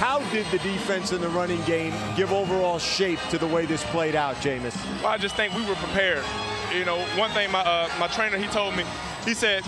How 0.00 0.20
did 0.32 0.46
the 0.46 0.56
defense 0.60 1.12
and 1.12 1.22
the 1.22 1.28
running 1.28 1.60
game 1.66 1.92
give 2.16 2.32
overall 2.32 2.78
shape 2.78 3.18
to 3.28 3.36
the 3.36 3.46
way 3.46 3.66
this 3.66 3.84
played 3.92 4.16
out, 4.16 4.34
Jameis? 4.36 4.74
Well, 5.02 5.12
I 5.12 5.18
just 5.18 5.36
think 5.36 5.52
we 5.52 5.60
were 5.68 5.74
prepared. 5.74 6.24
You 6.72 6.86
know, 6.86 6.96
one 7.18 7.30
thing 7.32 7.52
my 7.52 7.60
uh, 7.60 7.86
my 7.98 8.06
trainer 8.08 8.38
he 8.38 8.46
told 8.46 8.74
me, 8.74 8.84
he 9.26 9.34
said, 9.34 9.62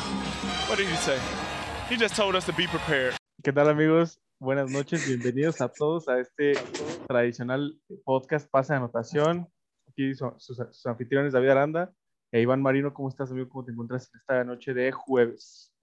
what 0.68 0.78
did 0.78 0.88
he 0.88 0.96
say? 0.96 1.18
He 1.90 1.96
just 1.96 2.16
told 2.16 2.34
us 2.34 2.46
to 2.46 2.54
be 2.54 2.66
prepared. 2.66 3.14
¿Qué 3.44 3.52
tal 3.52 3.68
amigos? 3.68 4.16
Buenas 4.40 4.70
noches, 4.70 5.06
bienvenidos 5.06 5.60
a 5.60 5.68
todos 5.68 6.08
a 6.08 6.18
este 6.18 6.54
tradicional 7.06 7.78
podcast 8.02 8.48
Pase 8.50 8.72
de 8.72 8.78
Anotación. 8.78 9.46
Aquí 9.86 10.14
son 10.14 10.40
sus, 10.40 10.56
sus 10.56 10.86
anfitriones 10.86 11.34
David 11.34 11.50
Aranda 11.50 11.92
e 12.32 12.40
Iván 12.40 12.62
Marino. 12.62 12.94
¿Cómo 12.94 13.10
estás, 13.10 13.30
amigo? 13.30 13.50
¿Cómo 13.50 13.66
te 13.66 13.72
encuentras 13.72 14.08
en 14.14 14.18
esta 14.18 14.44
noche 14.44 14.72
de 14.72 14.92
jueves? 14.92 15.74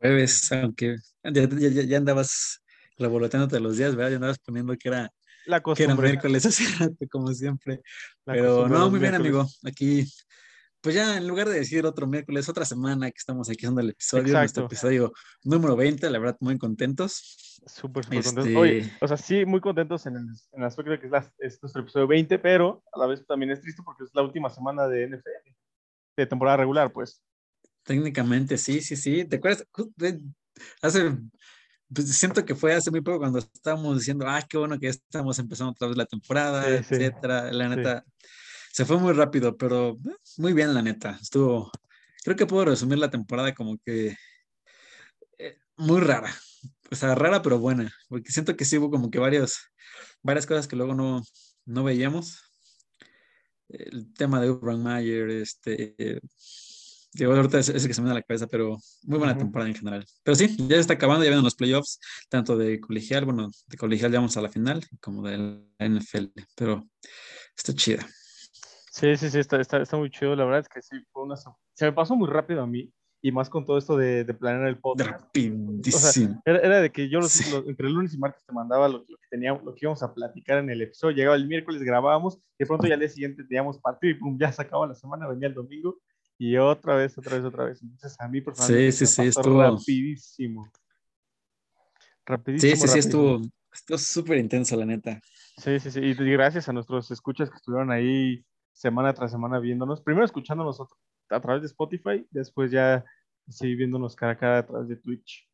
Jueves, 0.00 0.50
aunque 0.50 0.96
ya, 1.22 1.48
ya, 1.48 1.82
ya 1.82 1.96
andabas 1.98 2.61
revoloteándote 2.98 3.60
los 3.60 3.76
días, 3.76 3.94
¿verdad? 3.96 4.10
Ya 4.10 4.16
andabas 4.16 4.38
poniendo 4.38 4.76
que 4.76 4.88
era, 4.88 5.10
La 5.46 5.60
que 5.60 5.82
era 5.82 5.94
miércoles 5.94 6.44
hace 6.46 6.64
rato, 6.78 7.06
como 7.10 7.32
siempre. 7.34 7.80
La 8.24 8.34
Pero 8.34 8.68
no, 8.68 8.90
muy 8.90 9.00
bien, 9.00 9.12
miércoles. 9.12 9.20
amigo. 9.20 9.46
Aquí, 9.64 10.04
pues 10.80 10.94
ya 10.96 11.16
en 11.16 11.28
lugar 11.28 11.48
de 11.48 11.54
decir 11.60 11.86
otro 11.86 12.06
miércoles, 12.06 12.48
otra 12.48 12.64
semana 12.64 13.08
que 13.10 13.16
estamos 13.18 13.48
aquí 13.48 13.58
haciendo 13.58 13.80
el 13.80 13.90
episodio, 13.90 14.22
Exacto. 14.24 14.40
nuestro 14.40 14.64
episodio 14.66 15.12
número 15.44 15.76
20, 15.76 16.10
la 16.10 16.18
verdad, 16.18 16.36
muy 16.40 16.58
contentos. 16.58 17.60
Súper, 17.66 18.04
súper 18.04 18.18
Este- 18.18 18.34
contentos. 18.34 18.60
Oye, 18.62 18.92
o 19.00 19.06
sea, 19.08 19.16
sí, 19.16 19.44
muy 19.46 19.60
contentos 19.60 20.04
en 20.06 20.16
el, 20.16 20.22
en 20.52 20.60
el 20.60 20.64
aspecto 20.64 20.90
de 20.90 20.98
que 20.98 21.06
es, 21.06 21.12
la- 21.12 21.32
es 21.38 21.62
nuestro 21.62 21.82
episodio 21.82 22.08
20, 22.08 22.38
pero 22.40 22.82
a 22.92 22.98
la 22.98 23.06
vez 23.06 23.24
también 23.26 23.52
es 23.52 23.60
triste 23.60 23.82
porque 23.84 24.02
es 24.04 24.10
la 24.12 24.22
última 24.22 24.50
semana 24.50 24.88
de 24.88 25.04
NFL, 25.08 25.54
de 26.16 26.26
temporada 26.26 26.56
regular, 26.56 26.92
pues. 26.92 27.22
Técnicamente, 27.84 28.58
sí, 28.58 28.80
sí, 28.80 28.96
sí. 28.96 29.24
¿Te 29.24 29.36
acuerdas? 29.36 29.64
Hace, 30.82 31.16
pues 31.94 32.16
siento 32.16 32.44
que 32.44 32.54
fue 32.54 32.74
hace 32.74 32.90
muy 32.90 33.00
poco 33.00 33.18
cuando 33.18 33.38
estábamos 33.38 33.98
diciendo, 33.98 34.26
ah, 34.28 34.42
qué 34.48 34.56
bueno 34.58 34.78
que 34.78 34.88
estamos 34.88 35.38
empezando 35.38 35.72
otra 35.72 35.88
vez 35.88 35.96
la 35.96 36.06
temporada, 36.06 36.62
Sí, 36.78 36.84
sí. 36.84 36.94
etcétera. 36.96 37.52
La 37.52 37.68
Sí. 37.70 37.76
neta, 37.76 38.04
se 38.72 38.84
fue 38.84 38.98
muy 38.98 39.12
rápido, 39.12 39.56
pero 39.56 39.98
eh, 40.08 40.16
muy 40.38 40.52
bien, 40.52 40.74
la 40.74 40.82
neta. 40.82 41.18
Estuvo, 41.20 41.70
creo 42.24 42.36
que 42.36 42.46
puedo 42.46 42.64
resumir 42.66 42.98
la 42.98 43.10
temporada 43.10 43.54
como 43.54 43.78
que 43.84 44.16
eh, 45.38 45.58
muy 45.76 46.00
rara. 46.00 46.34
O 46.90 46.94
sea, 46.94 47.14
rara 47.14 47.40
pero 47.42 47.58
buena, 47.58 47.92
porque 48.08 48.32
siento 48.32 48.56
que 48.56 48.64
sí 48.64 48.78
hubo 48.78 48.90
como 48.90 49.10
que 49.10 49.18
varios, 49.18 49.58
varias 50.22 50.46
cosas 50.46 50.68
que 50.68 50.76
luego 50.76 50.94
no, 50.94 51.22
no 51.64 51.84
veíamos. 51.84 52.38
El 53.68 54.12
tema 54.12 54.40
de 54.40 54.50
Urban 54.50 54.82
Mayer, 54.82 55.30
este, 55.30 56.20
digo, 57.14 57.34
ahorita 57.34 57.58
es, 57.58 57.68
es 57.68 57.82
el 57.82 57.88
que 57.88 57.94
se 57.94 58.02
me 58.02 58.08
da 58.08 58.14
la 58.14 58.22
cabeza, 58.22 58.46
pero 58.46 58.78
muy 59.04 59.18
buena 59.18 59.32
Ujú. 59.32 59.40
temporada 59.42 59.68
en 59.70 59.76
general. 59.76 60.04
Pero 60.22 60.34
sí, 60.34 60.56
ya 60.56 60.76
se 60.76 60.80
está 60.80 60.94
acabando, 60.94 61.24
ya 61.24 61.30
vienen 61.30 61.44
los 61.44 61.54
playoffs, 61.54 61.98
tanto 62.28 62.56
de 62.56 62.80
colegial, 62.80 63.24
bueno, 63.24 63.50
de 63.66 63.76
colegial 63.76 64.10
ya 64.12 64.18
vamos 64.18 64.36
a 64.36 64.42
la 64.42 64.48
final, 64.48 64.82
como 65.00 65.22
de 65.28 65.38
la 65.78 65.88
NFL, 65.88 66.26
pero 66.56 66.84
está 67.56 67.74
chida. 67.74 68.06
Sí, 68.90 69.16
sí, 69.16 69.30
sí, 69.30 69.38
está, 69.38 69.60
está, 69.60 69.80
está 69.80 69.96
muy 69.96 70.10
chido. 70.10 70.36
La 70.36 70.44
verdad 70.44 70.60
es 70.60 70.68
que 70.68 70.82
sí, 70.82 70.96
fue 71.12 71.22
una... 71.24 71.34
Se 71.36 71.84
me 71.86 71.92
pasó 71.92 72.14
muy 72.14 72.28
rápido 72.28 72.62
a 72.62 72.66
mí, 72.66 72.92
y 73.24 73.30
más 73.32 73.48
con 73.48 73.64
todo 73.64 73.78
esto 73.78 73.96
de, 73.96 74.24
de 74.24 74.34
planear 74.34 74.68
el 74.68 74.78
podcast. 74.78 75.10
Rapidísimo. 75.10 76.42
Era, 76.44 76.58
era 76.58 76.80
de 76.80 76.90
que 76.90 77.08
yo 77.08 77.20
los, 77.20 77.32
Sí. 77.32 77.50
los- 77.50 77.66
entre 77.68 77.88
lunes 77.88 78.12
y 78.14 78.18
martes 78.18 78.44
te 78.44 78.52
mandaba 78.52 78.88
lo, 78.88 78.98
lo 78.98 79.04
que 79.16 79.28
teníamos, 79.30 79.62
lo 79.64 79.72
que 79.74 79.80
íbamos 79.82 80.02
a 80.02 80.12
platicar 80.12 80.58
en 80.58 80.68
el 80.70 80.82
episodio. 80.82 81.16
Llegaba 81.16 81.36
el 81.36 81.46
miércoles, 81.46 81.82
grabábamos, 81.82 82.36
y 82.36 82.40
de 82.58 82.66
pronto 82.66 82.86
ya 82.86 82.94
al 82.94 83.00
día 83.00 83.08
siguiente 83.08 83.44
teníamos 83.44 83.78
partido 83.78 84.10
y 84.10 84.18
pum, 84.18 84.36
ya 84.38 84.52
se 84.52 84.60
acababa 84.62 84.88
la 84.88 84.94
semana, 84.94 85.28
venía 85.28 85.48
el 85.48 85.54
domingo 85.54 85.98
y 86.44 86.56
otra 86.56 86.96
vez, 86.96 87.16
otra 87.16 87.36
vez, 87.36 87.44
otra 87.44 87.64
vez. 87.66 87.80
Entonces 87.82 88.18
a 88.20 88.26
mí 88.26 88.40
personalmente 88.40 88.90
Sí, 88.92 88.98
sí, 88.98 89.04
me 89.04 89.08
sí, 89.08 89.28
pasó 89.38 89.40
estuvo- 89.40 89.62
rapidísimo. 89.62 90.72
Rapidísimo. 92.26 92.74
Sí, 92.74 92.76
sí, 92.82 92.88
sí, 92.88 92.98
estuvo 92.98 93.40
estuvo 93.72 93.98
súper 93.98 94.38
intenso, 94.38 94.76
la 94.76 94.84
neta. 94.84 95.20
Sí, 95.56 95.78
sí, 95.80 95.90
sí. 95.90 96.00
Y 96.00 96.14
gracias 96.14 96.68
a 96.68 96.72
nuestros 96.72 97.10
escuchas 97.10 97.48
que 97.48 97.56
estuvieron 97.56 97.90
ahí 97.92 98.44
semana 98.72 99.12
tras 99.14 99.30
semana 99.30 99.58
viéndonos. 99.60 100.00
Primero 100.00 100.24
escuchándonos 100.24 100.78
a 101.30 101.40
través 101.40 101.62
de 101.62 101.66
Spotify, 101.68 102.26
después 102.30 102.70
ya 102.70 103.04
sí 103.48 103.74
viéndonos 103.76 104.16
cara 104.16 104.32
a 104.32 104.38
cara 104.38 104.58
a 104.58 104.66
través 104.66 104.88
de 104.88 104.96
Twitch. 104.96 105.48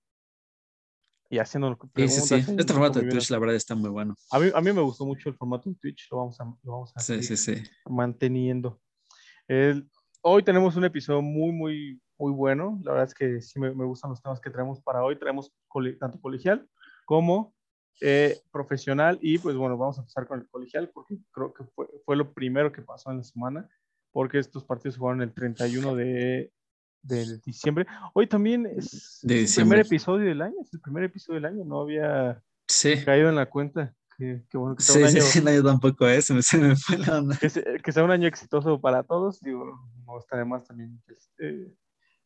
Y 1.31 1.39
haciéndonos 1.39 1.79
Sí, 1.83 1.89
preguntas. 1.93 2.25
sí, 2.29 2.43
sí. 2.43 2.55
Este 2.59 2.73
formato 2.73 3.01
de. 3.01 3.09
Twitch, 3.11 3.29
la 3.31 3.39
verdad, 3.39 3.57
está 3.57 3.75
muy 3.75 3.91
bueno. 3.91 4.15
A 4.31 4.39
mí, 4.39 4.51
a 4.55 4.61
mí 4.63 4.73
me 4.73 4.81
gustó 4.81 5.05
mucho 5.05 5.29
el 5.29 5.37
formato 5.37 5.69
en 5.69 5.75
Twitch, 5.77 6.09
lo 6.11 6.17
vamos 6.19 6.41
a, 6.41 6.45
lo 6.45 6.73
vamos 6.73 6.93
a 6.97 7.01
Sí, 7.01 7.23
seguir 7.23 7.37
sí, 7.37 7.37
sí. 7.37 7.63
manteniendo. 7.87 8.81
El- 9.47 9.91
hoy 10.23 10.43
tenemos 10.43 10.77
un 10.77 10.85
episodio 10.85 11.23
muy, 11.23 11.53
muy, 11.53 12.01
muy 12.19 12.33
bueno. 12.33 12.79
La 12.85 12.93
verdad 12.93 13.09
es 13.09 13.15
que 13.15 13.41
sí 13.41 13.59
me, 13.61 13.75
me 13.75 13.85
gustan 13.85 14.11
los 14.11 14.23
temas 14.23 14.41
que 14.41 14.51
traemos 14.51 14.81
para 14.81 15.03
hoy. 15.03 15.19
Traemos 15.19 15.53
tanto 15.99 16.21
colegial 16.21 16.69
como 17.07 17.55
eh, 18.01 18.39
profesional. 18.53 19.19
Y 19.23 19.39
pues 19.39 19.57
bueno, 19.57 19.77
vamos 19.77 19.99
a 19.99 20.03
empezar 20.03 20.27
con 20.27 20.41
el 20.41 20.49
colegial 20.49 20.91
porque 20.93 21.17
creo 21.33 21.53
que 21.53 21.65
fue, 21.75 21.87
fue 22.05 22.17
lo 22.17 22.33
primero 22.33 22.73
que 22.73 22.83
pasó 22.83 23.11
en 23.11 23.19
la 23.19 23.25
semana. 23.25 23.69
Porque 24.13 24.39
estos 24.39 24.65
partidos 24.65 24.97
jugaron 24.97 25.21
el 25.23 25.33
31 25.35 25.95
de, 25.95 26.51
de 27.03 27.39
diciembre. 27.45 27.87
Hoy 28.15 28.27
también 28.27 28.67
es 28.67 29.21
De 29.23 29.35
el 29.35 29.41
diciembre. 29.43 29.77
primer 29.77 29.87
episodio 29.87 30.27
del 30.29 30.43
año. 30.43 30.57
Es 30.63 30.73
el 30.73 30.81
primer 30.81 31.05
episodio 31.05 31.35
del 31.41 31.45
año. 31.45 31.65
No 31.65 31.81
había 31.83 32.43
Sí. 32.67 33.05
caído 33.05 33.29
en 33.29 33.37
la 33.37 33.47
cuenta. 33.51 33.95
Qué 34.19 34.59
bueno 34.59 34.75
que 34.75 34.83
sea 34.83 34.95
Sí, 34.95 35.01
un 35.01 35.07
año 35.07 35.21
sí, 35.23 35.41
no, 35.41 35.53
yo 35.53 35.63
tampoco, 35.63 36.09
¿eh? 36.09 36.21
se 36.23 36.35
me, 36.35 36.43
se 36.43 36.59
me 36.59 36.75
fue 36.75 36.99
la 36.99 37.19
onda. 37.19 37.39
que, 37.39 37.49
se- 37.49 37.63
que 37.83 37.93
sea 37.93 38.03
un 38.03 38.11
año 38.11 38.27
exitoso 38.27 38.81
para 38.81 39.05
todos, 39.05 39.41
digo, 39.41 39.79
no 40.05 40.19
está 40.19 40.37
de 40.37 40.45
más 40.45 40.67
también 40.67 41.01
este, 41.07 41.73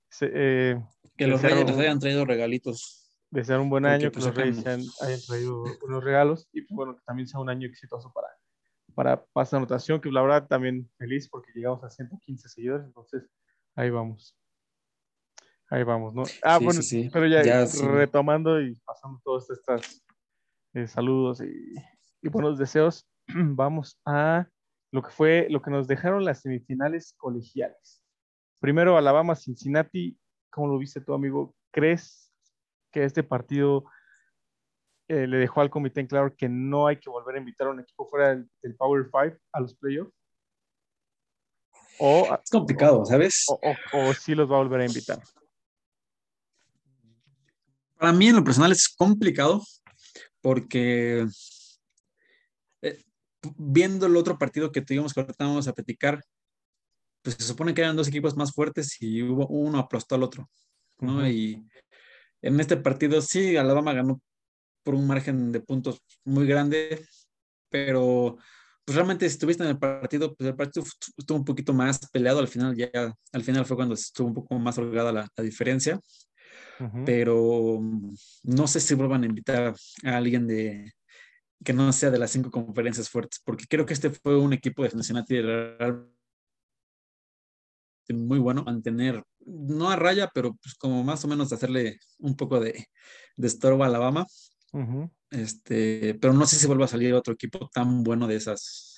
se- 0.08 0.30
eh, 0.32 0.82
Que 1.18 1.26
los 1.26 1.42
reyes 1.42 1.66
les 1.66 1.78
hayan 1.78 1.98
traído 1.98 2.24
regalitos. 2.24 2.98
desear 3.30 3.60
un 3.60 3.68
buen 3.68 3.84
año, 3.84 4.10
pues, 4.10 4.24
que 4.24 4.30
los 4.30 4.36
reyes 4.36 4.66
hayan, 4.66 4.86
hayan 5.02 5.20
traído 5.26 5.62
unos 5.82 6.02
regalos 6.02 6.48
y 6.52 6.62
pues, 6.62 6.74
bueno, 6.74 6.96
que 6.96 7.02
también 7.04 7.28
sea 7.28 7.40
un 7.40 7.50
año 7.50 7.68
exitoso 7.68 8.10
para, 8.12 8.28
para 8.94 9.22
Pasa 9.26 9.58
Anotación, 9.58 10.00
que 10.00 10.10
la 10.10 10.22
verdad 10.22 10.46
también 10.46 10.90
feliz 10.96 11.28
porque 11.28 11.52
llegamos 11.54 11.84
a 11.84 11.90
115 11.90 12.48
seguidores, 12.48 12.86
entonces 12.86 13.24
ahí 13.74 13.90
vamos. 13.90 14.34
Ahí 15.68 15.82
vamos, 15.84 16.14
¿no? 16.14 16.24
Ah, 16.42 16.58
Sí, 16.58 16.64
bueno, 16.64 16.82
sí, 16.82 17.02
sí. 17.04 17.10
pero 17.12 17.26
ya, 17.26 17.42
Ya, 17.44 17.64
retomando 17.96 18.60
y 18.62 18.74
pasando 18.84 19.20
todos 19.24 19.50
estos 19.50 20.02
eh, 20.74 20.86
saludos 20.86 21.40
y, 21.42 21.74
y 22.22 22.28
buenos 22.28 22.58
deseos, 22.58 23.06
vamos 23.28 24.00
a 24.06 24.46
lo 24.90 25.02
que 25.02 25.10
fue, 25.10 25.46
lo 25.50 25.62
que 25.62 25.70
nos 25.70 25.86
dejaron 25.88 26.24
las 26.24 26.40
semifinales 26.40 27.14
colegiales. 27.16 28.04
Primero 28.60 28.96
Alabama-Cincinnati, 28.96 30.18
¿cómo 30.50 30.68
lo 30.68 30.78
viste 30.78 31.00
tú, 31.00 31.14
amigo? 31.14 31.54
¿Crees 31.72 32.32
que 32.92 33.04
este 33.04 33.22
partido 33.22 33.84
eh, 35.08 35.26
le 35.26 35.38
dejó 35.38 35.62
al 35.62 35.70
comité 35.70 36.00
en 36.00 36.06
claro 36.06 36.34
que 36.36 36.48
no 36.48 36.86
hay 36.86 36.98
que 36.98 37.10
volver 37.10 37.36
a 37.36 37.38
invitar 37.38 37.66
a 37.66 37.70
un 37.70 37.80
equipo 37.80 38.06
fuera 38.06 38.28
del, 38.28 38.48
del 38.62 38.76
Power 38.76 39.08
Five 39.10 39.38
a 39.52 39.60
los 39.60 39.74
playoffs? 39.74 40.12
O, 41.98 42.38
Es 42.42 42.50
complicado, 42.50 43.04
¿sabes? 43.04 43.44
o, 43.48 43.58
o, 43.62 44.08
o 44.08 44.14
sí 44.14 44.34
los 44.34 44.50
va 44.50 44.56
a 44.56 44.62
volver 44.62 44.80
a 44.82 44.86
invitar. 44.86 45.20
Para 47.96 48.12
mí 48.12 48.28
en 48.28 48.36
lo 48.36 48.44
personal 48.44 48.72
es 48.72 48.88
complicado 48.88 49.62
porque 50.42 51.26
eh, 52.82 53.02
viendo 53.56 54.06
el 54.06 54.16
otro 54.16 54.36
partido 54.36 54.70
que 54.70 54.82
tuvimos 54.82 55.14
que 55.14 55.20
ahorita 55.20 55.46
vamos 55.46 55.68
a 55.68 55.72
platicar, 55.72 56.20
pues 57.22 57.36
se 57.36 57.44
supone 57.44 57.72
que 57.72 57.80
eran 57.80 57.96
dos 57.96 58.08
equipos 58.08 58.36
más 58.36 58.52
fuertes 58.52 59.00
y 59.00 59.22
hubo, 59.22 59.46
uno 59.46 59.78
aplastó 59.78 60.16
al 60.16 60.24
otro, 60.24 60.50
¿no? 60.98 61.18
Ujú. 61.18 61.26
Y 61.26 61.64
en 62.42 62.60
este 62.60 62.76
partido 62.76 63.22
sí, 63.22 63.56
Alabama 63.56 63.94
ganó 63.94 64.20
por 64.82 64.96
un 64.96 65.06
margen 65.06 65.52
de 65.52 65.60
puntos 65.60 66.02
muy 66.24 66.46
grande, 66.46 67.06
pero 67.70 68.36
pues 68.84 68.96
realmente 68.96 69.28
si 69.28 69.34
estuviste 69.34 69.62
en 69.62 69.70
el 69.70 69.78
partido, 69.78 70.34
pues 70.34 70.48
el 70.48 70.56
partido 70.56 70.84
estuvo 71.16 71.38
un 71.38 71.44
poquito 71.44 71.72
más 71.72 72.00
peleado 72.10 72.40
al 72.40 72.48
final, 72.48 72.74
ya 72.74 72.90
al 73.32 73.44
final 73.44 73.64
fue 73.64 73.76
cuando 73.76 73.94
estuvo 73.94 74.26
un 74.26 74.34
poco 74.34 74.58
más 74.58 74.76
holgada 74.76 75.12
la, 75.12 75.28
la 75.36 75.44
diferencia 75.44 76.00
Pero 77.04 77.78
mm, 77.80 78.14
no 78.44 78.66
sé 78.66 78.80
si 78.80 78.94
vuelvan 78.94 79.22
a 79.22 79.26
invitar 79.26 79.74
a 80.04 80.16
alguien 80.16 80.46
de 80.46 80.92
que 81.64 81.72
no 81.72 81.92
sea 81.92 82.10
de 82.10 82.18
las 82.18 82.30
cinco 82.32 82.50
conferencias 82.50 83.08
fuertes, 83.08 83.40
porque 83.44 83.66
creo 83.68 83.86
que 83.86 83.94
este 83.94 84.10
fue 84.10 84.36
un 84.36 84.52
equipo 84.52 84.82
de 84.82 84.90
Cincinnati 84.90 85.36
muy 88.12 88.38
bueno, 88.38 88.64
mantener, 88.64 89.22
no 89.46 89.90
a 89.90 89.96
raya, 89.96 90.30
pero 90.34 90.54
pues 90.54 90.74
como 90.74 91.02
más 91.04 91.24
o 91.24 91.28
menos 91.28 91.52
hacerle 91.52 91.98
un 92.18 92.36
poco 92.36 92.60
de, 92.60 92.88
de 93.36 93.46
estorbo 93.46 93.84
a 93.84 93.86
Alabama, 93.86 94.26
este, 95.30 96.14
pero 96.20 96.32
no 96.32 96.46
sé 96.46 96.56
si 96.56 96.66
vuelva 96.66 96.86
a 96.86 96.88
salir 96.88 97.14
otro 97.14 97.34
equipo 97.34 97.70
tan 97.72 98.02
bueno 98.02 98.26
de 98.26 98.36
esas, 98.36 98.91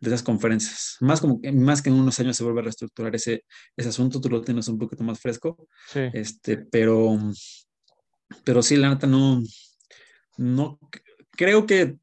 de 0.00 0.08
esas 0.10 0.22
conferencias. 0.22 0.96
Más, 1.00 1.20
como, 1.20 1.40
que- 1.40 1.52
más 1.52 1.82
que 1.82 1.90
en 1.90 1.96
unos 1.96 2.18
años 2.20 2.36
se 2.36 2.44
vuelve 2.44 2.60
a 2.60 2.64
reestructurar 2.64 3.14
ese, 3.14 3.44
ese 3.76 3.88
asunto, 3.88 4.20
tú 4.20 4.28
lo 4.30 4.40
tienes 4.42 4.68
un 4.68 4.78
poquito 4.78 5.02
más 5.04 5.20
fresco, 5.20 5.68
Sí. 5.92 6.00
este, 6.12 6.58
pero, 6.58 7.18
pero 8.44 8.62
sí, 8.62 8.76
la 8.76 8.90
neta 8.90 9.06
no, 9.06 9.42
no, 10.36 10.78
creo 11.32 11.66
que, 11.66 11.98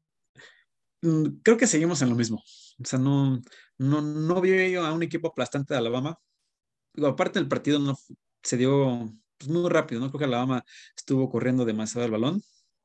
mm, 1.02 1.40
creo 1.42 1.56
que 1.56 1.66
seguimos 1.66 2.02
en 2.02 2.10
lo 2.10 2.16
mismo. 2.16 2.42
O 2.82 2.84
sea, 2.84 2.98
no, 2.98 3.40
no, 3.78 4.00
no 4.00 4.40
vi 4.40 4.72
yo 4.72 4.84
a 4.84 4.92
un 4.92 5.02
equipo 5.02 5.28
aplastante 5.28 5.74
de 5.74 5.78
Alabama. 5.78 6.18
Digo, 6.94 7.08
aparte 7.08 7.38
del 7.38 7.48
partido 7.48 7.78
no 7.78 7.96
se 8.42 8.56
dio 8.56 9.12
pues, 9.38 9.50
muy 9.50 9.68
rápido, 9.70 10.00
¿no? 10.00 10.08
Creo 10.08 10.18
que 10.20 10.24
Alabama 10.24 10.64
estuvo 10.96 11.28
corriendo 11.30 11.64
demasiado 11.64 12.04
el 12.06 12.12
balón. 12.12 12.42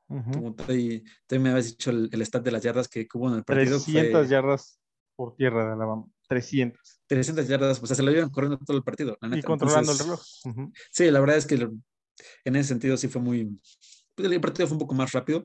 Como 0.07 0.56
también 0.56 1.04
me 1.31 1.50
habías 1.50 1.68
dicho 1.68 1.89
el, 1.89 2.09
el, 2.12 2.21
stat 2.21 2.44
de 2.44 2.51
las 2.51 2.63
yardas 2.63 2.88
que 2.88 3.07
hubo 3.13 3.27
en 3.30 3.36
el 3.36 3.44
partido. 3.44 3.77
300 3.77 4.30
yardas 4.30 4.80
por 5.15 5.36
tierra 5.36 5.65
de 5.65 5.74
Alabama. 5.74 6.06
300. 6.30 7.01
300 7.07 7.48
yardas, 7.48 7.80
pues 7.80 7.95
se 7.95 8.04
lo 8.04 8.12
iban 8.12 8.30
corriendo 8.30 8.57
todo 8.57 8.77
el 8.77 8.83
partido. 8.83 9.18
Y 9.21 9.42
controlando 9.42 9.92
el 9.92 10.00
reloj. 10.00 10.21
Sí, 10.92 11.12
la 11.12 11.19
verdad 11.19 11.38
es 11.38 11.45
que 11.45 11.56
en 12.45 12.56
ese 12.56 12.69
sentido 12.69 12.95
sí 12.95 13.07
fue 13.07 13.21
muy. 13.21 13.59
Pues, 14.15 14.31
el 14.31 14.42
partido 14.42 14.68
fue 14.68 14.75
un 14.75 14.80
poco 14.80 14.95
más 14.95 15.12
rápido. 15.12 15.44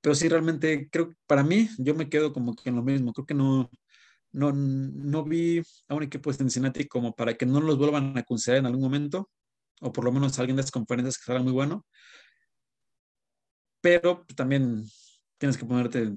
Pero 0.00 0.14
sí, 0.14 0.28
realmente 0.28 0.88
creo 0.90 1.08
que 1.08 1.16
para 1.26 1.42
mí, 1.42 1.68
yo 1.78 1.94
me 1.94 2.08
quedo 2.08 2.32
como 2.32 2.54
que 2.54 2.68
en 2.68 2.76
lo 2.76 2.82
mismo. 2.82 3.12
Creo 3.12 3.26
que 3.26 3.34
no, 3.34 3.70
no, 4.32 4.52
no 4.52 5.24
vi 5.24 5.62
a 5.88 5.94
un 5.94 6.02
equipo 6.02 6.30
de 6.30 6.36
Cincinnati 6.36 6.86
como 6.86 7.14
para 7.14 7.34
que 7.34 7.46
no 7.46 7.60
los 7.60 7.78
vuelvan 7.78 8.16
a 8.16 8.22
considerar 8.22 8.60
en 8.60 8.66
algún 8.66 8.82
momento, 8.82 9.30
o 9.80 9.92
por 9.92 10.04
lo 10.04 10.12
menos 10.12 10.38
alguien 10.38 10.56
de 10.56 10.62
las 10.62 10.70
conferencias 10.70 11.18
que 11.18 11.24
salga 11.24 11.42
muy 11.42 11.52
bueno. 11.52 11.84
Pero 13.80 14.24
también 14.34 14.84
tienes 15.38 15.56
que 15.56 15.64
ponerte 15.64 16.16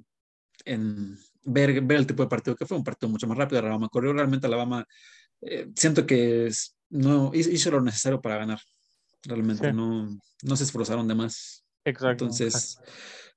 en 0.66 1.18
ver, 1.44 1.82
ver 1.82 1.98
el 1.98 2.08
tipo 2.08 2.24
de 2.24 2.30
partido 2.30 2.56
que 2.56 2.66
fue, 2.66 2.78
un 2.78 2.84
partido 2.84 3.10
mucho 3.10 3.28
más 3.28 3.38
rápido. 3.38 3.60
Alabama 3.60 3.90
corrió 3.90 4.14
realmente, 4.14 4.48
Alabama 4.48 4.86
eh, 5.42 5.72
siento 5.76 6.06
que 6.06 6.52
no 6.90 7.32
hizo 7.34 7.72
lo 7.72 7.82
necesario 7.82 8.22
para 8.22 8.38
ganar. 8.38 8.60
Realmente 9.24 9.72
no, 9.72 10.10
no 10.44 10.56
se 10.56 10.64
esforzaron 10.64 11.08
de 11.08 11.16
más. 11.16 11.64
Exacto. 11.86 12.26
Entonces, 12.26 12.78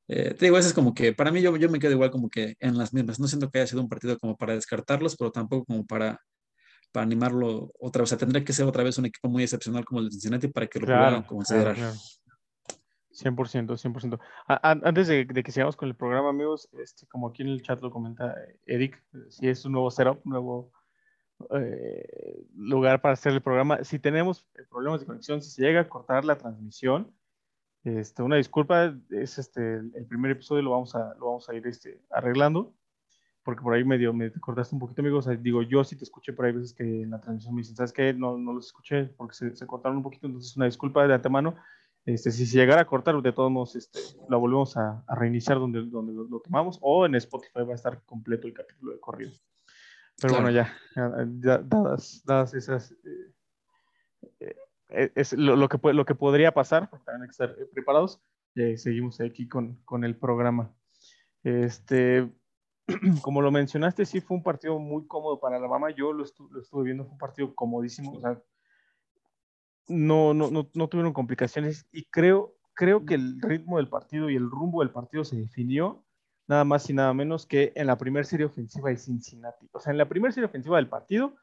eh, 0.08 0.34
te 0.34 0.46
digo, 0.46 0.58
eso 0.58 0.68
es 0.68 0.74
como 0.74 0.94
que 0.94 1.12
para 1.12 1.30
mí 1.30 1.40
yo, 1.40 1.56
yo 1.56 1.70
me 1.70 1.78
quedo 1.78 1.92
igual 1.92 2.10
como 2.10 2.28
que 2.28 2.56
en 2.60 2.76
las 2.76 2.92
mismas. 2.92 3.20
No 3.20 3.28
siento 3.28 3.50
que 3.50 3.58
haya 3.58 3.66
sido 3.66 3.82
un 3.82 3.88
partido 3.88 4.18
como 4.18 4.36
para 4.36 4.54
descartarlos, 4.54 5.16
pero 5.16 5.30
tampoco 5.30 5.64
como 5.66 5.86
para, 5.86 6.18
para 6.92 7.04
animarlo 7.04 7.70
otra 7.78 8.02
vez. 8.02 8.08
O 8.08 8.10
sea, 8.10 8.18
tendría 8.18 8.44
que 8.44 8.52
ser 8.52 8.66
otra 8.66 8.82
vez 8.82 8.98
un 8.98 9.06
equipo 9.06 9.28
muy 9.28 9.42
excepcional 9.42 9.84
como 9.84 10.00
el 10.00 10.06
de 10.06 10.12
Cincinnati 10.12 10.48
para 10.48 10.66
que 10.66 10.80
lo 10.80 10.86
pudieran 10.86 11.22
considerar. 11.22 11.76
100%, 13.14 13.76
100%. 13.76 14.18
antes 14.46 15.08
de, 15.08 15.26
que 15.26 15.52
sigamos 15.52 15.76
con 15.76 15.88
el 15.88 15.94
programa, 15.94 16.30
amigos, 16.30 16.68
este, 16.78 17.06
como 17.06 17.28
aquí 17.28 17.42
en 17.42 17.48
el 17.48 17.62
chat 17.62 17.80
lo 17.80 17.90
comenta 17.90 18.34
Eric, 18.66 19.02
si 19.28 19.48
es 19.48 19.64
un 19.64 19.72
nuevo 19.72 19.90
setup, 19.90 20.20
un 20.24 20.32
nuevo 20.32 20.72
eh, 21.50 22.46
lugar 22.56 23.00
para 23.00 23.14
hacer 23.14 23.32
el 23.32 23.40
programa. 23.40 23.84
Si 23.84 23.98
tenemos 23.98 24.46
problemas 24.70 25.00
de 25.00 25.06
conexión, 25.06 25.42
si 25.42 25.50
se 25.50 25.62
llega 25.62 25.80
a 25.80 25.88
cortar 25.88 26.24
la 26.24 26.36
transmisión, 26.36 27.12
este, 27.84 28.22
una 28.22 28.36
disculpa, 28.36 28.94
es 29.10 29.38
este, 29.38 29.76
el 29.76 30.06
primer 30.08 30.30
episodio 30.30 30.62
lo 30.62 30.70
vamos 30.70 30.94
a, 30.94 31.14
lo 31.18 31.26
vamos 31.26 31.48
a 31.48 31.54
ir 31.54 31.66
este, 31.66 32.00
arreglando, 32.10 32.74
porque 33.42 33.62
por 33.62 33.74
ahí 33.74 33.84
medio 33.84 34.12
me 34.14 34.32
cortaste 34.32 34.74
un 34.74 34.80
poquito, 34.80 35.02
amigos. 35.02 35.28
digo, 35.42 35.62
yo 35.62 35.84
sí 35.84 35.94
te 35.94 36.04
escuché 36.04 36.32
por 36.32 36.46
ahí 36.46 36.52
veces 36.52 36.72
que 36.72 37.02
en 37.02 37.10
la 37.10 37.20
transmisión 37.20 37.54
me 37.54 37.60
dicen, 37.60 37.76
¿sabes 37.76 37.92
qué? 37.92 38.14
No, 38.14 38.38
no 38.38 38.54
los 38.54 38.66
escuché 38.66 39.04
porque 39.04 39.34
se, 39.34 39.54
se 39.54 39.66
cortaron 39.66 39.98
un 39.98 40.02
poquito, 40.02 40.26
entonces 40.26 40.56
una 40.56 40.66
disculpa 40.66 41.06
de 41.06 41.14
antemano. 41.14 41.56
Este, 42.06 42.30
si 42.30 42.44
se 42.44 42.58
llegara 42.58 42.82
a 42.82 42.86
cortar, 42.86 43.20
de 43.22 43.32
todos 43.32 43.50
modos, 43.50 43.76
este, 43.76 43.98
lo 44.28 44.38
volvemos 44.38 44.76
a, 44.76 45.02
a 45.06 45.14
reiniciar 45.14 45.58
donde, 45.58 45.86
donde 45.86 46.12
lo, 46.12 46.40
tomamos, 46.40 46.78
o 46.82 47.06
en 47.06 47.14
Spotify 47.14 47.60
va 47.62 47.72
a 47.72 47.76
estar 47.76 48.02
completo 48.04 48.46
el 48.46 48.52
capítulo 48.52 48.92
de 48.92 49.00
corrido. 49.00 49.32
Pero 50.20 50.34
bueno, 50.34 50.50
ya, 50.50 50.72
dadas, 50.94 52.22
dadas 52.24 52.54
esas 52.54 52.92
eh, 52.92 54.54
eh, 54.90 55.12
es 55.14 55.32
lo, 55.32 55.68
que, 55.68 55.92
lo 55.92 56.04
que 56.04 56.14
podría 56.14 56.52
pasar, 56.52 56.88
también 57.04 57.22
hay 57.22 57.28
que 57.28 57.32
estar 57.32 57.50
eh, 57.58 57.66
preparados. 57.72 58.20
Y 58.54 58.76
seguimos 58.76 59.20
aquí 59.20 59.48
con, 59.48 59.76
con 59.84 60.04
el 60.04 60.16
programa. 60.16 60.72
Este, 61.42 62.30
como 63.22 63.42
lo 63.42 63.50
mencionaste, 63.50 64.04
sí 64.04 64.20
fue 64.20 64.36
un 64.36 64.42
partido 64.42 64.78
muy 64.78 65.06
cómodo 65.06 65.40
para 65.40 65.56
Alabama. 65.56 65.90
Yo 65.90 66.12
lo, 66.12 66.24
lo 66.50 66.60
estuve 66.60 66.84
viendo, 66.84 67.04
fue 67.04 67.12
un 67.12 67.18
partido 67.18 67.54
comodísimo. 67.54 68.12
O 68.12 68.20
sea, 68.20 68.40
no, 69.88 70.34
no, 70.34 70.50
no, 70.50 70.68
no, 70.74 70.88
tuvieron 70.88 71.12
complicaciones 71.12 71.86
y 71.92 72.04
creo, 72.04 72.54
creo 72.74 73.04
que 73.04 73.14
el 73.14 73.40
ritmo 73.40 73.76
del 73.76 73.88
partido 73.88 74.30
y 74.30 74.36
el 74.36 74.50
rumbo 74.50 74.80
del 74.80 74.90
partido 74.90 75.24
se 75.24 75.36
definió 75.36 76.04
nada 76.46 76.64
más 76.64 76.88
y 76.90 76.94
nada 76.94 77.12
menos 77.14 77.46
que 77.46 77.72
en 77.74 77.86
la 77.86 77.96
primera 77.96 78.24
serie 78.24 78.46
ofensiva 78.46 78.90
de 78.90 78.96
Cincinnati. 78.96 79.68
O 79.72 79.80
sea, 79.80 79.92
en 79.92 79.98
la 79.98 80.08
primera 80.08 80.32
serie 80.32 80.46
ofensiva 80.46 80.76
del 80.76 80.88
partido, 80.88 81.36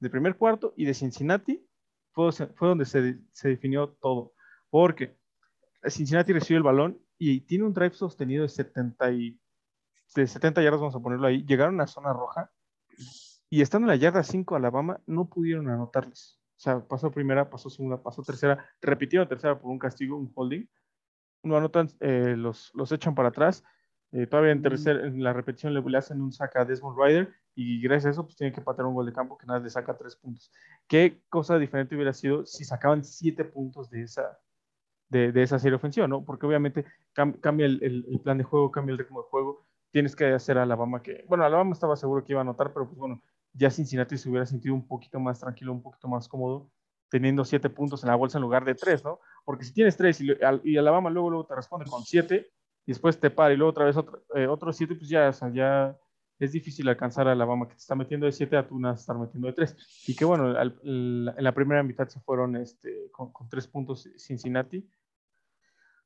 del 0.00 0.10
primer 0.10 0.36
cuarto 0.36 0.74
y 0.76 0.84
de 0.84 0.94
Cincinnati, 0.94 1.64
fue, 2.12 2.32
donde 2.60 2.84
se, 2.84 3.18
definió 3.48 3.90
todo. 4.00 4.32
Porque 4.70 5.16
Cincinnati 5.86 6.32
recibe 6.32 6.56
el 6.56 6.64
balón 6.64 7.00
y 7.16 7.40
tiene 7.42 7.64
un 7.64 7.72
drive 7.72 7.94
sostenido 7.94 8.42
de 8.42 8.48
70, 8.48 9.12
y, 9.12 9.40
de 10.14 10.26
70 10.26 10.62
yardas, 10.62 10.80
vamos 10.80 10.96
a 10.96 11.00
ponerlo 11.00 11.26
ahí. 11.26 11.44
Llegaron 11.44 11.80
a 11.80 11.86
zona 11.86 12.12
roja 12.12 12.50
y 13.50 13.62
estando 13.62 13.86
en 13.86 13.90
la 13.90 13.96
yarda 13.96 14.22
5 14.22 14.56
Alabama, 14.56 15.00
no 15.06 15.28
pudieron 15.28 15.68
anotarles. 15.68 16.37
O 16.58 16.60
sea, 16.60 16.80
pasó 16.80 17.12
primera, 17.12 17.48
pasó 17.48 17.70
segunda, 17.70 18.02
pasó 18.02 18.20
tercera, 18.22 18.68
repitieron 18.82 19.28
tercera 19.28 19.56
por 19.56 19.70
un 19.70 19.78
castigo, 19.78 20.16
un 20.16 20.32
holding. 20.34 20.66
No 21.44 21.56
anotan, 21.56 21.88
eh, 22.00 22.34
los, 22.36 22.72
los 22.74 22.90
echan 22.90 23.14
para 23.14 23.28
atrás. 23.28 23.62
Eh, 24.10 24.26
todavía 24.26 24.50
en, 24.50 24.62
tercer, 24.62 25.04
en 25.04 25.22
la 25.22 25.32
repetición 25.32 25.72
le, 25.72 25.80
le 25.82 25.98
hacen 25.98 26.20
un 26.20 26.32
saca 26.32 26.62
a 26.62 26.64
Desmond 26.64 26.98
Ryder 26.98 27.32
y 27.54 27.80
gracias 27.80 28.06
a 28.06 28.10
eso 28.10 28.24
pues 28.24 28.36
tienen 28.36 28.54
que 28.54 28.60
patear 28.60 28.86
un 28.86 28.94
gol 28.94 29.06
de 29.06 29.12
campo 29.12 29.38
que 29.38 29.46
nada 29.46 29.60
le 29.60 29.70
saca 29.70 29.96
tres 29.96 30.16
puntos. 30.16 30.50
¿Qué 30.88 31.22
cosa 31.28 31.58
diferente 31.58 31.94
hubiera 31.94 32.12
sido 32.12 32.44
si 32.44 32.64
sacaban 32.64 33.04
siete 33.04 33.44
puntos 33.44 33.88
de 33.90 34.02
esa, 34.02 34.38
de, 35.08 35.30
de 35.30 35.42
esa 35.42 35.58
serie 35.58 35.76
ofensiva, 35.76 36.08
¿no? 36.08 36.24
Porque 36.24 36.46
obviamente 36.46 36.86
cambia 37.12 37.66
el, 37.66 37.82
el, 37.82 38.20
plan 38.20 38.38
de 38.38 38.44
juego, 38.44 38.72
cambia 38.72 38.92
el 38.92 38.98
ritmo 38.98 39.22
de 39.22 39.28
juego, 39.28 39.66
tienes 39.90 40.16
que 40.16 40.26
hacer 40.26 40.58
a 40.58 40.62
Alabama 40.62 41.02
que, 41.02 41.24
bueno, 41.28 41.44
Alabama 41.44 41.72
estaba 41.72 41.96
seguro 41.96 42.24
que 42.24 42.32
iba 42.32 42.40
a 42.40 42.42
anotar, 42.42 42.72
pero 42.72 42.86
pues 42.86 42.98
bueno, 42.98 43.22
ya 43.58 43.70
Cincinnati 43.70 44.16
se 44.16 44.28
hubiera 44.28 44.46
sentido 44.46 44.74
un 44.74 44.86
poquito 44.86 45.18
más 45.18 45.40
tranquilo, 45.40 45.72
un 45.72 45.82
poquito 45.82 46.08
más 46.08 46.28
cómodo, 46.28 46.70
teniendo 47.10 47.44
siete 47.44 47.68
puntos 47.68 48.02
en 48.04 48.08
la 48.10 48.14
bolsa 48.14 48.38
en 48.38 48.42
lugar 48.42 48.64
de 48.64 48.74
tres, 48.74 49.04
¿no? 49.04 49.20
Porque 49.44 49.64
si 49.64 49.72
tienes 49.72 49.96
tres 49.96 50.20
y, 50.20 50.76
Alabama 50.76 51.10
luego, 51.10 51.30
luego 51.30 51.46
te 51.46 51.56
responde 51.56 51.90
con 51.90 52.04
siete, 52.04 52.50
y 52.86 52.92
después 52.92 53.18
te 53.18 53.30
para 53.30 53.52
y 53.52 53.56
luego 53.56 53.70
otra 53.70 53.84
vez 53.84 53.96
otro, 53.96 54.24
eh, 54.34 54.46
otros 54.46 54.76
siete, 54.76 54.94
pues 54.94 55.08
ya, 55.08 55.96
es 56.38 56.52
difícil 56.52 56.88
alcanzar 56.88 57.26
a 57.26 57.32
Alabama 57.32 57.66
que 57.66 57.74
te 57.74 57.80
está 57.80 57.96
metiendo 57.96 58.24
de 58.24 58.30
7 58.30 58.56
a 58.56 58.68
tú 58.68 58.78
a 58.86 58.92
estar 58.92 59.18
metiendo 59.18 59.48
de 59.48 59.54
3. 59.54 60.04
Y 60.06 60.14
que 60.14 60.24
bueno, 60.24 60.54
en 60.62 61.24
la 61.24 61.52
primera 61.52 61.82
mitad 61.82 62.06
se 62.06 62.20
fueron 62.20 62.54
este, 62.54 63.10
con, 63.10 63.32
con 63.32 63.48
3 63.48 63.66
puntos 63.66 64.08
Cincinnati. 64.16 64.88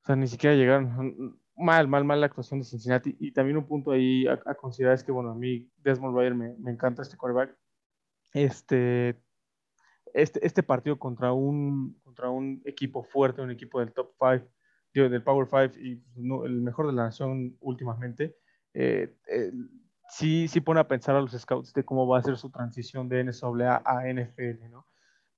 O 0.02 0.06
sea, 0.06 0.16
ni 0.16 0.26
siquiera 0.26 0.56
llegaron. 0.56 1.38
Mal, 1.56 1.86
mal, 1.86 2.04
mal 2.04 2.20
la 2.20 2.26
actuación 2.26 2.60
de 2.60 2.64
Cincinnati. 2.64 3.16
Y 3.18 3.32
también 3.32 3.56
un 3.56 3.66
punto 3.66 3.92
ahí 3.92 4.26
a, 4.26 4.54
considerar 4.54 4.94
es 4.94 5.04
que, 5.04 5.12
bueno, 5.12 5.30
a 5.30 5.34
mí 5.34 5.70
Desmond 5.78 6.16
Ryder 6.16 6.34
me, 6.34 6.54
me 6.58 6.70
encanta 6.70 7.02
este 7.02 7.16
quarterback. 7.16 7.56
Este, 8.32 9.20
este, 10.14 10.46
este 10.46 10.62
partido 10.62 10.98
contra 10.98 11.32
un, 11.32 11.98
contra 12.02 12.30
un 12.30 12.62
equipo 12.64 13.02
fuerte, 13.02 13.42
un 13.42 13.50
equipo 13.50 13.80
del 13.80 13.92
top 13.92 14.12
5, 14.18 15.08
del 15.08 15.22
Power 15.22 15.46
5 15.46 15.78
y 15.80 15.96
pues, 15.96 16.44
el 16.44 16.60
mejor 16.62 16.86
de 16.86 16.92
la 16.92 17.04
nación 17.04 17.56
últimamente. 17.60 18.36
Eh, 18.74 19.14
sí, 20.08 20.48
sí 20.48 20.60
pone 20.60 20.80
a 20.80 20.88
pensar 20.88 21.16
a 21.16 21.20
los 21.20 21.32
scouts 21.32 21.72
de 21.72 21.84
cómo 21.84 22.06
va 22.06 22.18
a 22.18 22.22
ser 22.22 22.36
su 22.36 22.50
transición 22.50 23.08
de 23.08 23.24
NCAA 23.24 23.82
a 23.84 24.08
NFL, 24.08 24.70
¿no? 24.70 24.86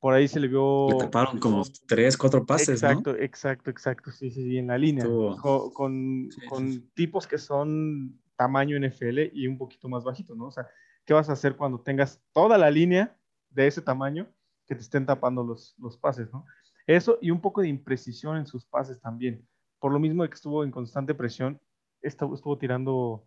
Por 0.04 0.12
ahí 0.12 0.28
se 0.28 0.38
le 0.38 0.48
vio... 0.48 0.86
Le 0.90 0.98
taparon 0.98 1.38
como 1.38 1.62
tres, 1.86 2.18
cuatro 2.18 2.44
pases, 2.44 2.68
exacto, 2.68 3.14
¿no? 3.14 3.18
Exacto, 3.18 3.70
exacto, 3.70 4.10
sí, 4.10 4.30
sí, 4.30 4.58
en 4.58 4.66
la 4.66 4.76
línea. 4.76 5.06
Con, 5.40 5.70
con, 5.70 6.90
tipos 6.92 7.26
que 7.26 7.38
son 7.38 8.20
tamaño 8.36 8.76
NFL 8.78 9.30
y 9.32 9.46
un 9.46 9.56
poquito 9.56 9.88
más 9.88 10.04
bajito, 10.04 10.34
¿no? 10.34 10.48
O 10.48 10.50
sea, 10.50 10.68
¿qué 11.06 11.14
vas 11.14 11.30
a 11.30 11.32
hacer 11.32 11.56
cuando 11.56 11.80
tengas 11.80 12.20
toda 12.34 12.58
la 12.58 12.70
línea 12.70 13.16
de 13.48 13.66
ese 13.66 13.80
tamaño 13.80 14.28
que 14.66 14.74
te 14.74 14.82
estén 14.82 15.06
tapando 15.06 15.42
los, 15.42 15.74
los 15.78 15.96
pases, 15.96 16.30
¿no? 16.30 16.44
Eso 16.86 17.16
y 17.22 17.30
un 17.30 17.40
poco 17.40 17.62
de 17.62 17.68
imprecisión 17.68 18.36
en 18.36 18.46
sus 18.46 18.66
pases 18.66 19.00
también. 19.00 19.48
Por 19.78 19.90
lo 19.90 19.98
mismo 19.98 20.22
de 20.22 20.28
que 20.28 20.34
estuvo 20.34 20.64
en 20.64 20.70
constante 20.70 21.14
presión, 21.14 21.58
estuvo, 22.02 22.34
estuvo 22.34 22.58
tirando 22.58 23.26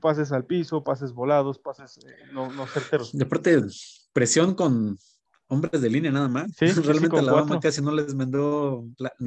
pases 0.00 0.30
al 0.30 0.44
piso, 0.44 0.84
pases 0.84 1.12
volados, 1.12 1.58
pases 1.58 1.98
eh, 2.06 2.14
no, 2.32 2.48
no, 2.52 2.68
certeros. 2.68 3.10
De 3.12 3.26
parte, 3.26 3.60
presión 4.12 4.54
con 4.54 4.96
hombres 5.50 5.82
de 5.82 5.90
línea 5.90 6.10
nada 6.10 6.28
más. 6.28 6.50
Sí, 6.56 6.66
realmente 6.84 7.20
la 7.20 7.32
Bama 7.32 7.60
casi 7.60 7.82
no 7.82 7.92
les 7.92 8.14
mandó, 8.14 8.86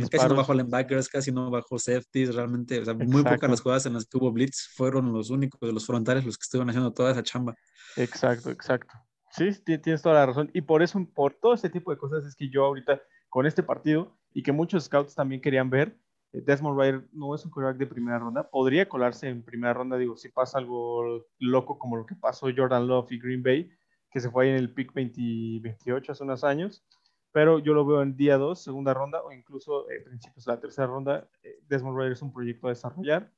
casi 0.10 0.28
no 0.28 0.36
bajó 0.36 0.54
linebackers, 0.54 1.08
casi 1.08 1.32
no 1.32 1.52
bajó 1.52 1.78
safeties, 1.78 2.34
realmente, 2.34 2.80
o 2.80 2.86
sea, 2.86 2.94
muy 2.94 3.24
pocas 3.24 3.50
las 3.50 3.62
jugadas 3.62 3.86
en 3.86 3.94
las 3.94 4.06
que 4.06 4.18
hubo 4.18 4.32
blitz 4.32 4.70
fueron 4.74 5.14
los 5.14 5.30
únicos 5.30 5.60
de 5.62 5.74
los 5.74 5.86
frontales 5.86 6.26
los 6.26 6.38
que 6.38 6.44
estuvieron 6.44 6.70
haciendo 6.70 6.92
toda 6.92 7.12
esa 7.12 7.22
chamba. 7.22 7.56
Exacto, 7.98 8.50
exacto. 8.50 8.94
Sí, 9.32 9.50
tienes 9.64 10.02
toda 10.02 10.16
la 10.16 10.26
razón. 10.26 10.50
Y 10.54 10.62
por 10.62 10.82
eso, 10.82 11.06
por 11.14 11.34
todo 11.34 11.54
este 11.54 11.70
tipo 11.70 11.92
de 11.92 11.98
cosas 11.98 12.26
es 12.26 12.36
que 12.36 12.50
yo 12.50 12.66
ahorita, 12.66 13.02
con 13.30 13.46
este 13.46 13.64
partido, 13.64 14.16
y 14.32 14.44
que 14.44 14.52
muchos 14.52 14.86
scouts 14.86 15.16
también 15.16 15.42
querían 15.42 15.70
ver, 15.70 15.98
Desmond 16.34 16.80
Ryder 16.80 17.08
no 17.12 17.36
es 17.36 17.46
un 17.46 17.52
quarterback 17.52 17.78
de 17.78 17.88
primera 17.88 18.20
ronda. 18.20 18.50
Podría 18.50 18.90
colarse 18.90 19.30
en 19.30 19.44
primera 19.44 19.74
ronda, 19.74 19.98
digo, 19.98 20.18
si 20.18 20.30
pasa 20.30 20.58
algo 20.58 21.26
loco 21.38 21.78
como 21.78 21.96
lo 21.96 22.06
que 22.06 22.16
pasó 22.16 22.48
Jordan 22.56 22.88
Love 22.88 23.12
y 23.12 23.20
Green 23.20 23.44
Bay, 23.44 23.70
que 24.14 24.20
se 24.20 24.30
fue 24.30 24.46
ahí 24.46 24.52
en 24.52 24.58
el 24.58 24.72
pick 24.72 24.94
2028 24.94 26.12
hace 26.12 26.24
unos 26.24 26.44
años. 26.44 26.86
Pero 27.32 27.58
yo 27.58 27.74
lo 27.74 27.84
veo 27.84 28.04
en 28.04 28.16
día 28.16 28.38
2, 28.38 28.64
segunda 28.64 28.94
ronda, 28.94 29.24
o 29.24 29.32
incluso 29.32 29.90
eh, 29.90 30.02
principios 30.02 30.46
de 30.46 30.52
la 30.52 30.60
tercera 30.60 30.86
ronda. 30.86 31.28
Eh, 31.42 31.60
Desmond 31.68 31.98
Ryder 31.98 32.12
es 32.12 32.22
un 32.22 32.32
proyecto 32.32 32.68
a 32.68 32.70
desarrollar, 32.70 33.34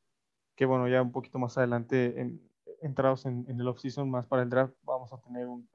que 0.53 0.65
bueno, 0.65 0.89
ya 0.89 1.01
un 1.01 1.13
poquito 1.13 1.39
más 1.39 1.57
adelante, 1.57 2.19
en, 2.19 2.41
entrados 2.81 3.25
en, 3.25 3.45
el 3.47 3.67
off-season, 3.69 4.11
más 4.11 4.27
para 4.27 4.43
el 4.43 4.49
draft, 4.49 4.75
vamos 4.83 5.13
a 5.13 5.21
tener 5.21 5.47
un, 5.47 5.69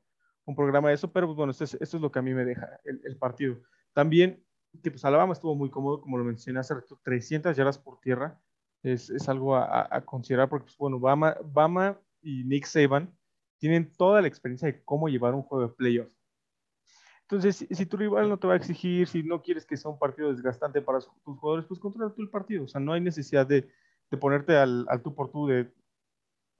un 0.44 0.54
programa 0.54 0.90
de 0.90 0.96
eso. 0.96 1.10
Pero 1.10 1.28
pues, 1.28 1.36
bueno, 1.38 1.52
esto 1.52 1.64
es, 1.64 1.74
esto 1.80 1.96
es, 1.96 2.02
lo 2.02 2.12
que 2.12 2.18
a 2.18 2.22
mí 2.22 2.34
me 2.34 2.44
deja 2.44 2.78
el, 2.84 3.00
el 3.04 3.16
partido. 3.16 3.56
También 3.94 4.44
que 4.82 4.90
pues 4.90 5.04
Alabama 5.04 5.32
estuvo 5.32 5.54
muy 5.54 5.70
cómodo, 5.70 6.02
como 6.02 6.18
lo 6.18 6.24
mencioné 6.24 6.60
hace 6.60 6.74
rato, 6.74 7.00
300 7.02 7.56
yardas 7.56 7.78
por 7.78 8.00
tierra. 8.00 8.38
Es, 8.82 9.08
es 9.08 9.28
algo 9.30 9.56
a, 9.56 9.88
a, 9.90 10.00
considerar 10.02 10.48
porque, 10.48 10.64
pues, 10.64 10.76
bueno, 10.76 11.00
Bama, 11.00 11.36
Bama 11.42 11.98
y 12.22 12.44
Nick 12.44 12.66
Saban 12.66 13.14
tienen 13.60 13.92
toda 13.92 14.22
la 14.22 14.28
experiencia 14.28 14.66
de 14.66 14.82
cómo 14.84 15.08
llevar 15.08 15.34
un 15.34 15.42
juego 15.42 15.68
de 15.68 15.74
playoff. 15.74 16.08
Entonces, 17.22 17.64
si, 17.70 17.86
tu 17.86 17.96
rival 17.96 18.28
no 18.28 18.38
te 18.38 18.48
va 18.48 18.54
a 18.54 18.56
exigir, 18.56 19.06
si 19.06 19.22
no 19.22 19.40
quieres 19.40 19.64
que 19.64 19.76
sea 19.76 19.90
un 19.90 19.98
partido 20.00 20.32
desgastante 20.32 20.82
para 20.82 20.98
tus 20.98 21.38
jugadores, 21.38 21.66
pues 21.66 21.78
controla 21.78 22.12
tú 22.12 22.22
el 22.22 22.30
partido. 22.30 22.64
O 22.64 22.68
sea, 22.68 22.80
no 22.80 22.92
hay 22.92 23.00
necesidad 23.00 23.46
de, 23.46 23.70
ponerte 24.18 24.56
al, 24.56 24.86
tú 25.04 25.14
por 25.14 25.30
tú 25.30 25.46
de 25.46 25.72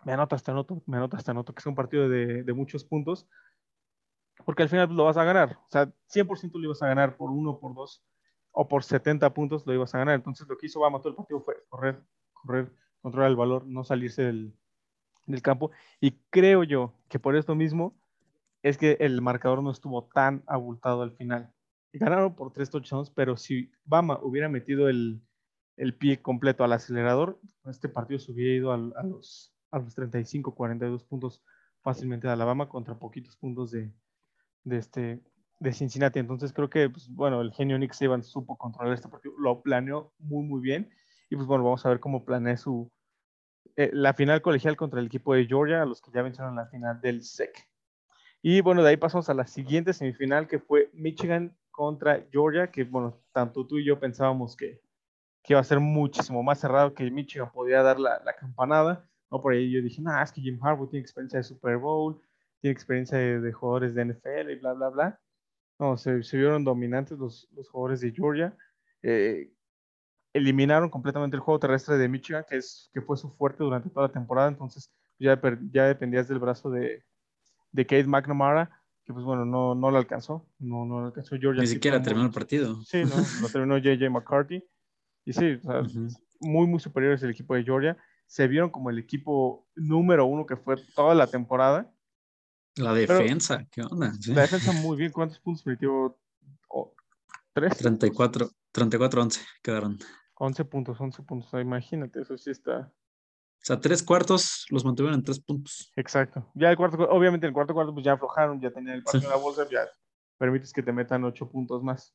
me 0.04 0.12
anotas, 0.12 0.42
te 0.42 0.50
anoto, 0.50 0.80
me 0.86 0.96
anotas, 0.96 1.24
te 1.24 1.30
anoto, 1.30 1.52
que 1.52 1.58
es 1.58 1.66
un 1.66 1.74
partido 1.74 2.08
de, 2.08 2.52
muchos 2.54 2.84
puntos, 2.84 3.28
porque 4.44 4.62
al 4.62 4.68
final 4.68 4.94
lo 4.94 5.04
vas 5.04 5.16
a 5.16 5.24
ganar. 5.24 5.58
O 5.66 5.70
sea, 5.70 5.92
100% 6.06 6.52
lo 6.52 6.64
ibas 6.64 6.82
a 6.82 6.88
ganar 6.88 7.16
por 7.16 7.30
uno, 7.30 7.58
por 7.58 7.74
dos 7.74 8.04
o 8.52 8.68
por 8.68 8.84
70 8.84 9.32
puntos 9.34 9.66
lo 9.66 9.74
ibas 9.74 9.94
a 9.94 9.98
ganar. 9.98 10.14
Entonces, 10.14 10.46
lo 10.46 10.56
que 10.56 10.66
hizo 10.66 10.80
Bama 10.80 10.98
todo 11.00 11.10
el 11.10 11.16
partido 11.16 11.40
fue 11.40 11.56
correr, 11.68 12.00
correr, 12.32 12.72
controlar 13.00 13.30
el 13.30 13.36
valor, 13.36 13.66
no 13.66 13.82
salirse 13.84 14.22
del, 14.22 14.54
del 15.30 15.42
campo. 15.42 15.70
Y 16.00 16.12
creo 16.30 16.64
yo 16.64 16.94
que 17.08 17.18
por 17.18 17.36
esto 17.36 17.54
mismo 17.54 17.94
es 18.62 18.78
que 18.78 18.96
el 19.00 19.20
marcador 19.22 19.62
no 19.62 19.70
estuvo 19.70 20.04
tan 20.04 20.42
abultado 20.46 21.02
al 21.02 21.12
final. 21.12 21.52
Ganaron 21.92 22.34
por 22.34 22.52
tres 22.52 22.70
touchdowns, 22.70 23.10
pero 23.10 23.36
si 23.36 23.72
Bama 23.84 24.18
hubiera 24.22 24.48
metido 24.48 24.88
el, 24.88 25.20
el 25.76 25.94
pie 25.94 26.20
completo 26.20 26.62
al 26.62 26.72
acelerador, 26.72 27.40
este 27.64 27.88
partido 27.88 28.20
se 28.20 28.32
hubiera 28.32 28.54
ido 28.54 28.72
a, 28.72 28.76
los, 28.76 29.54
a 29.70 29.78
los 29.78 29.94
35, 29.94 30.54
42 30.54 31.04
puntos 31.04 31.42
fácilmente 31.82 32.26
de 32.26 32.34
Alabama 32.34 32.68
contra 32.68 32.98
poquitos 32.98 33.36
puntos 33.36 33.70
de, 33.70 33.90
de, 34.64 34.76
este, 34.76 35.20
de 35.58 35.72
Cincinnati. 35.72 36.18
Entonces 36.18 36.52
creo 36.52 36.68
que, 36.68 36.90
pues, 36.90 37.08
bueno, 37.08 37.40
el 37.40 37.52
genio 37.52 37.78
Nick 37.78 37.94
Saban 37.94 38.22
supo 38.22 38.56
controlar 38.56 38.94
este 38.94 39.08
partido, 39.08 39.34
lo 39.38 39.62
planeó 39.62 40.12
muy, 40.18 40.44
muy 40.44 40.60
bien. 40.60 40.90
Y 41.30 41.36
pues 41.36 41.46
bueno, 41.46 41.64
vamos 41.64 41.86
a 41.86 41.88
ver 41.88 42.00
cómo 42.00 42.24
planea 42.24 42.56
su, 42.56 42.90
eh, 43.76 43.90
la 43.92 44.14
final 44.14 44.42
colegial 44.42 44.76
contra 44.76 45.00
el 45.00 45.06
equipo 45.06 45.34
de 45.34 45.46
Georgia, 45.46 45.82
a 45.82 45.86
los 45.86 46.00
que 46.00 46.10
ya 46.12 46.22
vencieron 46.22 46.56
la 46.56 46.66
final 46.66 47.00
del 47.00 47.22
SEC. 47.22 47.68
Y 48.42 48.60
bueno, 48.62 48.82
de 48.82 48.90
ahí 48.90 48.96
pasamos 48.96 49.28
a 49.28 49.34
la 49.34 49.46
siguiente 49.46 49.92
semifinal 49.92 50.48
que 50.48 50.58
fue 50.58 50.90
Michigan 50.92 51.56
contra 51.70 52.26
Georgia, 52.30 52.70
que 52.70 52.84
bueno, 52.84 53.20
tanto 53.32 53.66
tú 53.66 53.78
y 53.78 53.84
yo 53.84 54.00
pensábamos 54.00 54.56
que, 54.56 54.80
que 55.42 55.52
iba 55.52 55.60
a 55.60 55.64
ser 55.64 55.80
muchísimo 55.80 56.42
más 56.42 56.60
cerrado, 56.60 56.94
que 56.94 57.10
Michigan 57.10 57.50
podía 57.52 57.82
dar 57.82 58.00
la, 58.00 58.20
la 58.24 58.34
campanada. 58.34 59.08
¿no? 59.30 59.40
Por 59.40 59.52
ahí 59.52 59.70
yo 59.70 59.82
dije, 59.82 60.02
no, 60.02 60.20
es 60.22 60.32
que 60.32 60.40
Jim 60.40 60.58
Harbaugh 60.62 60.88
tiene 60.88 61.02
experiencia 61.02 61.38
de 61.38 61.44
Super 61.44 61.76
Bowl, 61.76 62.20
tiene 62.60 62.72
experiencia 62.72 63.18
de, 63.18 63.40
de 63.40 63.52
jugadores 63.52 63.94
de 63.94 64.04
NFL 64.04 64.50
y 64.50 64.56
bla, 64.56 64.72
bla, 64.72 64.88
bla. 64.88 65.20
No, 65.78 65.96
se, 65.96 66.22
se 66.22 66.36
vieron 66.36 66.64
dominantes 66.64 67.18
los, 67.18 67.48
los, 67.52 67.68
jugadores 67.70 68.00
de 68.00 68.12
Georgia. 68.12 68.54
Eh, 69.02 69.50
eliminaron 70.32 70.90
completamente 70.90 71.36
el 71.36 71.42
juego 71.42 71.58
terrestre 71.58 71.98
de 71.98 72.08
Michigan, 72.08 72.44
que, 72.48 72.56
es, 72.56 72.90
que 72.92 73.00
fue 73.00 73.16
su 73.16 73.30
fuerte 73.30 73.64
durante 73.64 73.90
toda 73.90 74.06
la 74.06 74.12
temporada, 74.12 74.48
entonces 74.48 74.90
ya, 75.18 75.40
ya 75.72 75.86
dependías 75.86 76.28
del 76.28 76.38
brazo 76.38 76.70
de, 76.70 77.04
de 77.72 77.86
Kate 77.86 78.06
McNamara, 78.06 78.70
que 79.04 79.12
pues 79.12 79.24
bueno, 79.24 79.44
no, 79.44 79.74
no 79.74 79.90
lo 79.90 79.98
alcanzó, 79.98 80.46
no, 80.58 80.84
no 80.84 81.00
lo 81.00 81.06
alcanzó 81.06 81.36
Georgia. 81.38 81.62
Ni 81.62 81.66
siquiera 81.66 82.02
terminó 82.02 82.26
el 82.26 82.32
partido. 82.32 82.82
Sí, 82.84 83.04
no, 83.04 83.16
lo 83.42 83.48
terminó 83.48 83.78
JJ 83.78 84.08
McCarthy. 84.10 84.64
Y 85.24 85.32
sí, 85.32 85.52
o 85.52 85.60
sea, 85.60 85.80
uh 85.80 85.84
-huh. 85.84 86.22
muy, 86.40 86.66
muy 86.66 86.80
superiores 86.80 87.22
el 87.22 87.30
equipo 87.30 87.54
de 87.54 87.64
Georgia. 87.64 87.96
Se 88.26 88.46
vieron 88.46 88.70
como 88.70 88.90
el 88.90 88.98
equipo 88.98 89.66
número 89.74 90.26
uno 90.26 90.46
que 90.46 90.56
fue 90.56 90.76
toda 90.94 91.14
la 91.14 91.26
temporada. 91.26 91.92
La 92.76 92.94
defensa, 92.94 93.56
Pero, 93.58 93.68
¿qué 93.70 93.82
onda? 93.82 94.12
Sí. 94.14 94.32
La 94.32 94.42
defensa 94.42 94.72
muy 94.72 94.96
bien. 94.96 95.10
¿Cuántos 95.10 95.40
puntos 95.40 95.66
metió? 95.66 96.16
Oh, 96.68 96.94
¿Tres? 97.52 97.76
34, 97.76 98.48
34-11 98.72 99.40
quedaron. 99.62 99.98
11 100.40 100.64
puntos, 100.64 101.00
11 101.00 101.22
puntos. 101.22 101.52
Imagínate, 101.60 102.22
eso 102.22 102.36
sí 102.38 102.50
está. 102.50 102.90
O 103.62 103.62
sea, 103.62 103.78
tres 103.78 104.02
cuartos 104.02 104.64
los 104.70 104.86
mantuvieron 104.86 105.18
en 105.18 105.24
tres 105.24 105.38
puntos. 105.38 105.92
Exacto. 105.96 106.50
Ya 106.54 106.70
el 106.70 106.78
cuarto, 106.78 107.06
obviamente 107.10 107.46
el 107.46 107.52
cuarto 107.52 107.74
cuarto 107.74 107.92
pues 107.92 108.04
ya 108.06 108.14
aflojaron, 108.14 108.58
ya 108.58 108.70
tenían 108.70 108.96
el 108.96 109.02
partido 109.02 109.20
sí. 109.20 109.26
en 109.26 109.32
la 109.32 109.36
bolsa, 109.36 109.68
ya 109.70 109.86
permites 110.38 110.72
que 110.72 110.82
te 110.82 110.92
metan 110.92 111.24
ocho 111.24 111.46
puntos 111.46 111.82
más. 111.82 112.14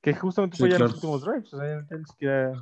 Que 0.00 0.14
justamente 0.14 0.56
fue 0.56 0.68
sí, 0.68 0.72
ya 0.72 0.76
claro. 0.78 0.92
los 0.92 0.94
últimos 0.94 1.22
drives. 1.22 1.52
O 1.52 1.58
sea, 1.58 1.86
ya. 2.18 2.52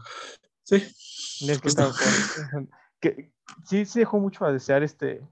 Sí. 0.64 0.76
Es 0.76 1.60
que, 1.60 2.68
que 3.00 3.32
sí 3.64 3.84
se 3.84 4.00
dejó 4.00 4.18
mucho 4.18 4.44
a 4.44 4.52
desear 4.52 4.82
este, 4.82 5.24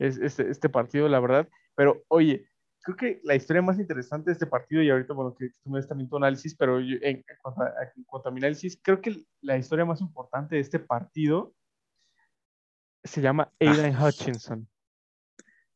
este, 0.00 0.50
este 0.50 0.68
partido, 0.68 1.08
la 1.08 1.20
verdad. 1.20 1.48
Pero, 1.76 2.02
oye, 2.08 2.48
creo 2.84 2.96
que 2.96 3.20
la 3.24 3.34
historia 3.34 3.62
más 3.62 3.78
interesante 3.78 4.26
de 4.26 4.34
este 4.34 4.46
partido, 4.46 4.82
y 4.82 4.90
ahorita, 4.90 5.14
bueno, 5.14 5.34
que 5.34 5.48
tú 5.62 5.70
me 5.70 5.78
des 5.78 5.88
también 5.88 6.08
tu 6.08 6.18
análisis, 6.18 6.54
pero 6.54 6.78
yo, 6.80 6.96
en, 7.00 7.16
en, 7.16 7.36
cuanto 7.40 7.62
a, 7.62 7.72
en, 7.96 8.04
cuanto 8.04 8.28
a, 8.28 8.32
mi 8.32 8.40
análisis, 8.40 8.78
creo 8.80 9.00
que 9.00 9.24
la 9.40 9.56
historia 9.56 9.86
más 9.86 10.02
importante 10.02 10.56
de 10.56 10.60
este 10.60 10.78
partido 10.78 11.54
se 13.02 13.22
llama 13.22 13.50
Aidan 13.58 13.94
ah. 13.94 14.06
Hutchinson. 14.06 14.68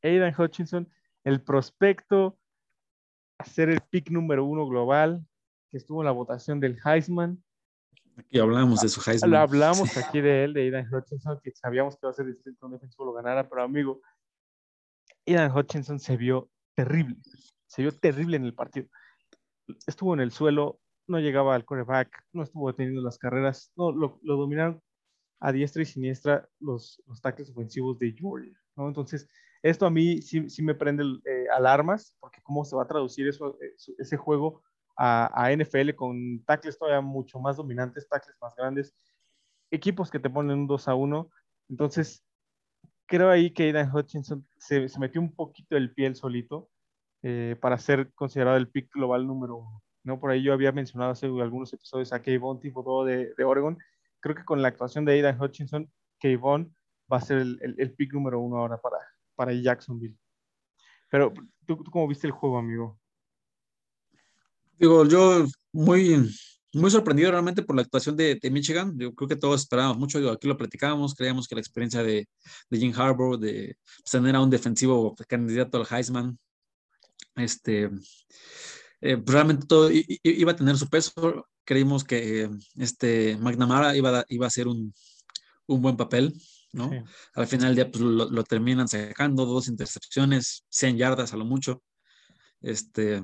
Aidan 0.03 0.35
Hutchinson, 0.39 0.87
el 1.25 1.43
prospecto 1.43 2.39
a 3.39 3.45
ser 3.45 3.71
el 3.71 3.81
pick 3.81 4.11
número 4.11 4.45
uno 4.45 4.69
global, 4.69 5.27
que 5.71 5.79
estuvo 5.79 6.03
en 6.03 6.07
la 6.07 6.13
votación 6.13 6.61
del 6.61 6.79
Heisman. 6.85 7.43
Aquí 8.19 8.39
hablamos 8.39 8.83
de 8.83 8.89
su 8.91 9.01
Heisman. 9.01 9.31
Lo 9.31 9.39
hablamos 9.39 9.81
aquí 9.97 10.21
de 10.21 10.45
él, 10.45 10.53
de 10.53 10.61
Aidan 10.61 10.93
Hutchinson, 10.93 11.41
que 11.43 11.53
sabíamos 11.53 11.95
que 11.95 12.01
iba 12.03 12.11
a 12.11 12.15
ser 12.15 12.27
difícil 12.27 12.55
que 12.55 12.67
un 12.67 12.73
defensivo 12.73 13.07
lo 13.07 13.15
ganara, 13.15 13.49
pero 13.49 13.63
amigo, 13.63 14.03
Aidan 15.27 15.57
Hutchinson 15.57 15.99
se 15.99 16.15
vio 16.19 16.51
terrible, 16.79 17.17
se 17.67 17.83
vio 17.83 17.91
terrible 17.91 18.37
en 18.37 18.45
el 18.45 18.55
partido. 18.55 18.87
Estuvo 19.89 20.15
en 20.15 20.21
el 20.21 20.31
suelo, 20.31 20.79
no 21.09 21.19
llegaba 21.19 21.57
al 21.57 21.65
coreback, 21.65 22.23
no 22.33 22.45
estuvo 22.45 22.73
teniendo 22.73 23.03
las 23.03 23.19
carreras, 23.19 23.73
no, 23.75 23.91
lo, 23.91 24.21
lo 24.23 24.37
dominaron 24.37 24.81
a 25.41 25.51
diestra 25.51 25.83
y 25.83 25.87
siniestra 25.87 26.49
los, 26.61 27.03
los 27.09 27.21
tackles 27.21 27.51
ofensivos 27.51 27.99
de 27.99 28.13
Georgia, 28.13 28.57
¿no? 28.77 28.87
Entonces, 28.87 29.29
esto 29.61 29.87
a 29.87 29.91
mí 29.91 30.23
sí, 30.23 30.49
sí 30.49 30.63
me 30.63 30.77
prende 30.77 31.03
eh, 31.25 31.47
alarmas, 31.53 32.17
porque 32.21 32.41
cómo 32.45 32.65
se 32.65 32.77
va 32.77 32.85
a 32.85 32.89
traducir 32.89 33.27
eso, 33.27 33.59
eh, 33.61 33.75
ese 33.99 34.17
juego 34.17 34.63
a, 34.97 35.31
a, 35.35 35.53
NFL 35.53 35.97
con 35.97 36.45
tackles 36.45 36.79
todavía 36.79 37.01
mucho 37.01 37.41
más 37.41 37.57
dominantes, 37.57 38.09
tackles 38.09 38.37
más 38.41 38.55
grandes, 38.55 38.95
equipos 39.73 40.13
que 40.13 40.21
te 40.21 40.31
ponen 40.31 40.61
un 40.61 40.67
2 40.69 40.87
a 40.87 40.95
1. 40.95 41.29
Entonces, 41.71 42.25
creo 43.09 43.31
ahí 43.31 43.51
que 43.51 43.65
Aidan 43.65 43.91
Hutchinson 43.93 44.47
se, 44.59 44.87
metió 45.01 45.21
un 45.21 45.35
poquito 45.35 45.77
el 45.77 45.93
pie 45.93 46.15
solito 46.15 46.71
eh, 47.23 47.57
para 47.61 47.79
ser 47.79 48.13
considerado 48.15 48.57
el 48.57 48.69
pick 48.69 48.93
global 48.93 49.27
número 49.27 49.57
uno. 49.57 49.83
¿no? 50.05 50.21
Por 50.21 50.31
ahí 50.31 50.43
yo 50.43 50.53
había 50.53 50.71
mencionado 50.71 51.11
hace 51.11 51.27
algunos 51.27 51.73
episodios 51.73 52.13
a 52.13 52.23
Kayvon 52.23 52.61
tipo 52.61 53.05
de, 53.05 53.35
de 53.37 53.45
Oregon, 53.45 53.79
creo 54.21 54.37
que 54.37 54.45
con 54.45 54.63
la 54.63 54.69
actuación 54.69 55.05
de 55.05 55.15
Aidan 55.15 55.41
Hutchinson, 55.41 55.91
Kayvon 56.21 56.75
va 57.13 57.17
a 57.17 57.23
ser 57.23 57.39
el, 57.39 57.75
el, 57.79 57.93
pick 57.95 58.13
número 58.13 58.41
uno 58.41 58.59
ahora 58.59 58.81
para, 58.81 58.99
para 59.35 59.53
Jacksonville. 59.53 60.17
Pero, 61.11 61.33
¿tú, 61.67 61.83
¿tú, 61.83 61.91
cómo 61.91 62.07
viste 62.07 62.27
el 62.27 62.33
juego, 62.33 62.59
amigo? 62.59 63.01
Digo, 64.79 65.07
yo 65.07 65.47
muy, 65.73 66.31
muy 66.75 66.91
sorprendido 66.91 67.31
realmente 67.31 67.63
por 67.63 67.77
la 67.77 67.83
actuación 67.83 68.17
de, 68.17 68.35
de 68.37 68.51
Michigan. 68.51 68.99
Yo 68.99 69.15
creo 69.15 69.29
que 69.29 69.37
todos 69.37 69.63
esperábamos 69.63 69.99
mucho, 69.99 70.31
aquí 70.31 70.47
lo 70.47 70.57
platicábamos, 70.57 71.15
creíamos 71.15 71.49
que 71.49 71.55
la 71.55 71.61
experiencia 71.61 72.03
de, 72.03 72.29
de 72.71 72.79
Jim 72.79 72.93
Harbour, 72.97 73.39
de 73.39 73.77
pues, 74.03 74.11
tener 74.11 74.37
a 74.37 74.41
un 74.41 74.51
defensivo 74.51 75.15
candidato 75.27 75.79
al 75.79 75.87
Heisman, 75.91 76.39
este, 77.37 77.91
eh, 79.01 79.17
pues, 79.17 79.33
realmente 79.33 79.67
todo 79.67 79.91
iba 79.91 80.53
a 80.53 80.57
tener 80.57 80.77
su 80.77 80.89
peso 80.89 81.47
creímos 81.69 82.03
que 82.03 82.49
este 82.79 83.37
McNamara 83.37 83.95
iba 83.95 84.21
a, 84.21 84.25
iba 84.31 84.47
a 84.47 84.49
hacer 84.49 84.67
un, 84.67 84.95
un 85.67 85.83
buen 85.83 85.99
papel, 85.99 86.33
¿no? 86.73 86.89
Sí. 86.89 86.97
Al 87.35 87.47
final 87.47 87.77
ya 87.77 87.91
pues, 87.91 88.03
lo, 88.03 88.31
lo, 88.31 88.43
terminan 88.43 88.89
sacando, 88.89 89.45
dos 89.45 89.69
intercepciones, 89.69 90.65
100 90.71 90.97
yardas 90.97 91.35
a 91.35 91.37
lo 91.37 91.45
mucho. 91.45 91.83
Este, 92.63 93.23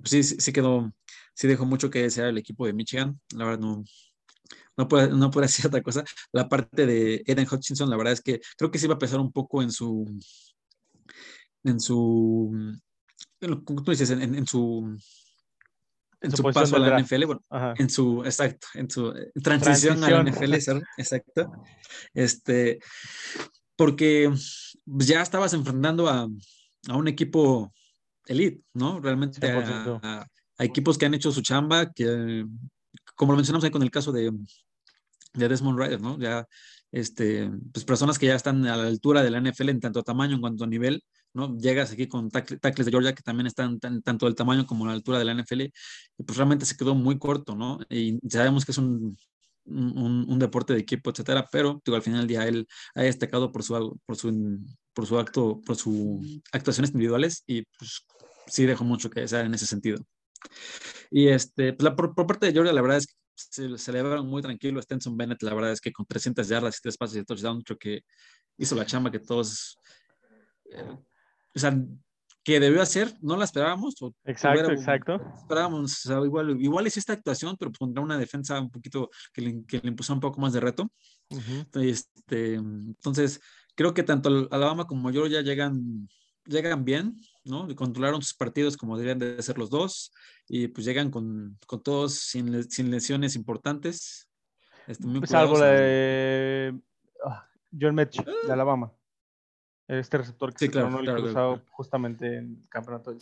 pues, 0.00 0.10
sí, 0.10 0.22
sí, 0.22 0.36
sí, 0.38 0.52
quedó, 0.52 0.92
sí 1.34 1.48
dejó 1.48 1.64
mucho 1.66 1.90
que 1.90 2.02
desear 2.02 2.28
el 2.28 2.38
equipo 2.38 2.66
de 2.66 2.72
Michigan. 2.72 3.20
La 3.34 3.44
verdad 3.44 3.60
no, 3.60 3.84
no 4.76 4.88
puede, 4.88 5.08
no 5.08 5.30
puede 5.30 5.46
hacer 5.46 5.66
otra 5.66 5.82
cosa. 5.82 6.04
La 6.32 6.48
parte 6.48 6.86
de 6.86 7.22
Eden 7.26 7.46
Hutchinson, 7.50 7.90
la 7.90 7.96
verdad 7.96 8.12
es 8.12 8.20
que 8.20 8.40
creo 8.56 8.70
que 8.70 8.78
sí 8.78 8.86
va 8.86 8.94
a 8.94 8.98
pesar 8.98 9.20
un 9.20 9.32
poco 9.32 9.62
en 9.62 9.70
su, 9.70 10.04
en 11.64 11.80
su, 11.80 12.52
¿cómo 13.64 13.82
tú 13.82 13.90
dices? 13.90 14.10
en, 14.10 14.22
en, 14.22 14.34
en 14.34 14.46
su 14.46 14.96
en 16.20 16.30
su, 16.30 16.38
su 16.38 16.42
paso 16.42 16.76
a 16.76 16.78
la 16.78 16.98
NFL, 16.98 17.26
bueno, 17.26 17.44
Ajá. 17.50 17.74
en 17.76 17.90
su, 17.90 18.24
exacto, 18.24 18.66
en 18.74 18.90
su 18.90 19.12
transición, 19.42 20.00
transición. 20.00 20.04
a 20.04 20.10
la 20.10 20.30
NFL, 20.30 20.54
exacto, 20.96 21.52
este, 22.14 22.78
porque 23.76 24.32
ya 24.86 25.20
estabas 25.20 25.52
enfrentando 25.52 26.08
a, 26.08 26.26
a 26.88 26.96
un 26.96 27.08
equipo 27.08 27.74
elite, 28.26 28.62
¿no? 28.74 29.00
Realmente 29.00 29.50
a, 29.50 30.00
a, 30.02 30.26
a, 30.58 30.64
equipos 30.64 30.98
que 30.98 31.06
han 31.06 31.14
hecho 31.14 31.32
su 31.32 31.42
chamba, 31.42 31.92
que, 31.92 32.44
como 33.14 33.32
lo 33.32 33.36
mencionamos 33.36 33.64
ahí 33.64 33.70
con 33.70 33.82
el 33.82 33.90
caso 33.90 34.12
de, 34.12 34.32
de 35.34 35.48
Desmond 35.48 35.78
Ryder, 35.78 36.00
¿no? 36.00 36.18
Ya, 36.18 36.46
este, 36.92 37.50
pues 37.72 37.84
personas 37.84 38.18
que 38.18 38.26
ya 38.26 38.36
están 38.36 38.64
a 38.66 38.76
la 38.76 38.86
altura 38.86 39.22
de 39.22 39.30
la 39.30 39.40
NFL 39.40 39.70
en 39.70 39.80
tanto 39.80 40.02
tamaño 40.02 40.36
en 40.36 40.40
cuanto 40.40 40.64
a 40.64 40.68
nivel, 40.68 41.02
¿no? 41.32 41.56
Llegas 41.58 41.92
aquí 41.92 42.06
con 42.06 42.30
tackles 42.30 42.86
de 42.86 42.90
Georgia 42.90 43.14
que 43.14 43.22
también 43.22 43.46
están 43.46 43.80
tanto 43.80 44.26
del 44.26 44.34
tamaño 44.36 44.66
como 44.66 44.86
la 44.86 44.92
altura 44.92 45.18
de 45.18 45.24
la 45.24 45.34
NFL, 45.34 45.62
y 45.62 46.22
pues 46.24 46.36
realmente 46.38 46.64
se 46.66 46.76
quedó 46.76 46.94
muy 46.94 47.18
corto, 47.18 47.56
¿no? 47.56 47.80
Y 47.90 48.18
sabemos 48.28 48.64
que 48.64 48.72
es 48.72 48.78
un, 48.78 49.16
un, 49.66 50.38
deporte 50.38 50.72
de 50.74 50.80
equipo, 50.80 51.10
etcétera, 51.10 51.48
pero 51.50 51.80
digo, 51.84 51.96
al 51.96 52.02
final 52.02 52.20
del 52.20 52.28
día 52.28 52.46
él 52.46 52.66
ha 52.94 53.02
destacado 53.02 53.50
por 53.50 53.62
su, 53.62 53.98
por 54.06 54.16
su, 54.16 54.60
por 54.92 55.06
su 55.06 55.18
acto, 55.18 55.60
por 55.64 55.76
sus 55.76 56.42
actuaciones 56.52 56.92
individuales 56.92 57.42
y 57.46 57.62
pues 57.78 58.04
sí 58.46 58.66
dejó 58.66 58.84
mucho 58.84 59.10
que 59.10 59.20
desear 59.20 59.46
en 59.46 59.54
ese 59.54 59.66
sentido. 59.66 60.04
Y 61.10 61.28
este, 61.28 61.72
pues 61.72 61.84
la, 61.84 61.96
por, 61.96 62.14
parte 62.14 62.46
de 62.46 62.52
Georgia, 62.52 62.72
la 62.72 62.82
verdad 62.82 62.98
es 62.98 63.06
que 63.06 63.14
se 63.34 63.78
celebraron 63.78 64.26
muy 64.26 64.42
tranquilo. 64.42 64.80
Stenson 64.80 65.16
Bennett, 65.16 65.42
la 65.42 65.54
verdad 65.54 65.72
es 65.72 65.80
que 65.80 65.92
con 65.92 66.06
300 66.06 66.46
yardas 66.48 66.78
y 66.78 66.82
tres 66.82 66.96
pases 66.96 67.14
de 67.14 67.24
touchdown, 67.24 67.62
creo 67.62 67.78
que 67.78 68.00
hizo 68.58 68.74
la 68.74 68.86
chamba 68.86 69.10
que 69.10 69.18
todos, 69.18 69.78
eh, 70.70 70.96
o 71.54 71.58
sea, 71.58 71.76
que 72.44 72.60
debió 72.60 72.82
hacer, 72.82 73.14
no 73.22 73.36
la 73.36 73.44
esperábamos. 73.44 73.94
exacto, 74.24 74.70
exacto. 74.70 75.20
Esperábamos, 75.34 76.04
igual, 76.04 76.60
igual 76.60 76.86
es 76.86 76.98
esta 76.98 77.14
actuación, 77.14 77.56
pero 77.58 77.72
pondrá 77.72 78.02
una 78.02 78.18
defensa 78.18 78.60
un 78.60 78.70
poquito 78.70 79.08
que 79.32 79.40
le, 79.40 79.64
que 79.66 79.80
le 79.82 79.88
impuso 79.88 80.12
un 80.12 80.20
poco 80.20 80.40
más 80.40 80.52
de 80.52 80.60
reto. 80.60 80.90
este, 81.72 82.54
entonces, 82.54 83.40
creo 83.74 83.94
que 83.94 84.02
tanto 84.02 84.48
Alabama 84.50 84.86
como 84.86 85.10
Georgia 85.10 85.40
llegan, 85.40 86.06
llegan 86.44 86.84
bien, 86.84 87.16
¿no? 87.44 87.70
Y 87.70 87.74
controlaron 87.74 88.22
sus 88.22 88.34
partidos 88.34 88.76
como 88.76 88.96
deberían 88.96 89.18
de 89.18 89.42
ser 89.42 89.58
los 89.58 89.70
dos, 89.70 90.12
y 90.48 90.68
pues 90.68 90.86
llegan 90.86 91.10
con, 91.10 91.58
con 91.66 91.82
todos 91.82 92.14
sin, 92.14 92.68
sin, 92.70 92.90
lesiones 92.90 93.36
importantes. 93.36 94.28
Este, 94.86 95.06
Salvo 95.26 95.58
la 95.58 95.66
de 95.66 96.80
ah, 97.24 97.48
John 97.78 97.94
Metch, 97.94 98.22
de 98.24 98.32
ah. 98.50 98.52
Alabama. 98.52 98.92
Este 99.86 100.16
receptor 100.16 100.50
que 100.52 100.64
se 100.64 100.70
claro, 100.70 100.98
claro, 101.02 101.62
justamente 101.70 102.38
en 102.38 102.62
el 102.62 102.68
campeonato 102.70 103.10
del 103.12 103.20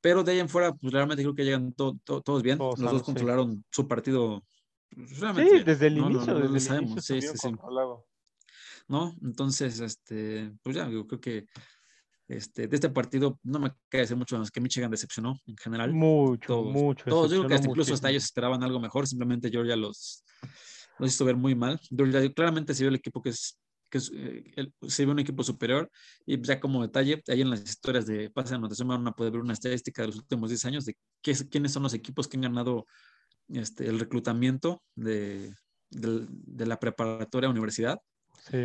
Pero 0.00 0.24
de 0.24 0.32
ahí 0.32 0.40
en 0.40 0.48
fuera, 0.48 0.72
pues 0.72 0.92
realmente 0.92 1.22
creo 1.22 1.34
que 1.34 1.44
llegan 1.44 1.72
todos 1.72 2.42
bien. 2.42 2.58
los 2.58 2.78
dos 2.78 3.02
controlaron 3.04 3.64
su 3.70 3.86
partido. 3.86 4.42
Pues, 4.92 5.10
sí, 5.10 5.62
desde 5.64 5.86
el 5.86 5.98
inicio. 5.98 6.34
desde 6.34 6.54
el 6.54 6.60
sabemos. 6.60 6.90
Inicio 6.90 7.20
sí, 7.20 7.38
sí, 7.38 7.38
sí. 7.38 7.54
¿No? 8.88 9.14
Entonces, 9.22 9.78
este, 9.78 10.52
pues 10.64 10.74
ya, 10.74 10.88
yo 10.88 11.06
creo 11.06 11.20
que 11.20 11.46
este, 12.30 12.68
de 12.68 12.76
este 12.76 12.88
partido 12.90 13.40
no 13.42 13.58
me 13.58 13.72
cae 13.88 14.02
decir 14.02 14.16
mucho 14.16 14.38
más 14.38 14.50
que 14.50 14.60
Michigan 14.60 14.90
decepcionó 14.90 15.38
en 15.46 15.56
general. 15.56 15.92
Mucho, 15.92 16.62
mucho. 16.62 17.04
Todos, 17.04 17.30
yo 17.30 17.38
creo 17.38 17.48
que 17.48 17.54
hasta 17.54 17.68
incluso 17.68 17.92
hasta 17.92 18.10
ellos 18.10 18.24
esperaban 18.24 18.62
algo 18.62 18.78
mejor, 18.78 19.06
simplemente 19.06 19.50
Georgia 19.50 19.74
los, 19.74 20.24
los 20.98 21.12
hizo 21.12 21.24
ver 21.24 21.36
muy 21.36 21.54
mal. 21.54 21.80
Georgia 21.90 22.32
claramente 22.32 22.72
se 22.72 22.84
vio 22.84 22.88
el 22.90 22.94
equipo 22.94 23.20
que 23.20 23.30
es 23.30 23.58
que 23.90 23.98
eh, 24.14 24.70
se 24.86 25.04
ve 25.04 25.10
un 25.10 25.18
equipo 25.18 25.42
superior. 25.42 25.90
Y 26.24 26.40
ya 26.40 26.60
como 26.60 26.82
detalle, 26.82 27.20
ahí 27.26 27.40
en 27.40 27.50
las 27.50 27.62
historias 27.62 28.06
de 28.06 28.30
pase 28.30 28.50
de 28.50 28.56
anotación 28.56 28.86
van 28.86 29.08
a 29.08 29.12
poder 29.12 29.32
ver 29.32 29.40
una 29.40 29.52
estadística 29.52 30.02
de 30.02 30.08
los 30.08 30.16
últimos 30.18 30.50
10 30.50 30.64
años 30.66 30.84
de 30.84 30.96
qué, 31.20 31.34
quiénes 31.50 31.72
son 31.72 31.82
los 31.82 31.94
equipos 31.94 32.28
que 32.28 32.36
han 32.36 32.42
ganado 32.42 32.86
este, 33.48 33.88
el 33.88 33.98
reclutamiento 33.98 34.82
de, 34.94 35.52
de, 35.90 36.66
la 36.66 36.78
preparatoria 36.78 37.50
universidad. 37.50 37.98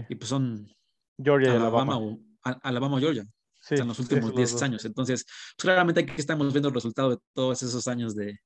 Y 0.07 0.15
pues 0.15 0.29
son 0.29 0.71
Georgia 1.17 1.55
Alabama, 1.55 1.97
o 1.97 2.19
Alabama 2.43 2.97
o 2.97 2.99
Georgia. 2.99 3.25
En 3.69 3.87
los 3.87 3.99
últimos 3.99 4.35
10 4.35 4.61
años. 4.61 4.85
Entonces, 4.85 5.25
pues, 5.25 5.55
claramente 5.57 6.01
aquí 6.01 6.13
estamos 6.17 6.51
viendo 6.53 6.69
el 6.69 6.75
resultado 6.75 7.11
de 7.11 7.17
todos 7.33 7.61
esos 7.63 7.87
años 7.87 8.15
de, 8.15 8.39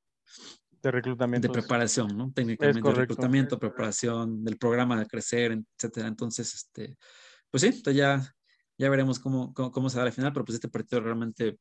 de 0.81 0.91
reclutamiento. 0.91 1.47
De 1.47 1.53
preparación, 1.53 2.17
¿no? 2.17 2.31
Técnicamente, 2.31 2.87
de 2.87 2.95
reclutamiento, 2.95 3.59
preparación 3.59 4.43
del 4.43 4.57
programa 4.57 4.99
de 4.99 5.05
crecer, 5.05 5.57
etcétera. 5.77 6.07
Entonces, 6.07 6.53
este, 6.53 6.97
pues 7.49 7.61
sí, 7.61 7.81
ya, 7.93 8.21
ya 8.77 8.89
veremos 8.89 9.19
cómo, 9.19 9.53
cómo, 9.53 9.89
se 9.89 9.97
da 9.97 10.05
la 10.05 10.11
final, 10.11 10.31
pero 10.31 10.45
pues 10.45 10.55
este 10.55 10.69
partido 10.69 11.01
realmente, 11.01 11.59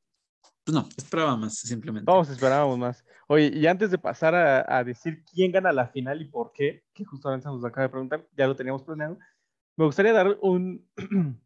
pues 0.65 0.75
no, 0.75 0.89
esperaba 0.97 1.37
más, 1.37 1.59
simplemente. 1.59 2.07
Todos 2.07 2.31
esperábamos 2.31 2.79
más. 2.79 3.05
Oye, 3.27 3.51
y 3.53 3.67
antes 3.67 3.91
de 3.91 3.99
pasar 3.99 4.35
a, 4.35 4.85
decir 4.85 5.25
quién 5.25 5.51
gana 5.51 5.73
la 5.73 5.89
final 5.89 6.23
y 6.23 6.27
por 6.27 6.53
qué, 6.53 6.85
que 6.95 7.05
justo 7.05 7.29
ahora 7.29 7.43
nos 7.43 7.65
acaba 7.65 7.87
de 7.87 7.91
preguntar, 7.91 8.27
ya 8.37 8.47
lo 8.47 8.55
teníamos 8.55 8.85
planeado, 8.85 9.19
me 9.77 9.85
gustaría 9.85 10.13
dar 10.13 10.39
un, 10.43 10.89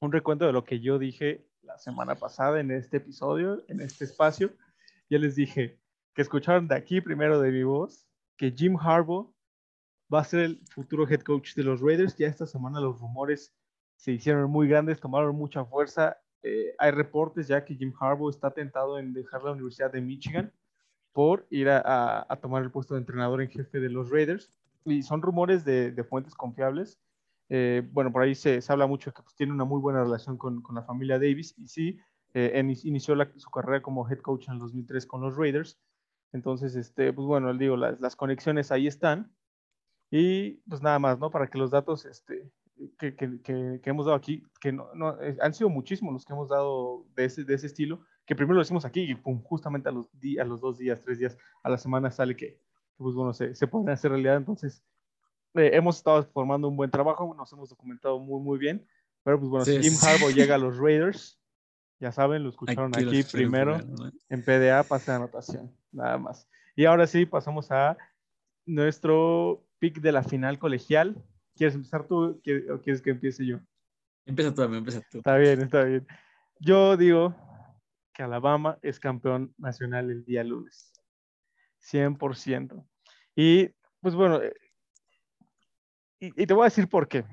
un 0.00 0.12
recuento 0.12 0.46
de 0.46 0.52
lo 0.52 0.64
que 0.64 0.80
yo 0.80 0.98
dije 0.98 1.46
la 1.64 1.78
semana 1.78 2.14
pasada 2.14 2.60
en 2.60 2.70
este 2.70 2.98
episodio, 2.98 3.64
en 3.68 3.80
este 3.80 4.04
espacio. 4.04 4.52
Ya 5.08 5.18
les 5.18 5.34
dije, 5.34 5.78
que 6.14 6.22
escucharon 6.22 6.68
de 6.68 6.76
aquí 6.76 7.00
primero 7.00 7.40
de 7.40 7.50
mi 7.50 7.62
voz, 7.64 8.06
que 8.36 8.52
Jim 8.52 8.76
Harbaugh 8.78 9.34
va 10.12 10.20
a 10.20 10.24
ser 10.24 10.40
el 10.40 10.60
futuro 10.72 11.08
head 11.08 11.20
coach 11.20 11.54
de 11.54 11.64
los 11.64 11.80
Raiders. 11.80 12.16
Ya 12.16 12.28
esta 12.28 12.46
semana 12.46 12.80
los 12.80 13.00
rumores 13.00 13.54
se 13.96 14.12
hicieron 14.12 14.50
muy 14.50 14.68
grandes, 14.68 15.00
tomaron 15.00 15.36
mucha 15.36 15.64
fuerza. 15.64 16.18
Eh, 16.42 16.74
hay 16.78 16.90
reportes 16.90 17.48
ya 17.48 17.64
que 17.64 17.74
Jim 17.74 17.92
Harbaugh 17.98 18.30
está 18.30 18.50
tentado 18.50 18.98
en 18.98 19.12
dejar 19.12 19.42
la 19.42 19.52
Universidad 19.52 19.90
de 19.90 20.00
Michigan 20.00 20.52
por 21.12 21.46
ir 21.48 21.68
a, 21.70 22.38
tomar 22.42 22.62
el 22.62 22.70
puesto 22.70 22.94
de 22.94 23.00
entrenador 23.00 23.40
en 23.40 23.48
jefe 23.48 23.80
de 23.80 23.88
los 23.88 24.10
Raiders. 24.10 24.50
Y 24.84 25.02
son 25.02 25.22
rumores 25.22 25.64
de, 25.64 26.04
fuentes 26.08 26.34
confiables. 26.34 27.00
Eh, 27.48 27.82
bueno, 27.92 28.10
por 28.10 28.22
ahí 28.22 28.34
se, 28.34 28.60
habla 28.68 28.86
mucho 28.86 29.12
que 29.12 29.22
pues, 29.22 29.34
tiene 29.34 29.52
una 29.52 29.64
muy 29.64 29.80
buena 29.80 30.02
relación 30.02 30.38
con, 30.38 30.62
la 30.74 30.82
familia 30.82 31.18
Davis 31.18 31.54
y 31.58 31.68
sí, 31.68 31.98
eh, 32.32 32.58
inició 32.84 33.14
su 33.36 33.50
carrera 33.50 33.82
como 33.82 34.08
head 34.08 34.18
coach 34.18 34.48
en 34.48 34.54
el 34.54 34.60
2003 34.60 35.06
con 35.06 35.20
los 35.20 35.36
Raiders 35.36 35.78
entonces, 36.34 36.74
este, 36.74 37.12
pues 37.12 37.26
bueno, 37.26 37.54
digo, 37.54 37.76
las, 37.76 38.00
las, 38.00 38.16
conexiones 38.16 38.72
ahí 38.72 38.88
están. 38.88 39.32
Y 40.10 40.56
pues 40.68 40.82
nada 40.82 40.98
más, 40.98 41.18
¿no? 41.18 41.30
Para 41.30 41.46
que 41.48 41.58
los 41.58 41.70
datos 41.70 42.04
este, 42.06 42.50
que, 42.98 43.14
que, 43.14 43.40
que, 43.40 43.80
hemos 43.84 44.06
dado 44.06 44.16
aquí, 44.16 44.42
que 44.60 44.72
no, 44.72 44.92
no, 44.94 45.20
eh, 45.22 45.36
han 45.40 45.54
sido 45.54 45.70
muchísimos 45.70 46.12
los 46.12 46.24
que 46.24 46.32
hemos 46.32 46.48
dado 46.48 47.06
de 47.14 47.26
ese, 47.26 47.44
de 47.44 47.54
ese 47.54 47.68
estilo, 47.68 48.04
que 48.26 48.34
primero 48.34 48.54
lo 48.54 48.62
decimos 48.62 48.84
aquí 48.84 49.02
y 49.02 49.14
pum, 49.14 49.42
justamente 49.44 49.88
a 49.88 49.92
los, 49.92 50.10
a 50.40 50.44
los 50.44 50.60
dos 50.60 50.76
días, 50.76 51.00
tres 51.02 51.20
días 51.20 51.38
a 51.62 51.70
la 51.70 51.78
semana 51.78 52.10
sale 52.10 52.36
que, 52.36 52.60
pues 52.96 53.14
bueno, 53.14 53.32
se, 53.32 53.54
se 53.54 53.68
pueden 53.68 53.88
hacer 53.90 54.10
realidad. 54.10 54.36
Entonces, 54.36 54.82
eh, 55.54 55.70
hemos 55.74 55.96
estado 55.96 56.24
formando 56.24 56.68
un 56.68 56.76
buen 56.76 56.90
trabajo, 56.90 57.34
nos 57.34 57.52
hemos 57.52 57.68
documentado 57.70 58.18
muy, 58.18 58.40
muy 58.40 58.58
bien. 58.58 58.86
Pero 59.22 59.38
pues 59.38 59.50
bueno, 59.50 59.64
si 59.64 59.82
Jim 59.82 59.94
Harbaugh 60.02 60.32
llega 60.32 60.56
a 60.56 60.58
los 60.58 60.76
Raiders, 60.76 61.40
ya 61.98 62.12
saben, 62.12 62.42
lo 62.42 62.50
escucharon 62.50 62.92
aquí, 62.94 63.22
primero, 63.22 63.78
en 64.28 64.44
PDA, 64.44 64.82
pase 64.82 65.10
de 65.10 65.16
anotación 65.16 65.74
nada 65.92 66.18
más. 66.18 66.48
Y 66.76 66.84
ahora 66.84 67.06
sí, 67.06 67.24
pasamos 67.24 67.70
a 67.70 67.96
nuestro 68.66 69.64
pick 69.78 70.00
de 70.00 70.12
la 70.12 70.22
final 70.22 70.58
colegial. 70.58 71.16
¿Quieres 71.54 71.74
empezar 71.74 72.06
tú 72.06 72.40
o 72.70 72.80
quieres 72.82 73.00
que 73.00 73.10
empiece 73.10 73.46
yo? 73.46 73.60
Empieza 74.26 74.52
tú, 74.52 74.62
empieza 74.62 75.00
tú. 75.10 75.18
Está 75.18 75.36
bien, 75.36 75.62
está 75.62 75.84
bien. 75.84 76.06
Yo 76.58 76.96
digo 76.96 77.34
que 78.12 78.22
Alabama 78.22 78.78
es 78.82 78.98
campeón 78.98 79.54
nacional 79.56 80.10
el 80.10 80.24
día 80.24 80.42
lunes. 80.42 80.92
100%. 81.80 82.84
Y 83.36 83.68
pues 84.00 84.14
bueno, 84.14 84.40
eh, 86.26 86.32
y, 86.36 86.46
te 86.46 86.54
voy 86.54 86.62
a 86.62 86.66
decir 86.66 86.88
por 86.88 87.08
qué. 87.08 87.24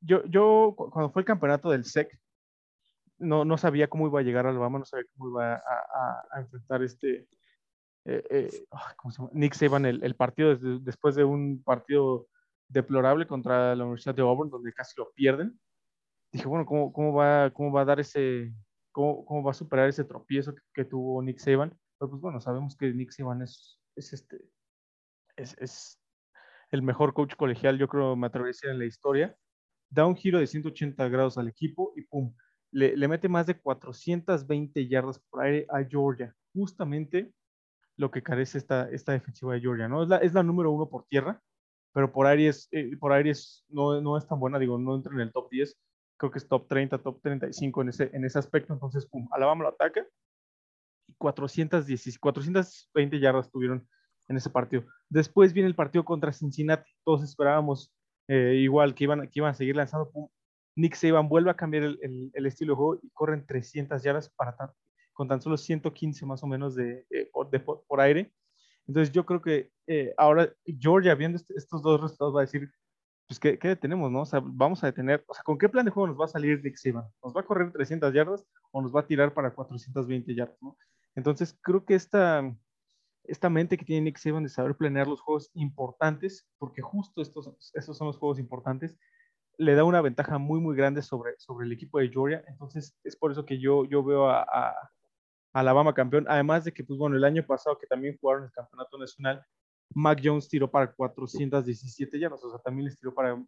Yo, 0.00 0.24
yo, 0.26 0.74
cuando 0.76 1.10
fue 1.10 1.22
el 1.22 1.26
campeonato 1.26 1.70
del 1.70 1.84
SEC, 1.84 2.08
no, 3.18 3.44
no 3.44 3.56
sabía 3.56 3.88
cómo 3.88 4.06
iba 4.08 4.20
a 4.20 4.22
llegar 4.22 4.46
a 4.46 4.50
Alabama, 4.50 4.80
no 4.80 4.84
sabía 4.84 5.06
cómo 5.16 5.30
iba 5.30 5.54
a 5.54 6.40
enfrentar 6.40 6.82
este, 6.82 7.28
eh, 8.04 8.22
eh, 8.30 8.64
Nick 9.32 9.54
Saban 9.54 9.86
el, 9.86 10.14
partido 10.16 10.56
después 10.56 11.14
de 11.14 11.24
un 11.24 11.62
partido 11.62 12.26
deplorable 12.68 13.26
contra 13.26 13.76
la 13.76 13.84
Universidad 13.84 14.14
de 14.14 14.22
Auburn, 14.22 14.50
donde 14.50 14.72
casi 14.72 14.94
lo 14.96 15.12
pierden. 15.12 15.58
Dije, 16.32 16.46
bueno, 16.46 16.66
¿cómo, 16.66 16.92
cómo, 16.92 17.12
va, 17.12 17.50
cómo 17.50 17.70
va 17.70 17.82
a 17.82 17.84
dar 17.84 18.00
ese, 18.00 18.52
cómo, 18.90 19.24
cómo, 19.24 19.42
va 19.42 19.52
a 19.52 19.54
superar 19.54 19.88
ese 19.88 20.04
tropiezo 20.04 20.54
que, 20.74 20.84
tuvo 20.84 21.22
Nick 21.22 21.38
Saban? 21.38 21.78
Pero 21.98 22.10
pues 22.10 22.20
bueno, 22.22 22.40
sabemos 22.40 22.76
que 22.76 22.92
Nick 22.92 23.10
Saban 23.12 23.42
es, 23.42 23.78
es 23.94 24.12
este, 24.12 24.40
es, 25.36 25.56
es, 25.58 26.01
el 26.72 26.82
mejor 26.82 27.14
coach 27.14 27.36
colegial, 27.36 27.78
yo 27.78 27.86
creo, 27.86 28.16
me 28.16 28.26
atrevería 28.26 28.48
a 28.48 28.54
decir 28.54 28.70
en 28.70 28.78
la 28.78 28.86
historia. 28.86 29.36
Da 29.90 30.06
un 30.06 30.16
giro 30.16 30.38
de 30.38 30.46
180 30.46 31.06
grados 31.08 31.38
al 31.38 31.48
equipo 31.48 31.92
y 31.96 32.02
pum, 32.02 32.34
le, 32.72 32.96
le 32.96 33.08
mete 33.08 33.28
más 33.28 33.46
de 33.46 33.60
420 33.60 34.88
yardas 34.88 35.20
por 35.30 35.42
aire 35.42 35.66
a 35.68 35.84
Georgia, 35.84 36.34
justamente 36.54 37.32
lo 37.96 38.10
que 38.10 38.22
carece 38.22 38.56
esta, 38.56 38.90
esta 38.90 39.12
defensiva 39.12 39.52
de 39.52 39.60
Georgia, 39.60 39.86
¿no? 39.86 40.02
Es 40.02 40.08
la, 40.08 40.16
es 40.16 40.32
la 40.32 40.42
número 40.42 40.70
uno 40.72 40.88
por 40.88 41.04
tierra, 41.04 41.40
pero 41.92 42.10
por 42.10 42.26
aire, 42.26 42.48
es, 42.48 42.68
eh, 42.72 42.96
por 42.98 43.12
aire 43.12 43.32
no, 43.68 44.00
no, 44.00 44.16
es 44.16 44.26
tan 44.26 44.40
buena, 44.40 44.58
digo, 44.58 44.78
no 44.78 44.96
entra 44.96 45.12
en 45.12 45.20
el 45.20 45.30
top 45.30 45.50
10, 45.50 45.78
creo 46.16 46.30
que 46.32 46.38
es 46.38 46.48
top 46.48 46.66
30, 46.68 46.98
top 46.98 47.20
35 47.20 47.82
en 47.82 47.88
ese, 47.90 48.10
en 48.14 48.24
ese 48.24 48.38
aspecto, 48.38 48.72
entonces, 48.72 49.06
pum, 49.06 49.28
Alabama 49.30 49.64
lo 49.64 49.68
ataca 49.68 50.06
y 51.06 51.14
410, 51.18 52.18
420 52.18 53.20
yardas 53.20 53.50
tuvieron 53.50 53.86
en 54.32 54.38
ese 54.38 54.50
partido. 54.50 54.84
Después 55.08 55.52
viene 55.52 55.68
el 55.68 55.74
partido 55.74 56.04
contra 56.04 56.32
Cincinnati, 56.32 56.90
todos 57.04 57.22
esperábamos 57.22 57.92
eh, 58.28 58.56
igual 58.56 58.94
que 58.94 59.04
iban, 59.04 59.28
que 59.28 59.40
iban 59.40 59.50
a 59.50 59.54
seguir 59.54 59.76
lanzando, 59.76 60.10
Nick 60.74 60.94
Saban 60.94 61.28
vuelve 61.28 61.50
a 61.50 61.56
cambiar 61.56 61.84
el, 61.84 62.30
el, 62.32 62.46
estilo 62.46 62.72
de 62.72 62.76
juego 62.76 63.00
y 63.02 63.10
corren 63.10 63.46
300 63.46 64.02
yardas 64.02 64.30
para, 64.30 64.56
con 65.12 65.28
tan 65.28 65.40
solo 65.40 65.56
115 65.56 66.24
más 66.24 66.42
o 66.42 66.46
menos 66.46 66.74
de, 66.74 67.06
eh, 67.10 67.30
por, 67.32 68.00
aire. 68.00 68.32
Entonces 68.86 69.12
yo 69.12 69.26
creo 69.26 69.42
que 69.42 69.70
eh, 69.86 70.14
ahora 70.16 70.52
Georgia 70.64 71.14
viendo 71.14 71.38
estos 71.54 71.82
dos 71.82 72.00
resultados 72.00 72.34
va 72.34 72.40
a 72.40 72.44
decir, 72.44 72.70
pues, 73.28 73.38
¿qué, 73.38 73.58
¿qué, 73.58 73.68
detenemos, 73.68 74.10
no? 74.10 74.24
Vamos 74.44 74.82
a 74.82 74.86
detener, 74.86 75.22
o 75.28 75.34
sea, 75.34 75.42
¿con 75.44 75.58
qué 75.58 75.68
plan 75.68 75.84
de 75.84 75.90
juego 75.90 76.08
nos 76.08 76.18
va 76.18 76.24
a 76.24 76.28
salir 76.28 76.62
Nick 76.64 76.76
Saban? 76.76 77.04
¿Nos 77.22 77.36
va 77.36 77.42
a 77.42 77.44
correr 77.44 77.70
300 77.70 78.12
yardas 78.14 78.46
o 78.70 78.80
nos 78.80 78.94
va 78.94 79.00
a 79.00 79.06
tirar 79.06 79.34
para 79.34 79.54
420 79.54 80.34
yardas? 80.34 80.56
Entonces, 81.14 81.58
creo 81.60 81.84
que 81.84 81.94
esta, 81.94 82.42
esta 83.24 83.48
mente 83.48 83.76
que 83.76 83.84
tiene 83.84 84.02
Nick 84.02 84.18
Saban 84.18 84.42
de 84.42 84.48
saber 84.48 84.76
planear 84.76 85.06
los 85.06 85.20
juegos 85.20 85.50
importantes, 85.54 86.48
porque 86.58 86.82
justo 86.82 87.22
estos, 87.22 87.72
estos 87.74 87.96
son 87.96 88.08
los 88.08 88.18
juegos 88.18 88.38
importantes, 88.38 88.96
le 89.58 89.74
da 89.74 89.84
una 89.84 90.00
ventaja 90.00 90.38
muy, 90.38 90.60
muy 90.60 90.76
grande 90.76 91.02
sobre, 91.02 91.38
sobre 91.38 91.66
el 91.66 91.72
equipo 91.72 91.98
de 91.98 92.08
Georgia. 92.08 92.42
Entonces, 92.48 92.96
es 93.04 93.16
por 93.16 93.30
eso 93.30 93.44
que 93.44 93.58
yo, 93.58 93.84
yo 93.84 94.02
veo 94.02 94.28
a, 94.28 94.42
a, 94.42 94.74
Alabama 95.52 95.92
campeón. 95.94 96.24
Además 96.28 96.64
de 96.64 96.72
que, 96.72 96.82
pues 96.82 96.98
bueno, 96.98 97.16
el 97.16 97.24
año 97.24 97.44
pasado 97.46 97.78
que 97.78 97.86
también 97.86 98.16
jugaron 98.18 98.44
el 98.44 98.52
campeonato 98.52 98.96
nacional, 98.98 99.44
Mac 99.94 100.20
Jones 100.24 100.48
tiró 100.48 100.70
para 100.70 100.92
417 100.92 102.18
yardas, 102.18 102.42
o 102.42 102.50
sea, 102.50 102.58
también 102.60 102.86
les 102.86 102.96
tiró 102.96 103.12
para 103.14 103.40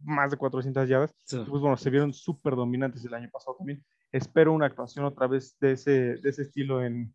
más 0.00 0.30
de 0.30 0.38
400 0.38 0.88
yardas. 0.88 1.14
Pues 1.28 1.60
bueno, 1.60 1.76
se 1.76 1.90
vieron 1.90 2.14
súper 2.14 2.56
dominantes 2.56 3.04
el 3.04 3.12
año 3.12 3.28
pasado 3.30 3.56
también. 3.56 3.84
Espero 4.10 4.52
una 4.52 4.66
actuación 4.66 5.04
otra 5.04 5.26
vez 5.26 5.56
de 5.60 5.72
ese, 5.72 6.16
de 6.16 6.30
ese 6.30 6.42
estilo 6.42 6.82
en, 6.82 7.14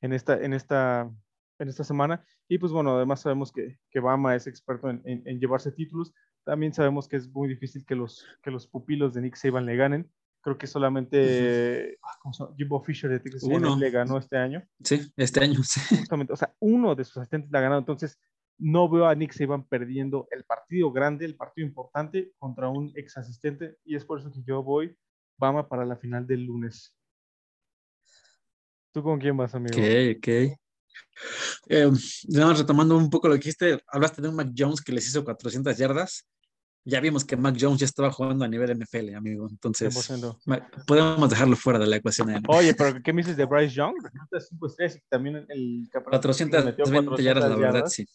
en, 0.00 0.12
esta, 0.12 0.40
en, 0.42 0.52
esta, 0.52 1.10
en 1.58 1.68
esta 1.68 1.84
semana. 1.84 2.24
Y 2.48 2.58
pues 2.58 2.72
bueno, 2.72 2.96
además 2.96 3.20
sabemos 3.20 3.52
que, 3.52 3.78
que 3.90 4.00
Bama 4.00 4.34
es 4.34 4.46
experto 4.46 4.90
en, 4.90 5.02
en, 5.04 5.40
llevarse 5.40 5.72
títulos. 5.72 6.12
También 6.44 6.72
sabemos 6.72 7.08
que 7.08 7.16
es 7.16 7.28
muy 7.28 7.48
difícil 7.48 7.84
que 7.84 7.94
los, 7.94 8.26
que 8.42 8.50
los 8.50 8.66
pupilos 8.66 9.12
de 9.14 9.22
Nick 9.22 9.36
Saban 9.36 9.66
le 9.66 9.76
ganen. 9.76 10.10
Creo 10.40 10.56
que 10.56 10.66
solamente 10.66 11.98
uh 12.24 12.54
Jimbo 12.56 12.80
Fisher 12.82 13.10
de 13.10 13.20
Texas 13.20 13.42
le 13.78 13.90
ganó 13.90 14.18
este 14.18 14.36
año. 14.36 14.62
Sí, 14.82 15.12
este 15.16 15.40
año, 15.42 15.62
sí. 15.62 15.96
Justamente, 15.96 16.32
o 16.32 16.36
sea, 16.36 16.54
uno 16.60 16.94
de 16.94 17.04
sus 17.04 17.18
asistentes 17.18 17.50
le 17.50 17.58
ha 17.58 17.62
ganado. 17.62 17.80
Entonces, 17.80 18.18
no 18.56 18.88
veo 18.88 19.06
a 19.06 19.14
Nick 19.14 19.32
Saban 19.32 19.64
perdiendo 19.64 20.28
el 20.30 20.44
partido 20.44 20.90
grande, 20.92 21.24
el 21.24 21.36
partido 21.36 21.66
importante 21.66 22.32
contra 22.38 22.68
un 22.68 22.92
ex 22.94 23.16
asistente. 23.16 23.76
Y 23.84 23.96
es 23.96 24.04
por 24.04 24.20
eso 24.20 24.30
que 24.32 24.42
yo 24.42 24.62
voy 24.62 24.96
Bama 25.38 25.68
para 25.68 25.84
la 25.84 25.96
final 25.96 26.26
del 26.26 26.44
lunes. 26.44 26.96
¿Tú 28.92 29.02
con 29.02 29.18
quién 29.18 29.36
vas, 29.36 29.54
amigo? 29.54 29.76
Ok, 29.76 30.16
ok. 30.16 30.28
Eh, 31.68 31.90
retomando 32.56 32.96
un 32.96 33.10
poco 33.10 33.28
lo 33.28 33.34
que 33.34 33.40
dijiste, 33.40 33.80
hablaste 33.88 34.22
de 34.22 34.28
un 34.28 34.36
Mac 34.36 34.50
Jones 34.56 34.80
que 34.80 34.92
les 34.92 35.06
hizo 35.06 35.24
400 35.24 35.76
yardas. 35.76 36.26
Ya 36.84 37.00
vimos 37.00 37.24
que 37.24 37.36
Mac 37.36 37.56
Jones 37.60 37.80
ya 37.80 37.86
estaba 37.86 38.10
jugando 38.10 38.44
a 38.44 38.48
nivel 38.48 38.70
NFL, 38.70 39.14
amigo. 39.14 39.46
Entonces, 39.50 40.10
podemos 40.86 41.28
dejarlo 41.28 41.56
fuera 41.56 41.78
de 41.78 41.86
la 41.86 41.96
ecuación. 41.96 42.42
Oye, 42.48 42.72
pero 42.74 43.02
¿qué 43.02 43.12
me 43.12 43.22
dices 43.22 43.36
de 43.36 43.44
Bryce 43.44 43.74
Young? 43.74 43.94
también 45.10 45.44
el 45.48 45.88
420 45.92 47.22
yardas, 47.22 47.50
la 47.50 47.56
verdad, 47.56 47.86
sí. 47.86 48.06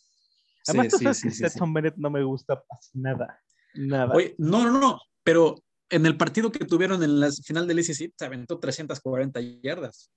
Además, 0.68 0.94
sí, 0.98 1.14
sí, 1.14 1.32
sí, 1.32 1.50
sí, 1.50 1.60
Bennett 1.68 1.98
no 1.98 2.10
me 2.10 2.24
gusta 2.24 2.64
nada. 2.94 3.40
Nada. 3.76 4.14
Oye, 4.16 4.34
no, 4.38 4.64
no, 4.64 4.80
no, 4.80 5.00
pero 5.24 5.56
en 5.90 6.06
el 6.06 6.16
partido 6.16 6.52
que 6.52 6.66
tuvieron 6.66 7.04
en 7.04 7.20
la 7.20 7.30
final 7.32 7.68
del 7.68 7.80
ICC 7.80 8.14
se 8.18 8.26
aventó 8.26 8.60
340 8.60 9.42
yardas. 9.62 10.10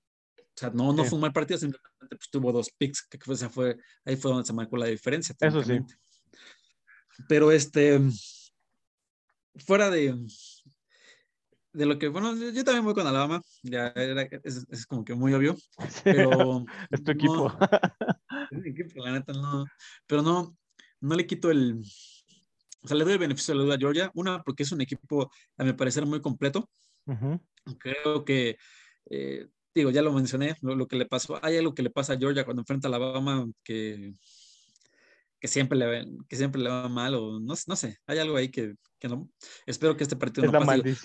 O 0.57 0.59
sea, 0.59 0.71
no, 0.71 0.91
no 0.91 1.05
fue 1.05 1.17
un 1.17 1.21
mal 1.21 1.33
partido, 1.33 1.59
simplemente 1.59 1.91
pues, 2.09 2.31
tuvo 2.31 2.51
dos 2.51 2.71
picks, 2.75 3.07
que 3.07 3.19
fue, 3.19 3.37
fue, 3.37 3.77
ahí 4.03 4.15
fue 4.15 4.31
donde 4.31 4.47
se 4.47 4.53
marcó 4.53 4.75
la 4.75 4.87
diferencia. 4.87 5.35
Eso 5.39 5.63
sí. 5.63 5.79
Pero 7.29 7.51
este, 7.51 8.01
fuera 9.55 9.91
de, 9.91 10.17
de 11.73 11.85
lo 11.85 11.99
que, 11.99 12.07
bueno, 12.07 12.35
yo 12.35 12.63
también 12.63 12.83
voy 12.83 12.95
con 12.95 13.05
Alabama, 13.05 13.39
ya 13.61 13.89
era, 13.95 14.23
es, 14.23 14.65
es, 14.67 14.87
como 14.87 15.05
que 15.05 15.13
muy 15.13 15.31
obvio, 15.35 15.55
pero... 16.03 16.65
es 16.89 17.03
tu 17.03 17.11
equipo. 17.11 17.55
es 18.51 18.59
mi 18.59 18.69
equipo, 18.71 19.05
la 19.05 19.11
neta, 19.11 19.33
no, 19.33 19.63
pero 20.07 20.23
no, 20.23 20.57
no 21.01 21.15
le 21.15 21.27
quito 21.27 21.51
el, 21.51 21.83
o 22.81 22.87
sea, 22.87 22.97
le 22.97 23.03
doy 23.03 23.13
el 23.13 23.19
beneficio 23.19 23.53
de 23.53 23.59
la 23.59 23.63
duda 23.63 23.75
a 23.75 23.79
Georgia, 23.79 24.11
una 24.15 24.41
porque 24.41 24.63
es 24.63 24.71
un 24.71 24.81
equipo, 24.81 25.31
a 25.55 25.63
mi 25.63 25.73
parecer, 25.73 26.03
muy 26.07 26.19
completo. 26.19 26.67
Creo 27.79 28.25
que 28.25 28.57
eh, 29.09 29.47
digo, 29.77 29.91
ya 29.91 30.01
lo 30.01 30.11
mencioné, 30.11 30.55
lo, 30.61 30.87
que 30.87 30.95
le 30.95 31.05
pasó, 31.05 31.39
hay 31.43 31.57
algo 31.57 31.73
que 31.73 31.83
le 31.83 31.89
pasa 31.89 32.13
a 32.13 32.17
Georgia 32.17 32.45
cuando 32.45 32.61
enfrenta 32.61 32.87
a 32.87 32.89
Alabama 32.89 33.47
que, 33.63 34.13
que, 35.39 35.47
siempre, 35.47 35.77
le, 35.77 36.05
que 36.27 36.35
siempre 36.35 36.61
le 36.61 36.69
va 36.69 36.89
mal, 36.89 37.15
o 37.15 37.39
no, 37.39 37.53
no 37.67 37.75
sé, 37.75 37.97
hay 38.07 38.19
algo 38.19 38.37
ahí 38.37 38.49
que, 38.49 38.75
que 38.99 39.07
no. 39.07 39.29
Espero 39.65 39.95
que 39.95 40.03
este 40.03 40.15
partido 40.15 40.51
no 40.51 40.59
pase. 40.59 40.95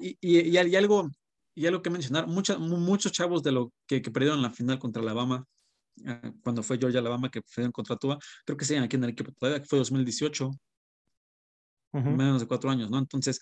Y, 0.00 0.18
y, 0.20 0.38
y, 0.38 0.58
y, 0.58 0.76
algo, 0.76 1.10
y 1.54 1.66
algo 1.66 1.82
que 1.82 1.90
mencionar, 1.90 2.26
muchos 2.26 3.12
chavos 3.12 3.42
de 3.42 3.52
lo 3.52 3.72
que, 3.86 4.00
que, 4.02 4.10
perdieron 4.10 4.42
la 4.42 4.50
final 4.50 4.78
contra 4.78 5.02
Alabama, 5.02 5.44
eh, 6.06 6.32
cuando 6.42 6.62
fue 6.62 6.78
Georgia 6.78 7.00
Alabama 7.00 7.30
que 7.30 7.42
perdieron 7.42 7.72
contra 7.72 7.96
Tua, 7.96 8.18
creo 8.44 8.56
que 8.56 8.64
siguen 8.64 8.84
aquí 8.84 8.96
en 8.96 9.04
el 9.04 9.10
equipo 9.10 9.32
todavía, 9.32 9.60
que 9.60 9.66
fue 9.66 9.78
2018, 9.78 10.50
menos 11.92 12.40
de 12.40 12.46
cuatro 12.46 12.70
años, 12.70 12.88
¿no? 12.88 12.98
Entonces, 12.98 13.40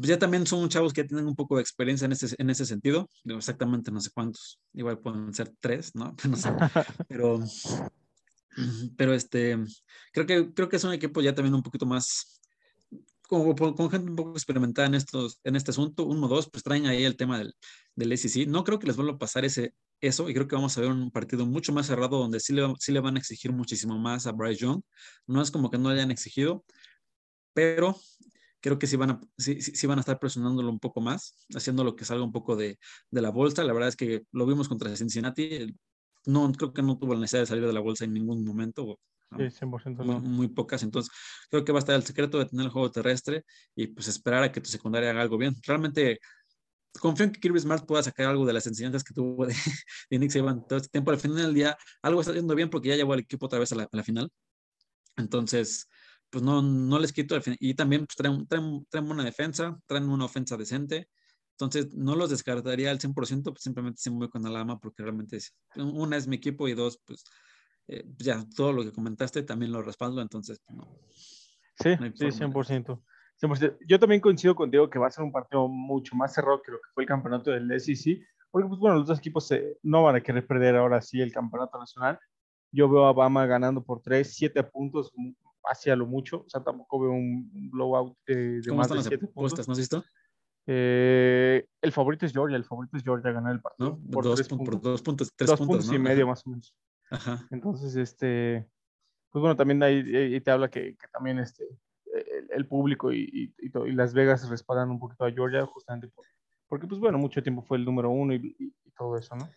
pues 0.00 0.08
ya 0.08 0.18
también 0.18 0.46
son 0.46 0.68
chavos 0.70 0.94
que 0.94 1.04
tienen 1.04 1.26
un 1.26 1.36
poco 1.36 1.56
de 1.56 1.62
experiencia 1.62 2.06
en 2.06 2.12
ese, 2.12 2.34
en 2.38 2.48
ese 2.48 2.64
sentido, 2.64 3.10
exactamente 3.24 3.90
no 3.90 4.00
sé 4.00 4.10
cuántos, 4.10 4.58
igual 4.72 4.98
pueden 4.98 5.34
ser 5.34 5.52
tres, 5.60 5.94
¿no? 5.94 6.16
No 6.30 6.36
sé, 6.36 6.48
pero, 7.08 7.38
pero 8.96 9.12
este, 9.12 9.58
creo 10.12 10.26
que, 10.26 10.54
creo 10.54 10.68
que 10.70 10.76
es 10.76 10.84
un 10.84 10.94
equipo 10.94 11.20
ya 11.20 11.34
también 11.34 11.54
un 11.54 11.62
poquito 11.62 11.84
más, 11.84 12.40
como 13.22 13.54
con 13.54 13.90
gente 13.90 14.10
un 14.10 14.16
poco 14.16 14.32
experimentada 14.32 14.88
en, 14.88 14.94
estos, 14.94 15.38
en 15.44 15.54
este 15.54 15.72
asunto, 15.72 16.06
uno, 16.06 16.28
dos, 16.28 16.48
pues 16.50 16.64
traen 16.64 16.86
ahí 16.86 17.04
el 17.04 17.16
tema 17.18 17.38
del, 17.38 17.54
del 17.94 18.16
SEC, 18.16 18.48
no 18.48 18.64
creo 18.64 18.78
que 18.78 18.86
les 18.86 18.96
vuelva 18.96 19.12
a 19.12 19.18
pasar 19.18 19.44
ese, 19.44 19.74
eso 20.00 20.30
y 20.30 20.34
creo 20.34 20.48
que 20.48 20.56
vamos 20.56 20.78
a 20.78 20.80
ver 20.80 20.90
un 20.90 21.10
partido 21.10 21.44
mucho 21.44 21.74
más 21.74 21.88
cerrado 21.88 22.16
donde 22.16 22.40
sí 22.40 22.54
le, 22.54 22.66
sí 22.78 22.90
le 22.90 23.00
van 23.00 23.16
a 23.16 23.18
exigir 23.18 23.52
muchísimo 23.52 23.98
más 23.98 24.26
a 24.26 24.32
Bryce 24.32 24.62
Young, 24.62 24.80
no 25.26 25.42
es 25.42 25.50
como 25.50 25.70
que 25.70 25.76
no 25.76 25.90
le 25.90 25.96
hayan 25.96 26.10
exigido, 26.10 26.64
pero 27.52 28.00
creo 28.60 28.78
que 28.78 28.86
sí 28.86 28.96
van, 28.96 29.10
a, 29.10 29.20
sí, 29.38 29.60
sí, 29.60 29.86
van 29.86 29.98
a 29.98 30.00
estar 30.00 30.18
presionándolo 30.18 30.70
un 30.70 30.78
poco 30.78 31.00
más, 31.00 31.34
haciendo 31.54 31.84
lo 31.84 31.96
que 31.96 32.04
salga 32.04 32.24
un 32.24 32.32
poco 32.32 32.56
de, 32.56 32.78
de, 33.10 33.22
la 33.22 33.30
bolsa. 33.30 33.64
La 33.64 33.72
verdad 33.72 33.88
es 33.88 33.96
que 33.96 34.22
lo 34.32 34.46
vimos 34.46 34.68
contra 34.68 34.94
Cincinnati. 34.96 35.74
No, 36.26 36.50
creo 36.52 36.72
que 36.72 36.82
no 36.82 36.98
tuvo 36.98 37.14
la 37.14 37.20
necesidad 37.20 37.42
de 37.42 37.46
salir 37.46 37.66
de 37.66 37.72
la 37.72 37.80
bolsa 37.80 38.04
en 38.04 38.12
ningún 38.12 38.44
momento. 38.44 38.98
Sí, 39.36 39.44
100% 39.44 40.04
muy, 40.04 40.16
muy, 40.20 40.48
pocas. 40.48 40.82
Entonces, 40.82 41.12
creo 41.48 41.64
que 41.64 41.72
va 41.72 41.78
a 41.78 41.80
estar 41.80 41.94
el 41.94 42.02
secreto 42.02 42.38
de 42.38 42.46
tener 42.46 42.66
el 42.66 42.72
juego 42.72 42.90
terrestre 42.90 43.44
y 43.76 43.86
pues 43.86 44.08
esperar 44.08 44.42
a 44.42 44.52
que 44.52 44.60
tu 44.60 44.68
secundaria 44.68 45.10
haga 45.10 45.22
algo 45.22 45.38
bien. 45.38 45.54
Realmente 45.62 46.18
confío 46.98 47.26
en 47.26 47.32
que 47.32 47.40
Kirby 47.40 47.60
Smart 47.60 47.86
pueda 47.86 48.02
sacar 48.02 48.26
algo 48.26 48.44
de 48.44 48.52
las 48.52 48.66
enseñanzas 48.66 49.04
que 49.04 49.14
tuvo 49.14 49.46
de, 49.46 49.54
de 50.10 50.18
Nick 50.18 50.32
Saban 50.32 50.66
todo 50.66 50.78
este 50.78 50.88
tiempo. 50.88 51.12
Al 51.12 51.18
final 51.18 51.38
del 51.38 51.54
día, 51.54 51.78
algo 52.02 52.20
está 52.20 52.32
yendo 52.32 52.54
bien 52.54 52.70
porque 52.70 52.88
ya 52.88 52.96
llevó 52.96 53.12
al 53.12 53.20
equipo 53.20 53.46
otra 53.46 53.58
vez 53.58 53.70
a 53.72 53.76
la, 53.76 53.84
a 53.84 53.88
la 53.92 54.02
final. 54.02 54.30
Entonces, 55.16 55.88
pues 56.30 56.44
no, 56.44 56.62
no 56.62 56.98
les 56.98 57.12
quito 57.12 57.36
el 57.36 57.42
Y 57.58 57.74
también 57.74 58.06
pues, 58.06 58.16
traen, 58.16 58.46
traen, 58.46 58.86
traen, 58.88 59.10
una 59.10 59.24
defensa, 59.24 59.78
traen 59.86 60.08
una 60.08 60.24
ofensa 60.24 60.56
decente. 60.56 61.08
Entonces, 61.52 61.94
no 61.94 62.16
los 62.16 62.30
descartaría 62.30 62.90
al 62.90 62.98
100%, 62.98 63.42
pues 63.42 63.62
simplemente 63.62 64.00
se 64.00 64.10
mueve 64.10 64.30
con 64.30 64.46
Alama 64.46 64.78
porque 64.78 65.02
realmente 65.02 65.36
es, 65.36 65.54
una 65.76 66.16
es 66.16 66.26
mi 66.26 66.36
equipo 66.36 66.68
y 66.68 66.74
dos, 66.74 67.00
pues 67.04 67.24
eh, 67.88 68.04
ya 68.18 68.44
todo 68.56 68.72
lo 68.72 68.82
que 68.82 68.92
comentaste 68.92 69.42
también 69.42 69.72
lo 69.72 69.82
respaldo, 69.82 70.22
entonces 70.22 70.58
pues, 70.64 70.78
no. 70.78 70.84
Sí, 71.12 71.96
sí, 72.14 72.26
100%. 72.26 73.02
100%. 73.42 73.78
Yo 73.86 73.98
también 73.98 74.20
coincido 74.20 74.54
contigo 74.54 74.88
que 74.88 74.98
va 74.98 75.08
a 75.08 75.10
ser 75.10 75.24
un 75.24 75.32
partido 75.32 75.66
mucho 75.68 76.14
más 76.14 76.32
cerrado 76.32 76.62
que 76.62 76.72
lo 76.72 76.78
que 76.78 76.88
fue 76.94 77.02
el 77.02 77.08
campeonato 77.08 77.50
del 77.50 77.70
SEC, 77.80 78.20
porque 78.50 78.68
pues 78.68 78.78
bueno, 78.78 78.96
los 78.96 79.06
dos 79.06 79.18
equipos 79.18 79.46
se, 79.46 79.78
no 79.82 80.02
van 80.02 80.16
a 80.16 80.20
querer 80.22 80.46
perder 80.46 80.76
ahora 80.76 81.00
sí 81.00 81.20
el 81.20 81.32
campeonato 81.32 81.78
nacional. 81.78 82.18
Yo 82.72 82.88
veo 82.88 83.06
a 83.06 83.12
Bama 83.12 83.46
ganando 83.46 83.82
por 83.82 84.00
3, 84.00 84.32
7 84.32 84.62
puntos, 84.64 85.12
hacia 85.64 85.96
lo 85.96 86.06
mucho, 86.06 86.44
o 86.46 86.48
sea, 86.48 86.62
tampoco 86.62 87.00
veo 87.00 87.12
un 87.12 87.70
blowout 87.70 88.16
de, 88.26 88.60
de 88.60 88.72
más 88.72 88.88
de 88.88 89.02
7 89.02 89.26
puntos. 89.28 89.66
¿No 89.66 89.72
has 89.72 89.78
visto? 89.78 90.04
Eh, 90.66 91.66
el 91.80 91.92
favorito 91.92 92.26
es 92.26 92.32
Georgia, 92.32 92.56
el 92.56 92.64
favorito 92.64 92.96
es 92.96 93.02
Georgia 93.02 93.32
ganar 93.32 93.52
el 93.52 93.60
partido. 93.60 93.98
¿No? 94.02 94.10
Por, 94.10 94.24
dos, 94.24 94.42
puntos, 94.46 94.68
por 94.68 94.80
dos 94.80 95.02
puntos, 95.02 95.32
tres 95.34 95.50
dos 95.50 95.58
puntos, 95.58 95.92
y 95.92 95.98
medio 95.98 96.26
más 96.26 96.46
o 96.46 96.50
menos. 96.50 96.74
Ajá. 97.10 97.46
Entonces, 97.50 97.96
este, 97.96 98.68
pues 99.30 99.40
bueno, 99.40 99.56
también 99.56 99.82
ahí, 99.82 99.98
ahí 100.14 100.40
te 100.40 100.50
habla 100.50 100.68
que, 100.68 100.96
que 100.96 101.08
también 101.12 101.38
este, 101.38 101.64
el, 102.12 102.48
el 102.50 102.66
público 102.66 103.12
y, 103.12 103.54
y, 103.58 103.66
y, 103.66 103.92
Las 103.92 104.14
Vegas 104.14 104.48
respaldan 104.48 104.90
un 104.90 105.00
poquito 105.00 105.24
a 105.24 105.32
Georgia 105.32 105.66
justamente 105.66 106.08
por, 106.08 106.24
porque, 106.70 106.86
pues 106.86 107.00
bueno, 107.00 107.18
mucho 107.18 107.42
tiempo 107.42 107.62
fue 107.62 107.78
el 107.78 107.84
número 107.84 108.10
uno 108.10 108.32
y, 108.32 108.72
todo 108.96 109.16
eso, 109.16 109.34
¿no? 109.34 109.50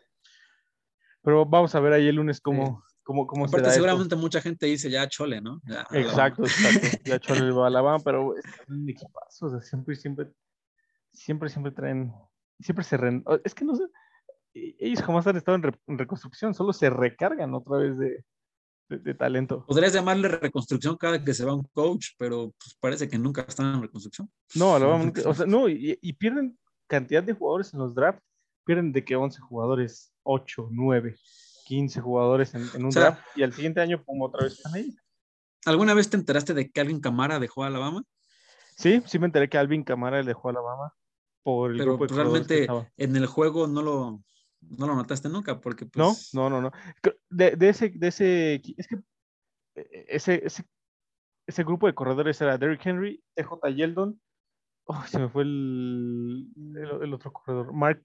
Pero 1.21 1.45
vamos 1.45 1.75
a 1.75 1.79
ver 1.79 1.93
ahí 1.93 2.07
el 2.07 2.15
lunes 2.15 2.41
cómo, 2.41 2.83
¿Cómo, 3.03 3.27
cómo 3.27 3.45
Aparte, 3.45 3.71
seguramente 3.71 4.15
mucha 4.15 4.41
gente 4.41 4.65
dice 4.65 4.89
ya 4.89 5.07
Chole, 5.09 5.41
¿no? 5.41 5.61
exacto, 5.91 6.43
exacto. 6.43 6.87
Ya 7.03 7.19
Chole 7.19 7.51
va 7.51 7.65
a 7.65 7.67
Alabama, 7.67 7.99
pero 8.03 8.35
es 8.37 8.45
un 8.67 8.89
equipazo. 8.89 9.47
O 9.47 9.49
sea, 9.49 9.61
siempre, 9.61 9.95
siempre, 9.95 10.31
siempre, 11.11 11.49
siempre 11.49 11.71
traen. 11.73 12.13
Siempre 12.59 12.85
se. 12.85 12.95
Re, 12.95 13.21
es 13.43 13.53
que 13.53 13.65
no 13.65 13.75
sé. 13.75 13.83
E, 14.53 14.75
ellos 14.79 15.01
jamás 15.01 15.27
han 15.27 15.35
estado 15.35 15.57
en, 15.57 15.97
reconstrucción, 15.97 16.53
solo 16.53 16.71
se 16.71 16.89
recargan 16.89 17.53
otra 17.53 17.77
vez 17.77 17.97
de, 17.97 18.23
de, 18.87 19.13
talento. 19.15 19.65
Podrías 19.65 19.91
llamarle 19.91 20.29
reconstrucción 20.29 20.95
cada 20.95 21.21
que 21.21 21.33
se 21.33 21.43
va 21.43 21.55
un 21.55 21.67
coach, 21.73 22.11
pero 22.17 22.53
pues 22.57 22.77
parece 22.79 23.09
que 23.09 23.17
nunca 23.17 23.41
están 23.41 23.75
en 23.75 23.81
reconstrucción. 23.81 24.31
No, 24.55 24.75
Alabama 24.75 25.11
o 25.25 25.33
sea, 25.33 25.45
no, 25.45 25.67
y, 25.67 25.99
y, 26.01 26.13
pierden 26.13 26.57
cantidad 26.87 27.23
de 27.23 27.33
jugadores 27.33 27.73
en 27.73 27.79
los 27.79 27.93
drafts. 27.93 28.23
Pierden 28.65 28.93
de 28.93 29.03
que 29.03 29.17
11 29.17 29.41
jugadores, 29.41 30.13
8, 30.23 30.69
9. 30.71 31.17
15 31.73 32.01
jugadores 32.01 32.53
en, 32.53 32.85
un 32.85 32.91
draft 32.91 33.19
y 33.35 33.41
al 33.41 33.51
siguiente 33.51 33.81
año 33.81 34.03
como 34.05 34.25
otra 34.25 34.43
vez 34.43 34.53
están 34.53 34.75
ahí. 34.75 34.95
¿Alguna 35.65 35.95
vez 35.95 36.07
te 36.07 36.17
enteraste 36.17 36.53
de 36.53 36.69
que 36.69 36.81
Alvin 36.81 36.99
Camara 36.99 37.39
dejó 37.39 37.63
a 37.63 37.67
Alabama? 37.67 38.03
Sí, 38.77 39.01
sí 39.07 39.17
me 39.17 39.25
enteré 39.25 39.49
que 39.49 39.57
Alvin 39.57 39.83
Camara 39.83 40.21
le 40.21 40.27
dejó 40.27 40.49
a 40.49 40.51
Alabama 40.51 40.93
por 41.41 41.71
el 41.71 41.77
Pero 41.77 41.97
grupo 41.97 42.05
de 42.05 42.21
realmente 42.21 42.67
en 42.97 43.15
el 43.15 43.25
juego 43.25 43.65
no 43.65 43.81
lo, 43.81 44.23
no 44.61 44.85
lo 44.85 44.95
notaste 44.95 45.29
nunca, 45.29 45.59
porque 45.61 45.85
No, 45.85 46.09
pues, 46.09 46.29
no, 46.33 46.47
no, 46.47 46.61
no. 46.61 46.71
Creo- 47.01 47.15
De, 47.29 47.55
de 47.55 47.69
ese, 47.69 47.89
de 47.89 48.07
ese, 48.07 48.61
es 48.77 48.87
que 48.87 48.97
eh, 49.75 50.05
ese, 50.09 50.45
ese, 50.45 50.63
ese 51.47 51.63
grupo 51.63 51.87
de 51.87 51.95
corredores 51.95 52.39
era 52.39 52.59
Derrick 52.59 52.85
Henry, 52.85 53.23
TJ 53.35 53.69
Yeldon, 53.75 54.21
oh, 54.85 55.03
se 55.07 55.19
me 55.19 55.29
fue 55.29 55.43
el, 55.43 56.47
el, 56.75 57.03
el 57.03 57.13
otro 57.13 57.31
corredor, 57.31 57.73
Mark, 57.73 58.03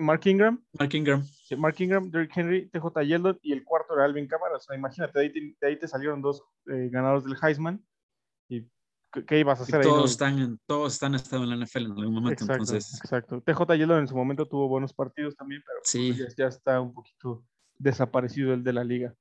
Mark 0.00 0.20
Ingram, 0.26 0.62
Mark 0.78 0.94
Ingram. 0.94 1.22
sí, 1.24 1.56
Mark 1.56 1.76
Ingram, 1.80 2.10
Derrick 2.10 2.36
Henry, 2.36 2.68
TJ 2.70 3.04
Yeldon 3.06 3.38
y 3.42 3.52
el 3.52 3.64
cuarto 3.64 3.94
era 3.94 4.04
Alvin 4.04 4.26
Kamara. 4.28 4.56
O 4.56 4.60
sea, 4.60 4.76
imagínate, 4.76 5.18
de 5.18 5.24
ahí, 5.26 5.32
te- 5.32 5.56
de 5.60 5.66
ahí 5.66 5.78
te 5.78 5.88
salieron 5.88 6.20
dos 6.22 6.42
eh, 6.66 6.88
ganadores 6.90 7.24
del 7.24 7.36
Heisman 7.42 7.84
y 8.48 8.62
¿qué, 9.12 9.24
qué 9.26 9.38
ibas 9.40 9.60
a 9.60 9.62
Y 9.62 9.64
hacer 9.64 9.80
ahí? 9.80 9.82
todos 9.86 9.98
no? 9.98 10.04
están, 10.06 10.38
en, 10.38 10.58
todos 10.66 10.92
están 10.94 11.14
estado 11.14 11.44
en 11.44 11.50
la 11.50 11.56
NFL 11.66 11.78
en 11.86 11.90
algún 11.98 12.14
momento, 12.14 12.44
Exacto, 12.44 12.52
entonces 12.54 13.00
exacto. 13.02 13.40
TJ 13.42 13.76
Yeldon 13.76 13.98
en 14.00 14.08
su 14.08 14.16
momento 14.16 14.46
tuvo 14.46 14.68
buenos 14.68 14.92
partidos 14.92 15.34
también, 15.36 15.62
pero 15.66 15.80
sí. 15.84 16.14
ya, 16.14 16.26
ya 16.36 16.46
está 16.46 16.80
un 16.80 16.92
poquito 16.94 17.44
desaparecido 17.78 18.54
el 18.54 18.62
de 18.62 18.72
la 18.72 18.84
liga. 18.84 19.14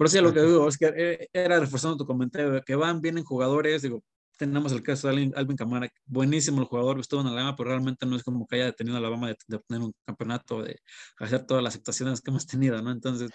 Eso 0.00 0.14
ya 0.14 0.22
lo 0.22 0.32
que 0.32 0.40
digo, 0.42 0.68
que 0.78 0.92
eh, 0.96 1.28
era 1.32 1.58
reforzando 1.58 1.96
tu 1.96 2.06
comentario, 2.06 2.62
que 2.64 2.74
van, 2.76 3.00
vienen 3.00 3.24
jugadores, 3.24 3.82
digo, 3.82 4.02
tenemos 4.38 4.72
el 4.72 4.82
caso 4.82 5.08
de 5.08 5.14
Alvin, 5.14 5.32
Alvin 5.36 5.56
Kamara, 5.56 5.88
buenísimo 6.06 6.60
el 6.60 6.66
jugador, 6.66 6.98
estuvo 6.98 7.20
en 7.20 7.26
Alabama, 7.26 7.56
pero 7.56 7.70
realmente 7.70 8.06
no 8.06 8.16
es 8.16 8.22
como 8.22 8.46
que 8.46 8.56
haya 8.56 8.66
detenido 8.66 8.96
a 8.96 9.00
Alabama 9.00 9.28
de, 9.28 9.36
de 9.46 9.56
obtener 9.56 9.82
un 9.82 9.92
campeonato, 10.06 10.62
de 10.62 10.80
hacer 11.18 11.44
todas 11.44 11.62
las 11.62 11.76
actuaciones 11.76 12.20
que 12.22 12.30
hemos 12.30 12.46
tenido, 12.46 12.80
¿no? 12.80 12.90
Entonces, 12.90 13.30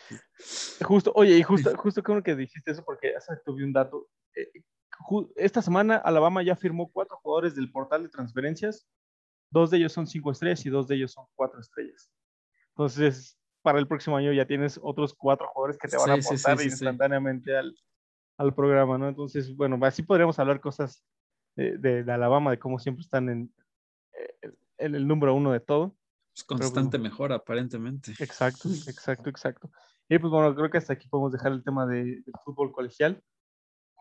Justo, 0.81 1.11
oye, 1.15 1.37
y 1.37 1.43
justo, 1.43 1.75
justo 1.77 2.01
creo 2.01 2.23
que 2.23 2.35
dijiste 2.35 2.71
eso 2.71 2.83
porque 2.83 3.15
hace 3.15 3.33
tuve 3.45 3.63
un 3.63 3.73
dato. 3.73 4.09
Eh, 4.35 4.49
esta 5.35 5.61
semana 5.61 5.97
Alabama 5.97 6.43
ya 6.43 6.55
firmó 6.55 6.91
cuatro 6.91 7.17
jugadores 7.21 7.55
del 7.55 7.71
portal 7.71 8.03
de 8.03 8.09
transferencias. 8.09 8.87
Dos 9.49 9.69
de 9.69 9.77
ellos 9.77 9.93
son 9.93 10.07
cinco 10.07 10.31
estrellas 10.31 10.65
y 10.65 10.69
dos 10.69 10.87
de 10.87 10.95
ellos 10.95 11.11
son 11.11 11.25
cuatro 11.35 11.59
estrellas. 11.59 12.11
Entonces, 12.69 13.37
para 13.61 13.79
el 13.79 13.87
próximo 13.87 14.17
año 14.17 14.33
ya 14.33 14.45
tienes 14.45 14.79
otros 14.81 15.13
cuatro 15.13 15.47
jugadores 15.47 15.77
que 15.77 15.87
te 15.87 15.97
van 15.97 16.11
a 16.11 16.15
Sí, 16.15 16.21
sí, 16.21 16.27
aportar 16.27 16.57
sí, 16.57 16.63
sí. 16.63 16.69
instantáneamente 16.69 17.55
al, 17.55 17.75
al 18.37 18.53
programa, 18.53 18.97
¿no? 18.97 19.07
Entonces, 19.07 19.55
bueno, 19.55 19.77
así 19.85 20.03
podríamos 20.03 20.39
hablar 20.39 20.59
cosas 20.59 21.03
de, 21.55 21.77
de- 21.77 22.03
de 22.03 22.11
Alabama, 22.11 22.51
de 22.51 22.59
cómo 22.59 22.79
siempre 22.79 23.01
están 23.03 23.29
en, 23.29 23.53
eh, 24.13 24.51
en 24.77 24.95
el 24.95 25.07
número 25.07 25.33
uno 25.35 25.51
de 25.51 25.59
todo. 25.59 25.95
pues, 26.33 26.43
constante 26.43 26.97
mejora, 26.97 27.35
aparentemente. 27.35 28.13
Exacto, 28.19 28.69
exacto, 28.87 29.29
exacto. 29.29 29.71
Y 30.09 30.17
pues 30.19 30.31
bueno, 30.31 30.53
creo 30.55 30.69
que 30.69 30.77
hasta 30.77 30.93
aquí 30.93 31.07
podemos 31.07 31.31
dejar 31.31 31.51
el 31.51 31.63
tema 31.63 31.85
de, 31.85 32.23
fútbol 32.43 32.71
colegial. 32.71 33.21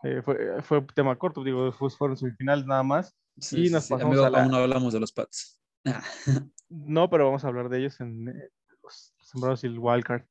Eh, 0.03 0.21
fue, 0.23 0.61
fue 0.63 0.79
un 0.79 0.87
tema 0.87 1.15
corto, 1.17 1.43
digo, 1.43 1.71
fue- 1.71 1.89
fueron 1.89 2.17
semifinales 2.17 2.65
nada 2.65 2.83
más. 2.83 3.15
Sí, 3.39 3.67
Y 3.67 3.69
nos 3.69 3.85
sí. 3.85 3.93
pasamos 3.93 4.13
Amigo, 4.13 4.25
a 4.25 4.29
la- 4.29 4.41
aún 4.43 4.51
no 4.51 4.57
hablamos 4.57 4.93
de 4.93 4.99
los 4.99 5.11
Pats. 5.13 5.61
No, 6.69 7.07
pero 7.09 7.25
vamos 7.25 7.43
a 7.45 7.47
hablar 7.49 7.69
de 7.69 7.77
ellos 7.79 7.99
en 8.01 8.29
eh, 8.29 8.49
los 8.81 9.13
sembrados 9.21 9.63
y 9.63 9.67
el 9.67 9.77
wildcard. 9.77 10.23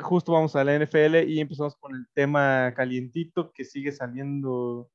Justo 0.00 0.32
vamos 0.32 0.54
a 0.56 0.64
la 0.64 0.78
NFL 0.78 1.28
y 1.28 1.40
empezamos 1.40 1.76
con 1.76 1.94
el 1.94 2.06
tema 2.14 2.72
calientito 2.74 3.52
que 3.52 3.64
sigue 3.64 3.92
saliendo 3.92 4.90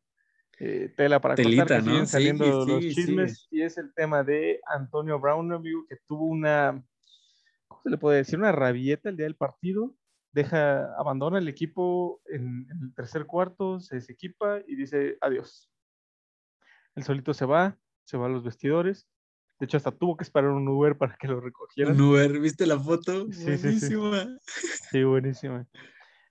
eh, 0.60 0.94
tela 0.96 1.20
para 1.20 1.36
Telita, 1.36 1.64
cortar, 1.64 1.84
que 1.84 1.86
¿no? 1.86 1.92
siguen 1.92 2.06
Sí, 2.06 2.12
saliendo 2.12 2.66
los 2.66 2.84
sí, 2.84 2.94
chismes 2.94 3.48
y 3.52 3.62
es 3.62 3.78
el 3.78 3.94
tema 3.94 4.24
de 4.24 4.62
Antonio 4.68 5.20
Brown, 5.20 5.52
amigo, 5.52 5.86
que 5.90 5.98
tuvo 6.08 6.26
una, 6.26 6.84
¿cómo 7.68 7.82
se 7.82 7.90
le 7.90 7.98
puede 7.98 8.18
decir? 8.18 8.38
Una 8.38 8.52
rabieta 8.52 9.10
el 9.10 9.18
día 9.18 9.26
del 9.26 9.36
partido, 9.36 9.96
deja, 10.32 10.94
abandona 11.00 11.40
el 11.40 11.48
equipo 11.48 12.22
en, 12.28 12.68
en 12.70 12.84
el 12.84 12.94
tercer 12.94 13.26
cuarto, 13.26 13.80
se 13.80 13.96
desequipa 13.96 14.60
y 14.68 14.76
dice 14.76 15.18
adiós. 15.22 15.70
El 16.96 17.04
solito 17.04 17.34
se 17.34 17.46
va, 17.46 17.78
se 18.04 18.18
va 18.18 18.28
a 18.28 18.30
los 18.30 18.44
vestidores. 18.44 19.08
De 19.62 19.66
hecho, 19.66 19.78
hasta 19.78 19.92
tuvo 19.92 20.18
que 20.18 20.24
esperar 20.24 20.50
un 20.50 20.68
Uber 20.68 20.98
para 20.98 21.16
que 21.16 21.28
lo 21.28 21.40
recogieran. 21.40 21.94
Un 21.94 22.02
Uber, 22.02 22.40
¿viste 22.40 22.66
la 22.66 22.80
foto? 22.80 23.32
Sí, 23.32 23.60
sí, 23.60 23.80
sí. 23.80 23.96
Buenísima. 23.96 24.40
Sí, 24.90 25.04
buenísimo. 25.04 25.68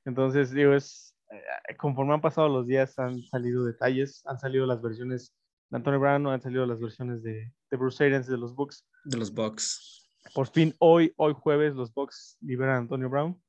Entonces, 0.04 0.50
digo, 0.50 0.74
es, 0.74 1.14
eh, 1.30 1.76
conforme 1.76 2.12
han 2.12 2.20
pasado 2.20 2.48
los 2.48 2.66
días, 2.66 2.98
han 2.98 3.22
salido 3.22 3.64
detalles, 3.64 4.26
han 4.26 4.36
salido 4.40 4.66
las 4.66 4.82
versiones 4.82 5.32
de 5.68 5.76
Antonio 5.76 6.00
Brown, 6.00 6.26
han 6.26 6.42
salido 6.42 6.66
las 6.66 6.80
versiones 6.80 7.22
de, 7.22 7.54
de 7.70 7.76
Bruce 7.76 8.04
Arians 8.04 8.26
de 8.26 8.36
los 8.36 8.52
Bucks. 8.52 8.84
De 9.04 9.16
los 9.16 9.32
Bucks. 9.32 10.10
Por 10.34 10.48
fin, 10.48 10.74
hoy, 10.80 11.14
hoy 11.16 11.32
jueves, 11.32 11.76
los 11.76 11.94
Bucks 11.94 12.36
liberan 12.40 12.74
a 12.74 12.78
Antonio 12.78 13.08
Brown. 13.08 13.40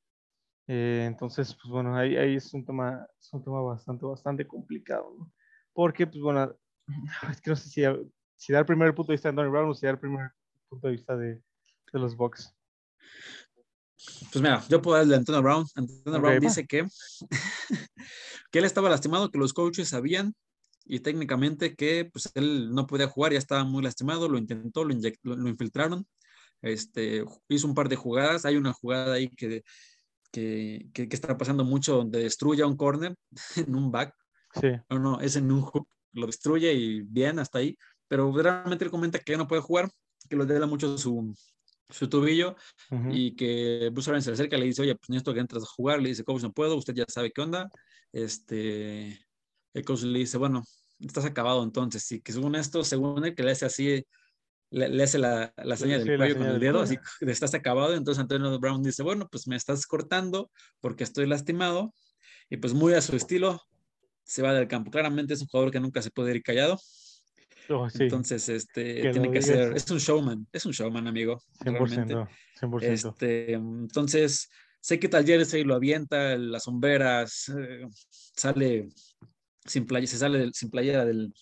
Eh, 0.67 1.05
entonces, 1.07 1.55
pues 1.55 1.71
bueno, 1.71 1.95
ahí, 1.95 2.15
ahí 2.17 2.35
es 2.35 2.53
un 2.53 2.63
tema, 2.63 3.03
es 3.19 3.33
un 3.33 3.43
tema 3.43 3.63
bastante, 3.63 4.05
bastante 4.05 4.45
complicado, 4.45 5.11
¿no? 5.17 5.33
Porque, 5.73 6.05
pues 6.05 6.21
bueno, 6.21 6.55
es 7.31 7.41
que 7.41 7.49
no 7.49 7.55
sé 7.55 7.67
si, 7.67 7.83
si 8.41 8.53
primero 8.63 8.89
el 8.89 8.95
punto 8.95 9.11
de 9.11 9.13
vista 9.17 9.27
de 9.27 9.33
Antonio 9.33 9.51
Brown 9.51 9.69
o 9.69 9.73
si 9.75 9.85
primero 9.97 10.23
el 10.23 10.31
punto 10.67 10.87
de 10.87 10.93
vista 10.93 11.15
de, 11.15 11.35
de 11.93 11.99
los 11.99 12.17
Bucks. 12.17 12.51
Pues 14.31 14.41
mira, 14.41 14.63
yo 14.67 14.81
puedo 14.81 14.97
darle 14.97 15.13
a 15.13 15.19
Antonio 15.19 15.43
Brown. 15.43 15.63
Antonio 15.75 16.17
Ok, 16.19 16.23
Brown 16.23 16.39
dice 16.39 16.65
que, 16.65 16.87
que 18.51 18.59
él 18.59 18.65
estaba 18.65 18.89
lastimado, 18.89 19.29
que 19.29 19.37
los 19.37 19.53
coaches 19.53 19.89
sabían 19.89 20.33
y 20.85 21.01
técnicamente 21.01 21.75
que 21.75 22.09
pues, 22.11 22.31
él 22.33 22.73
no 22.73 22.87
podía 22.87 23.07
jugar, 23.07 23.31
ya 23.33 23.37
estaba 23.37 23.63
muy 23.63 23.83
lastimado, 23.83 24.27
lo 24.27 24.39
intentó, 24.39 24.85
lo, 24.85 24.91
inyec- 24.91 25.19
lo, 25.21 25.35
lo 25.35 25.47
infiltraron, 25.47 26.07
este, 26.63 27.23
hizo 27.47 27.67
un 27.67 27.75
par 27.75 27.89
de 27.89 27.95
jugadas, 27.95 28.45
hay 28.45 28.57
una 28.57 28.73
jugada 28.73 29.13
ahí 29.13 29.29
que, 29.29 29.61
que, 30.31 30.87
que, 30.95 31.07
que 31.07 31.15
está 31.15 31.37
pasando 31.37 31.63
mucho 31.63 31.95
donde 31.95 32.23
destruye 32.23 32.63
a 32.63 32.67
un 32.67 32.75
corner 32.75 33.15
en 33.55 33.75
un 33.75 33.91
back, 33.91 34.15
Sí, 34.59 34.69
no, 34.89 34.97
no, 34.97 35.19
es 35.21 35.35
en 35.35 35.51
un 35.51 35.61
hook, 35.61 35.87
lo 36.13 36.25
destruye 36.25 36.73
y 36.73 37.01
bien 37.03 37.37
hasta 37.37 37.59
ahí, 37.59 37.77
pero 38.11 38.29
realmente 38.33 38.83
él 38.83 38.91
comenta 38.91 39.19
que 39.19 39.31
ya 39.31 39.37
no 39.37 39.47
puede 39.47 39.61
jugar, 39.61 39.89
que 40.27 40.35
lo 40.35 40.45
duele 40.45 40.65
mucho 40.65 40.97
su, 40.97 41.33
su 41.89 42.09
tobillo 42.09 42.57
y 43.09 43.37
que 43.37 43.89
Bruce 43.89 44.09
Arians 44.09 44.25
se 44.25 44.31
le 44.31 44.33
acerca 44.33 44.57
y 44.57 44.59
le 44.59 44.65
dice, 44.65 44.81
oye, 44.81 44.95
pues 44.95 45.09
necesito 45.09 45.33
que 45.33 45.39
entres 45.39 45.63
a 45.63 45.67
jugar, 45.67 46.01
le 46.01 46.09
dice, 46.09 46.25
coach, 46.25 46.41
no 46.41 46.51
puedo, 46.51 46.75
usted 46.75 46.93
ya 46.93 47.05
sabe 47.07 47.31
qué 47.31 47.39
onda, 47.39 47.69
este, 48.11 49.17
el 49.73 49.85
coach 49.85 50.01
le 50.01 50.19
dice, 50.19 50.37
bueno, 50.37 50.61
estás 50.99 51.23
acabado 51.23 51.63
entonces, 51.63 52.11
y 52.11 52.19
que 52.19 52.33
según 52.33 52.55
esto, 52.55 52.83
según 52.83 53.23
él, 53.23 53.33
que 53.33 53.43
le 53.43 53.51
hace 53.51 53.65
así, 53.65 54.05
le, 54.71 54.89
le 54.89 55.03
hace 55.03 55.17
la, 55.17 55.53
la 55.55 55.77
seña 55.77 55.97
Sí, 55.97 56.09
del 56.09 56.17
cuello 56.17 56.37
con 56.37 56.47
el 56.47 56.59
dedo, 56.59 56.79
cuello. 56.79 56.99
así, 57.01 57.25
de 57.25 57.31
estás 57.31 57.53
acabado, 57.53 57.95
entonces 57.95 58.21
Antonio 58.21 58.59
Brown 58.59 58.83
dice, 58.83 59.03
bueno, 59.03 59.29
pues 59.31 59.47
me 59.47 59.55
estás 59.55 59.87
cortando 59.87 60.51
porque 60.81 61.05
estoy 61.05 61.27
lastimado, 61.27 61.93
y 62.49 62.57
pues 62.57 62.73
muy 62.73 62.93
a 62.93 63.01
su 63.01 63.15
estilo, 63.15 63.61
se 64.23 64.41
va 64.41 64.53
del 64.53 64.67
campo. 64.67 64.91
Claramente 64.91 65.33
es 65.33 65.41
un 65.41 65.47
jugador 65.47 65.71
que 65.71 65.79
nunca 65.79 66.01
se 66.01 66.11
puede 66.11 66.35
ir 66.35 66.43
callado, 66.43 66.77
oh, 67.69 67.89
sí, 67.89 68.03
entonces 68.03 68.47
este, 68.49 69.01
Que 69.01 69.09
tiene 69.11 69.31
que 69.31 69.41
ser, 69.41 69.75
es 69.75 69.89
un 69.91 69.97
showman, 69.97 70.47
es 70.51 70.65
un 70.65 70.71
showman, 70.71 71.07
amigo. 71.07 71.41
realmente. 71.59 72.13
100%, 72.15 72.27
100%. 72.59 73.09
Este, 73.13 73.53
entonces, 73.53 74.49
sé 74.79 74.99
que 74.99 75.07
tal 75.09 75.25
jersey 75.25 75.63
lo 75.63 75.75
avienta, 75.75 76.37
las 76.37 76.63
sombreras, 76.63 77.49
eh, 77.49 77.87
sale 78.35 78.89
sin 79.65 79.85
playa, 79.85 80.07
se 80.07 80.17
sale 80.17 80.39
del- 80.39 80.53
sin 80.53 80.69
playera 80.69 81.05
del, 81.05 81.33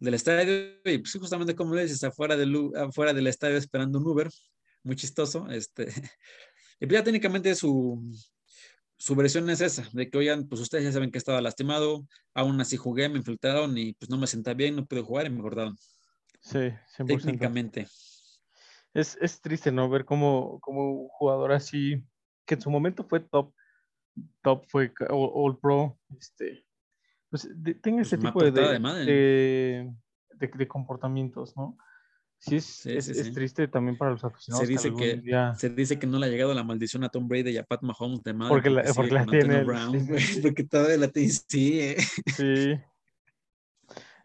del 0.00 0.14
estadio 0.14 0.74
y 0.84 0.98
pues, 0.98 1.12
justamente 1.18 1.54
como 1.54 1.74
le 1.74 1.82
dices, 1.82 2.02
afuera 2.04 2.36
del, 2.36 2.70
afuera 2.76 3.12
del 3.12 3.26
estadio 3.26 3.56
esperando 3.56 3.98
un 3.98 4.06
Uber, 4.06 4.28
muy 4.84 4.96
chistoso. 4.96 5.48
Este, 5.50 5.86
y 6.80 6.86
pues 6.86 6.92
ya 6.92 7.04
técnicamente 7.04 7.54
su, 7.54 8.00
su 9.02 9.16
versión 9.16 9.50
es 9.50 9.60
esa, 9.60 9.82
de 9.92 10.08
que 10.08 10.16
oigan, 10.16 10.46
pues 10.48 10.60
ustedes 10.60 10.84
ya 10.84 10.92
saben 10.92 11.10
que 11.10 11.18
estaba 11.18 11.40
lastimado, 11.40 12.06
aún 12.34 12.60
así 12.60 12.76
jugué, 12.76 13.08
me 13.08 13.18
infiltraron 13.18 13.76
y 13.76 13.94
pues 13.94 14.08
no 14.08 14.16
me 14.16 14.28
sentía 14.28 14.54
bien, 14.54 14.76
no 14.76 14.86
pude 14.86 15.00
jugar 15.02 15.26
y 15.26 15.30
me 15.30 15.42
cortaron. 15.42 15.76
Sí, 16.40 16.70
100%. 16.96 17.06
Técnicamente. 17.06 17.88
Es, 18.94 19.18
es 19.20 19.40
triste, 19.40 19.72
¿no? 19.72 19.88
Ver 19.88 20.04
cómo, 20.04 20.60
cómo 20.60 20.92
un 21.02 21.08
jugador 21.08 21.50
así, 21.50 22.04
que 22.46 22.54
en 22.54 22.60
su 22.60 22.70
momento 22.70 23.02
fue 23.02 23.18
top, 23.18 23.52
top 24.40 24.66
fue 24.68 24.92
all, 25.10 25.30
all 25.34 25.58
pro, 25.58 25.98
este, 26.16 26.64
pues 27.28 27.48
de- 27.52 27.74
tenga 27.74 28.02
Pues 28.02 28.06
ese 28.12 28.18
tipo 28.18 28.44
de, 28.44 28.50
de, 29.04 29.92
de- 30.38 30.46
de 30.58 30.68
comportamientos, 30.68 31.56
¿no? 31.56 31.76
Sí, 32.44 32.56
es, 32.56 32.64
Sí, 32.64 32.92
es, 32.96 33.04
sí, 33.04 33.12
es 33.12 33.32
triste 33.32 33.68
también 33.68 33.96
para 33.96 34.10
los 34.10 34.24
aficionados. 34.24 34.66
dice 34.66 34.88
algún 34.88 35.00
que 35.00 35.16
día- 35.18 35.54
Se 35.54 35.70
dice 35.70 35.98
que 36.00 36.08
no 36.08 36.18
le 36.18 36.26
ha 36.26 36.28
llegado 36.28 36.52
la 36.54 36.64
maldición 36.64 37.04
a 37.04 37.08
Tom 37.08 37.28
Brady 37.28 37.50
y 37.50 37.56
a 37.58 37.62
Pat 37.62 37.82
Mahomes 37.82 38.20
de 38.24 38.34
madre. 38.34 38.48
Porque 38.48 38.70
la- 38.70 38.82
sigue 38.82 38.94
porque 38.94 39.14
la 39.14 39.26
tiene 39.26 39.62
Brown, 39.64 39.92
porque 40.42 40.64
todavía 40.64 40.96
la 40.96 41.08
tiene. 41.08 41.28
Sí, 41.30 41.80
eh. 41.80 41.96
Sí. 42.36 42.74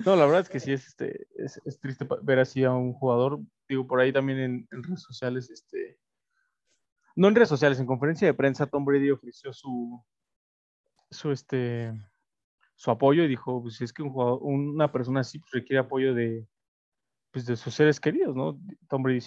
No, 0.03 0.15
la 0.15 0.25
verdad 0.25 0.41
es 0.41 0.49
que 0.49 0.60
sí 0.60 0.71
es, 0.71 0.88
este, 0.88 1.27
es, 1.36 1.62
es 1.63 1.80
triste 1.80 2.08
ver 2.23 2.39
así 2.39 2.63
a 2.63 2.71
un 2.73 2.93
jugador. 2.93 3.39
Digo, 3.69 3.86
por 3.86 3.99
ahí 3.99 4.12
también 4.12 4.39
en, 4.39 4.67
en 4.71 4.84
redes 4.84 5.01
sociales, 5.03 5.49
este. 5.51 5.99
No 7.15 7.27
en 7.27 7.36
redes 7.36 7.49
sociales, 7.49 7.80
en 7.80 7.86
conferencia 7.86 8.27
de 8.27 8.34
prensa, 8.34 8.65
Tom 8.67 8.84
Brady 8.86 9.12
ofreció 9.12 9.53
su, 9.53 10.03
su, 11.12 11.32
este, 11.32 11.91
su 12.75 12.89
apoyo 12.91 13.23
y 13.23 13.27
dijo, 13.27 13.62
pues 13.62 13.75
si 13.75 13.84
es 13.84 13.93
que 13.93 14.01
un 14.03 14.10
jugador, 14.12 14.39
una 14.43 14.91
persona 14.91 15.19
así 15.21 15.39
pues, 15.39 15.51
requiere 15.51 15.80
apoyo 15.80 16.13
de, 16.13 16.47
pues, 17.32 17.46
de 17.46 17.56
sus 17.56 17.74
seres 17.74 18.00
queridos, 18.00 18.36
¿no? 18.36 18.60
Tom 18.88 19.04
Brady 19.04 19.20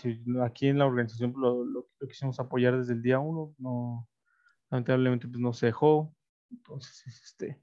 aquí 0.42 0.68
en 0.68 0.78
la 0.78 0.86
organización 0.86 1.34
lo, 1.36 1.86
quisimos 2.08 2.40
apoyar 2.40 2.76
desde 2.76 2.94
el 2.94 3.02
día 3.02 3.18
uno, 3.18 3.54
no, 3.58 4.08
lamentablemente 4.70 5.28
pues 5.28 5.40
no 5.40 5.52
se 5.52 5.66
dejó, 5.66 6.14
Entonces, 6.50 7.06
es 7.06 7.22
este, 7.22 7.62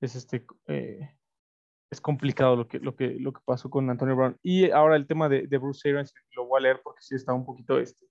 es 0.00 0.14
este, 0.14 0.46
eh, 0.66 1.16
es 1.90 2.00
complicado 2.00 2.56
lo 2.56 2.68
que, 2.68 2.78
lo 2.78 2.94
que, 2.94 3.16
lo 3.18 3.32
que 3.32 3.40
pasó 3.44 3.70
con 3.70 3.88
Antonio 3.90 4.14
Brown. 4.14 4.38
Y 4.42 4.70
ahora 4.70 4.96
el 4.96 5.06
tema 5.06 5.28
de, 5.28 5.46
de 5.46 5.58
Bruce 5.58 5.88
Arians, 5.88 6.12
lo 6.36 6.46
voy 6.46 6.58
a 6.58 6.62
leer 6.62 6.80
porque 6.82 7.02
sí 7.02 7.14
está 7.14 7.32
un 7.32 7.44
poquito, 7.44 7.78
este, 7.78 8.06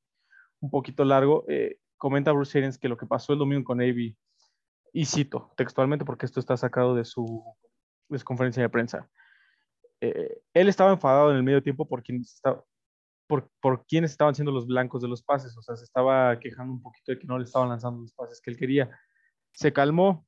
un 0.59 0.69
poquito 0.69 1.05
largo. 1.05 1.45
Eh, 1.47 1.77
comenta 1.97 2.31
Bruce 2.31 2.57
Arians 2.57 2.77
que 2.77 2.89
lo 2.89 2.97
que 2.97 3.05
pasó 3.05 3.33
el 3.33 3.39
domingo 3.39 3.63
con 3.63 3.77
Navy, 3.77 4.17
y 4.93 5.05
cito 5.05 5.51
textualmente 5.55 6.05
porque 6.05 6.25
esto 6.25 6.39
está 6.39 6.57
sacado 6.57 6.95
de 6.95 7.05
su, 7.05 7.43
de 8.09 8.17
su 8.17 8.25
conferencia 8.25 8.63
de 8.63 8.69
prensa. 8.69 9.09
Eh, 10.01 10.41
él 10.53 10.69
estaba 10.69 10.91
enfadado 10.91 11.31
en 11.31 11.37
el 11.37 11.43
medio 11.43 11.63
tiempo 11.63 11.87
por 11.87 12.03
quienes, 12.03 12.35
estaba, 12.35 12.63
por, 13.27 13.49
por 13.59 13.85
quienes 13.85 14.11
estaban 14.11 14.35
siendo 14.35 14.51
los 14.51 14.67
blancos 14.67 15.01
de 15.01 15.07
los 15.07 15.23
pases, 15.23 15.57
o 15.57 15.61
sea, 15.61 15.75
se 15.75 15.85
estaba 15.85 16.39
quejando 16.39 16.73
un 16.73 16.81
poquito 16.81 17.11
de 17.11 17.19
que 17.19 17.27
no 17.27 17.37
le 17.37 17.45
estaban 17.45 17.69
lanzando 17.69 18.01
los 18.01 18.13
pases 18.13 18.41
que 18.41 18.51
él 18.51 18.57
quería. 18.57 18.99
Se 19.53 19.73
calmó 19.73 20.27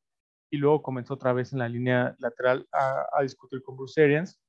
y 0.49 0.57
luego 0.57 0.81
comenzó 0.81 1.13
otra 1.13 1.33
vez 1.33 1.53
en 1.53 1.59
la 1.59 1.69
línea 1.69 2.15
lateral 2.19 2.67
a, 2.71 3.21
discutir 3.21 3.61
con 3.61 3.77
Bruce 3.77 4.01
Arians 4.01 4.41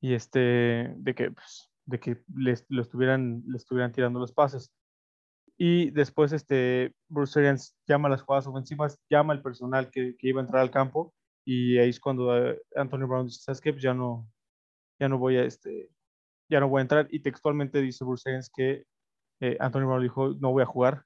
y 0.00 0.14
este, 0.14 0.94
de 0.96 1.14
que, 1.14 1.30
pues, 1.30 1.70
de 1.84 2.00
que 2.00 2.22
les, 2.34 2.66
estuvieran, 2.70 3.42
le 3.46 3.56
estuvieran 3.58 3.92
tirando 3.92 4.18
los 4.18 4.32
pases. 4.32 4.72
Y 5.58 5.90
después 5.90 6.32
este, 6.32 6.94
Bruce 7.08 7.38
Arians 7.38 7.76
llama 7.86 8.08
a 8.08 8.12
las 8.12 8.22
jugadas 8.22 8.46
ofensivas, 8.46 8.98
llama 9.10 9.34
al 9.34 9.42
personal 9.42 9.90
que, 9.90 10.16
que 10.16 10.28
iba 10.28 10.40
a 10.40 10.44
entrar 10.44 10.62
al 10.62 10.70
campo 10.70 11.14
y 11.44 11.78
ahí 11.78 11.90
es 11.90 12.00
cuando 12.00 12.36
eh, 12.36 12.60
Antonio 12.76 13.08
Brown 13.08 13.26
dice, 13.26 13.40
¿sabes? 13.42 13.60
Pues 13.62 13.82
ya 13.82 13.94
no, 13.94 14.28
ya 14.98 15.08
no 15.08 15.18
voy 15.18 15.36
a, 15.36 15.44
este, 15.44 15.90
ya 16.48 16.60
no 16.60 16.68
voy 16.68 16.80
a 16.80 16.82
entrar. 16.82 17.08
Y 17.10 17.20
textualmente 17.20 17.80
dice 17.80 18.04
Bruce 18.04 18.28
Arians 18.28 18.50
que 18.50 18.84
eh, 19.40 19.56
Antonio 19.60 19.88
Brown 19.88 20.02
dijo, 20.02 20.28
no 20.40 20.52
voy 20.52 20.62
a 20.62 20.66
jugar. 20.66 21.04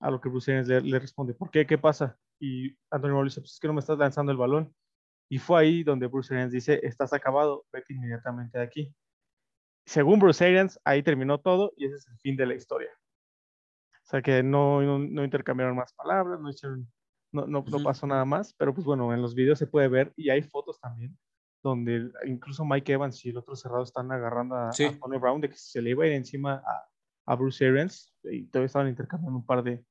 A 0.00 0.10
lo 0.10 0.20
que 0.20 0.28
Bruce 0.28 0.50
Arians 0.50 0.68
le, 0.68 0.80
le 0.82 0.98
responde, 0.98 1.34
¿por 1.34 1.50
qué? 1.50 1.66
¿Qué 1.66 1.78
pasa? 1.78 2.18
Y 2.38 2.76
Antonio 2.90 3.16
Brown 3.16 3.26
dice, 3.26 3.40
pues 3.40 3.52
es 3.52 3.60
que 3.60 3.68
no 3.68 3.74
me 3.74 3.80
estás 3.80 3.98
lanzando 3.98 4.32
el 4.32 4.38
balón. 4.38 4.74
Y 5.28 5.38
fue 5.38 5.60
ahí 5.60 5.82
donde 5.82 6.06
Bruce 6.06 6.34
Arians 6.34 6.52
dice, 6.52 6.80
estás 6.82 7.12
acabado, 7.12 7.64
vete 7.72 7.94
inmediatamente 7.94 8.58
de 8.58 8.64
aquí. 8.64 8.94
Según 9.86 10.18
Bruce 10.18 10.44
Arians, 10.44 10.80
ahí 10.84 11.02
terminó 11.02 11.40
todo 11.40 11.72
y 11.76 11.86
ese 11.86 11.96
es 11.96 12.08
el 12.08 12.18
fin 12.18 12.36
de 12.36 12.46
la 12.46 12.54
historia. 12.54 12.90
O 14.04 14.06
sea 14.06 14.22
que 14.22 14.42
no, 14.42 14.82
no, 14.82 14.98
no 14.98 15.24
intercambiaron 15.24 15.76
más 15.76 15.92
palabras, 15.94 16.40
no 16.40 16.50
hicieron 16.50 16.86
no, 17.34 17.46
no, 17.46 17.64
no, 17.68 17.82
pasó 17.82 18.06
nada 18.06 18.24
más, 18.24 18.54
pero 18.54 18.72
pues 18.72 18.86
bueno, 18.86 19.12
en 19.12 19.20
los 19.20 19.34
videos 19.34 19.58
se 19.58 19.66
puede 19.66 19.88
ver 19.88 20.12
y 20.16 20.30
hay 20.30 20.42
fotos 20.42 20.80
también 20.80 21.16
donde 21.64 22.10
incluso 22.26 22.64
Mike 22.64 22.92
Evans 22.92 23.24
y 23.24 23.30
el 23.30 23.38
otro 23.38 23.56
cerrado 23.56 23.82
están 23.82 24.12
agarrando 24.12 24.54
a, 24.54 24.72
sí. 24.72 24.84
a 24.84 25.18
Brown 25.18 25.40
de 25.40 25.48
que 25.48 25.56
se 25.56 25.80
le 25.80 25.90
iba 25.90 26.04
a 26.04 26.06
ir 26.06 26.12
encima 26.12 26.62
a, 26.64 27.32
a, 27.32 27.34
Bruce 27.36 27.66
Arians 27.66 28.14
y 28.22 28.46
todavía 28.46 28.66
estaban 28.66 28.88
intercambiando 28.88 29.38
un 29.38 29.46
par 29.46 29.64
de, 29.64 29.82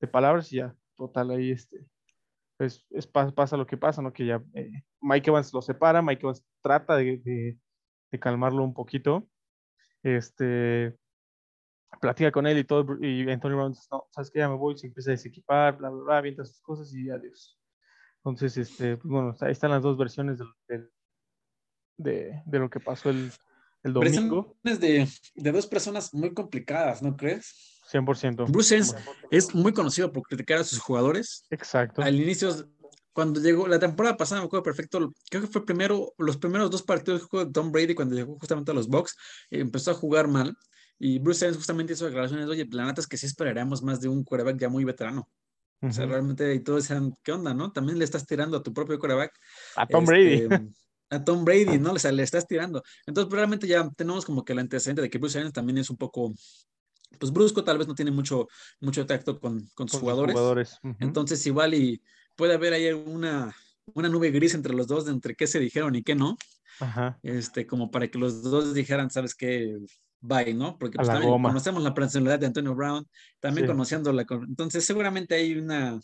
de 0.00 0.06
palabras 0.06 0.52
y 0.52 0.56
ya, 0.56 0.76
total, 0.96 1.30
ahí 1.30 1.50
este, 1.50 1.88
pues 2.58 2.86
es, 2.90 3.06
pasa 3.06 3.56
lo 3.56 3.66
que 3.66 3.78
pasa, 3.78 4.02
¿no? 4.02 4.12
Que 4.12 4.26
ya 4.26 4.44
eh, 4.52 4.70
Mike 5.00 5.30
Evans 5.30 5.52
lo 5.54 5.62
separa, 5.62 6.02
Mike 6.02 6.22
Evans 6.22 6.46
trata 6.62 6.96
de, 6.96 7.16
de, 7.16 7.58
de 8.12 8.20
calmarlo 8.20 8.62
un 8.62 8.74
poquito, 8.74 9.26
este, 10.02 10.94
platica 12.00 12.30
con 12.30 12.46
él 12.46 12.58
y 12.58 12.64
todo, 12.64 12.96
y 13.00 13.28
Antonio 13.30 13.56
Brown 13.56 13.72
dice, 13.72 13.86
no, 13.90 14.06
sabes 14.10 14.30
que 14.30 14.38
ya 14.38 14.48
me 14.48 14.56
voy, 14.56 14.76
se 14.76 14.86
empieza 14.86 15.10
a 15.10 15.12
desequipar, 15.12 15.76
bla, 15.76 15.90
bla, 15.90 16.02
bla, 16.02 16.18
avienta 16.18 16.44
sus 16.44 16.60
cosas 16.60 16.92
y 16.94 17.10
adiós. 17.10 17.58
Entonces, 18.18 18.56
este, 18.56 18.96
pues 18.96 19.10
bueno, 19.10 19.34
ahí 19.40 19.52
están 19.52 19.70
las 19.70 19.82
dos 19.82 19.98
versiones 19.98 20.38
del, 20.38 20.48
del, 20.68 20.90
de, 21.98 22.42
de, 22.46 22.58
lo 22.58 22.70
que 22.70 22.80
pasó 22.80 23.10
el, 23.10 23.30
el 23.82 23.92
domingo. 23.92 24.56
De, 24.62 25.06
de 25.34 25.52
dos 25.52 25.66
personas 25.66 26.14
muy 26.14 26.32
complicadas, 26.32 27.02
¿no 27.02 27.16
crees? 27.16 27.74
100%. 27.92 28.50
Bruce 28.50 28.74
Arians 28.74 28.96
es 29.30 29.54
muy 29.54 29.72
conocido 29.72 30.10
por 30.10 30.22
criticar 30.22 30.58
a 30.58 30.64
sus 30.64 30.78
jugadores. 30.78 31.46
Exacto. 31.50 32.02
Al 32.02 32.14
inicio, 32.18 32.50
cuando 33.12 33.40
llegó 33.40 33.68
la 33.68 33.78
temporada 33.78 34.16
pasada, 34.16 34.40
me 34.40 34.46
acuerdo 34.46 34.64
perfecto, 34.64 35.12
creo 35.30 35.42
que 35.42 35.48
fue 35.48 35.64
primero, 35.64 36.14
los 36.18 36.36
primeros 36.36 36.70
dos 36.70 36.82
partidos 36.82 37.20
que 37.20 37.28
jugó 37.28 37.50
Tom 37.50 37.70
Brady 37.70 37.94
cuando 37.94 38.14
llegó 38.14 38.36
justamente 38.38 38.70
a 38.70 38.74
los 38.74 38.88
Bucks, 38.88 39.16
empezó 39.50 39.92
a 39.92 39.94
jugar 39.94 40.28
mal. 40.28 40.56
Y 40.98 41.18
Bruce 41.18 41.44
Arians 41.44 41.56
justamente 41.56 41.92
hizo 41.92 42.06
declaraciones, 42.06 42.46
oye, 42.48 42.66
la 42.70 42.86
neta 42.86 43.00
es 43.00 43.06
que 43.06 43.16
sí 43.16 43.26
esperaríamos 43.26 43.82
más 43.82 44.00
de 44.00 44.08
un 44.08 44.24
quarterback 44.24 44.58
ya 44.58 44.68
muy 44.68 44.84
veterano. 44.84 45.28
Uh 45.80 45.86
-huh. 45.86 45.90
O 45.90 45.92
sea, 45.92 46.06
realmente 46.06 46.54
y 46.54 46.60
todos 46.60 46.84
decían, 46.88 47.12
¿qué 47.22 47.32
onda, 47.32 47.52
no? 47.52 47.72
También 47.72 47.98
le 47.98 48.04
estás 48.04 48.26
tirando 48.26 48.56
a 48.56 48.62
tu 48.62 48.72
propio 48.72 48.98
quarterback. 48.98 49.32
A 49.76 49.86
Tom 49.86 50.04
este, 50.04 50.46
Brady. 50.46 50.70
A 51.10 51.24
Tom 51.24 51.44
Brady, 51.44 51.78
¿no? 51.78 51.92
O 51.92 51.98
sea, 51.98 52.12
le 52.12 52.22
estás 52.22 52.46
tirando. 52.46 52.82
Entonces, 53.06 53.32
realmente 53.32 53.66
ya 53.66 53.88
tenemos 53.96 54.24
como 54.24 54.44
que 54.44 54.52
el 54.52 54.60
antecedente 54.60 55.02
de 55.02 55.10
que 55.10 55.18
Bruce 55.18 55.38
Arians 55.38 55.52
también 55.52 55.78
es 55.78 55.90
un 55.90 55.96
poco, 55.96 56.32
pues 57.18 57.32
brusco, 57.32 57.62
tal 57.62 57.78
vez 57.78 57.86
no 57.86 57.94
tiene 57.94 58.10
mucho, 58.10 58.48
mucho 58.80 59.04
tacto 59.04 59.38
con, 59.38 59.60
con 59.74 59.88
sus 59.88 59.98
con 59.98 60.00
jugadores. 60.00 60.32
jugadores. 60.32 60.78
Uh 60.82 60.88
-huh. 60.88 60.96
Entonces, 61.00 61.46
igual 61.46 61.74
y 61.74 62.02
puede 62.36 62.54
haber 62.54 62.72
ahí 62.72 62.90
una, 62.92 63.54
una 63.94 64.08
nube 64.08 64.30
gris 64.30 64.54
entre 64.54 64.74
los 64.74 64.86
dos 64.86 65.04
de 65.04 65.12
entre 65.12 65.34
qué 65.34 65.46
se 65.46 65.60
dijeron 65.60 65.94
y 65.94 66.02
qué 66.02 66.14
no. 66.14 66.36
Ajá. 66.80 67.18
Este, 67.22 67.66
como 67.66 67.90
para 67.90 68.08
que 68.08 68.18
los 68.18 68.42
dos 68.42 68.74
dijeran, 68.74 69.10
¿sabes 69.10 69.34
qué? 69.34 69.78
Bye, 70.26 70.54
¿no? 70.54 70.78
Porque 70.78 70.96
pues, 70.96 71.08
también 71.08 71.30
goma. 71.30 71.50
conocemos 71.50 71.82
la 71.82 71.92
personalidad 71.94 72.38
de 72.38 72.46
Antonio 72.46 72.74
Brown, 72.74 73.06
también 73.40 73.66
Sí. 73.66 73.70
conociéndola. 73.72 74.24
con- 74.24 74.44
Entonces, 74.44 74.84
seguramente 74.84 75.34
hay 75.34 75.54
una, 75.54 76.00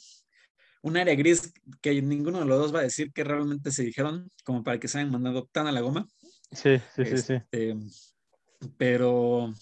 un 0.82 0.96
área 0.96 1.14
gris 1.14 1.52
que 1.80 2.00
ninguno 2.02 2.40
de 2.40 2.44
los 2.46 2.58
dos 2.58 2.74
va 2.74 2.80
a 2.80 2.82
decir 2.82 3.12
que 3.12 3.24
realmente 3.24 3.70
se 3.70 3.82
dijeron, 3.84 4.28
como 4.44 4.62
para 4.62 4.78
que 4.78 4.88
se 4.88 4.98
hayan 4.98 5.10
mandado 5.10 5.48
tan 5.52 5.66
a 5.66 5.72
la 5.72 5.80
goma. 5.80 6.06
Sí, 6.52 6.78
sí, 6.94 7.04
sí, 7.04 7.16
sí. 7.18 7.32
Este, 7.34 7.76
Pero, 8.76 9.54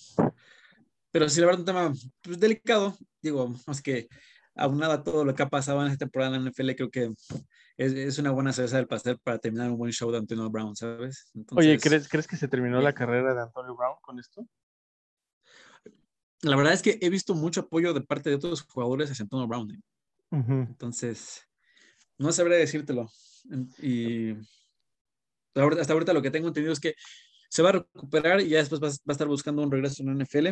pero 1.11 1.29
sí, 1.29 1.40
la 1.40 1.47
verdad, 1.47 1.61
un 1.61 1.66
tema 1.66 1.92
pues, 2.23 2.38
delicado. 2.40 2.97
Digo, 3.23 3.55
más 3.66 3.81
que 3.83 4.09
aunado 4.57 4.92
a 4.92 5.03
todo 5.05 5.25
lo 5.25 5.35
que 5.35 5.42
ha 5.44 5.49
pasado 5.49 5.81
en 5.85 5.92
esta 5.92 6.05
temporada 6.05 6.37
en 6.37 6.44
la 6.44 6.51
NFL, 6.51 6.75
creo 6.75 6.90
que 6.90 7.12
es, 7.79 7.93
es 7.95 8.19
una 8.19 8.33
buena 8.33 8.53
cerveza 8.53 8.77
del 8.77 8.87
pastel 8.88 9.19
para 9.19 9.38
terminar 9.38 9.71
un 9.71 9.79
buen 9.79 9.93
show 9.93 10.11
de 10.11 10.19
Antonio 10.19 10.51
Brown, 10.51 10.77
¿sabes? 10.77 11.31
Oye, 11.53 11.79
¿crees, 11.79 12.09
¿crees 12.09 12.27
que 12.27 12.37
se 12.37 12.49
terminó 12.49 12.81
la 12.83 12.93
carrera 12.93 13.33
de 13.35 13.41
Antonio 13.41 13.75
Brown 13.75 13.97
con 14.03 14.19
esto? 14.19 14.47
La 16.43 16.57
verdad 16.57 16.73
es 16.73 16.83
que 16.83 16.99
he 17.01 17.09
visto 17.09 17.35
mucho 17.35 17.62
apoyo 17.62 17.95
de 17.95 18.01
parte 18.01 18.31
de 18.31 18.37
otros 18.37 18.62
jugadores 18.62 19.11
hacia 19.11 19.23
Antonio 19.23 19.47
Brown. 19.47 19.71
¿eh? 19.71 19.81
Entonces, 20.69 21.43
no 22.19 22.31
sabré 22.33 22.57
decírtelo. 22.57 23.09
Y 23.81 24.33
hasta 25.55 25.93
ahorita- 25.93 26.12
lo 26.12 26.23
que 26.23 26.31
tengo 26.31 26.49
entendido 26.49 26.73
es 26.73 26.81
que 26.81 26.95
se 27.49 27.62
va 27.62 27.71
a 27.71 27.73
recuperar 27.73 28.41
y 28.41 28.49
ya 28.51 28.59
después 28.59 28.81
va, 28.81 28.88
va 28.88 28.93
a 29.09 29.12
estar 29.12 29.27
buscando 29.27 29.62
un 29.62 29.71
regreso 29.71 30.03
en 30.03 30.09
la 30.09 30.25
NFL. 30.25 30.49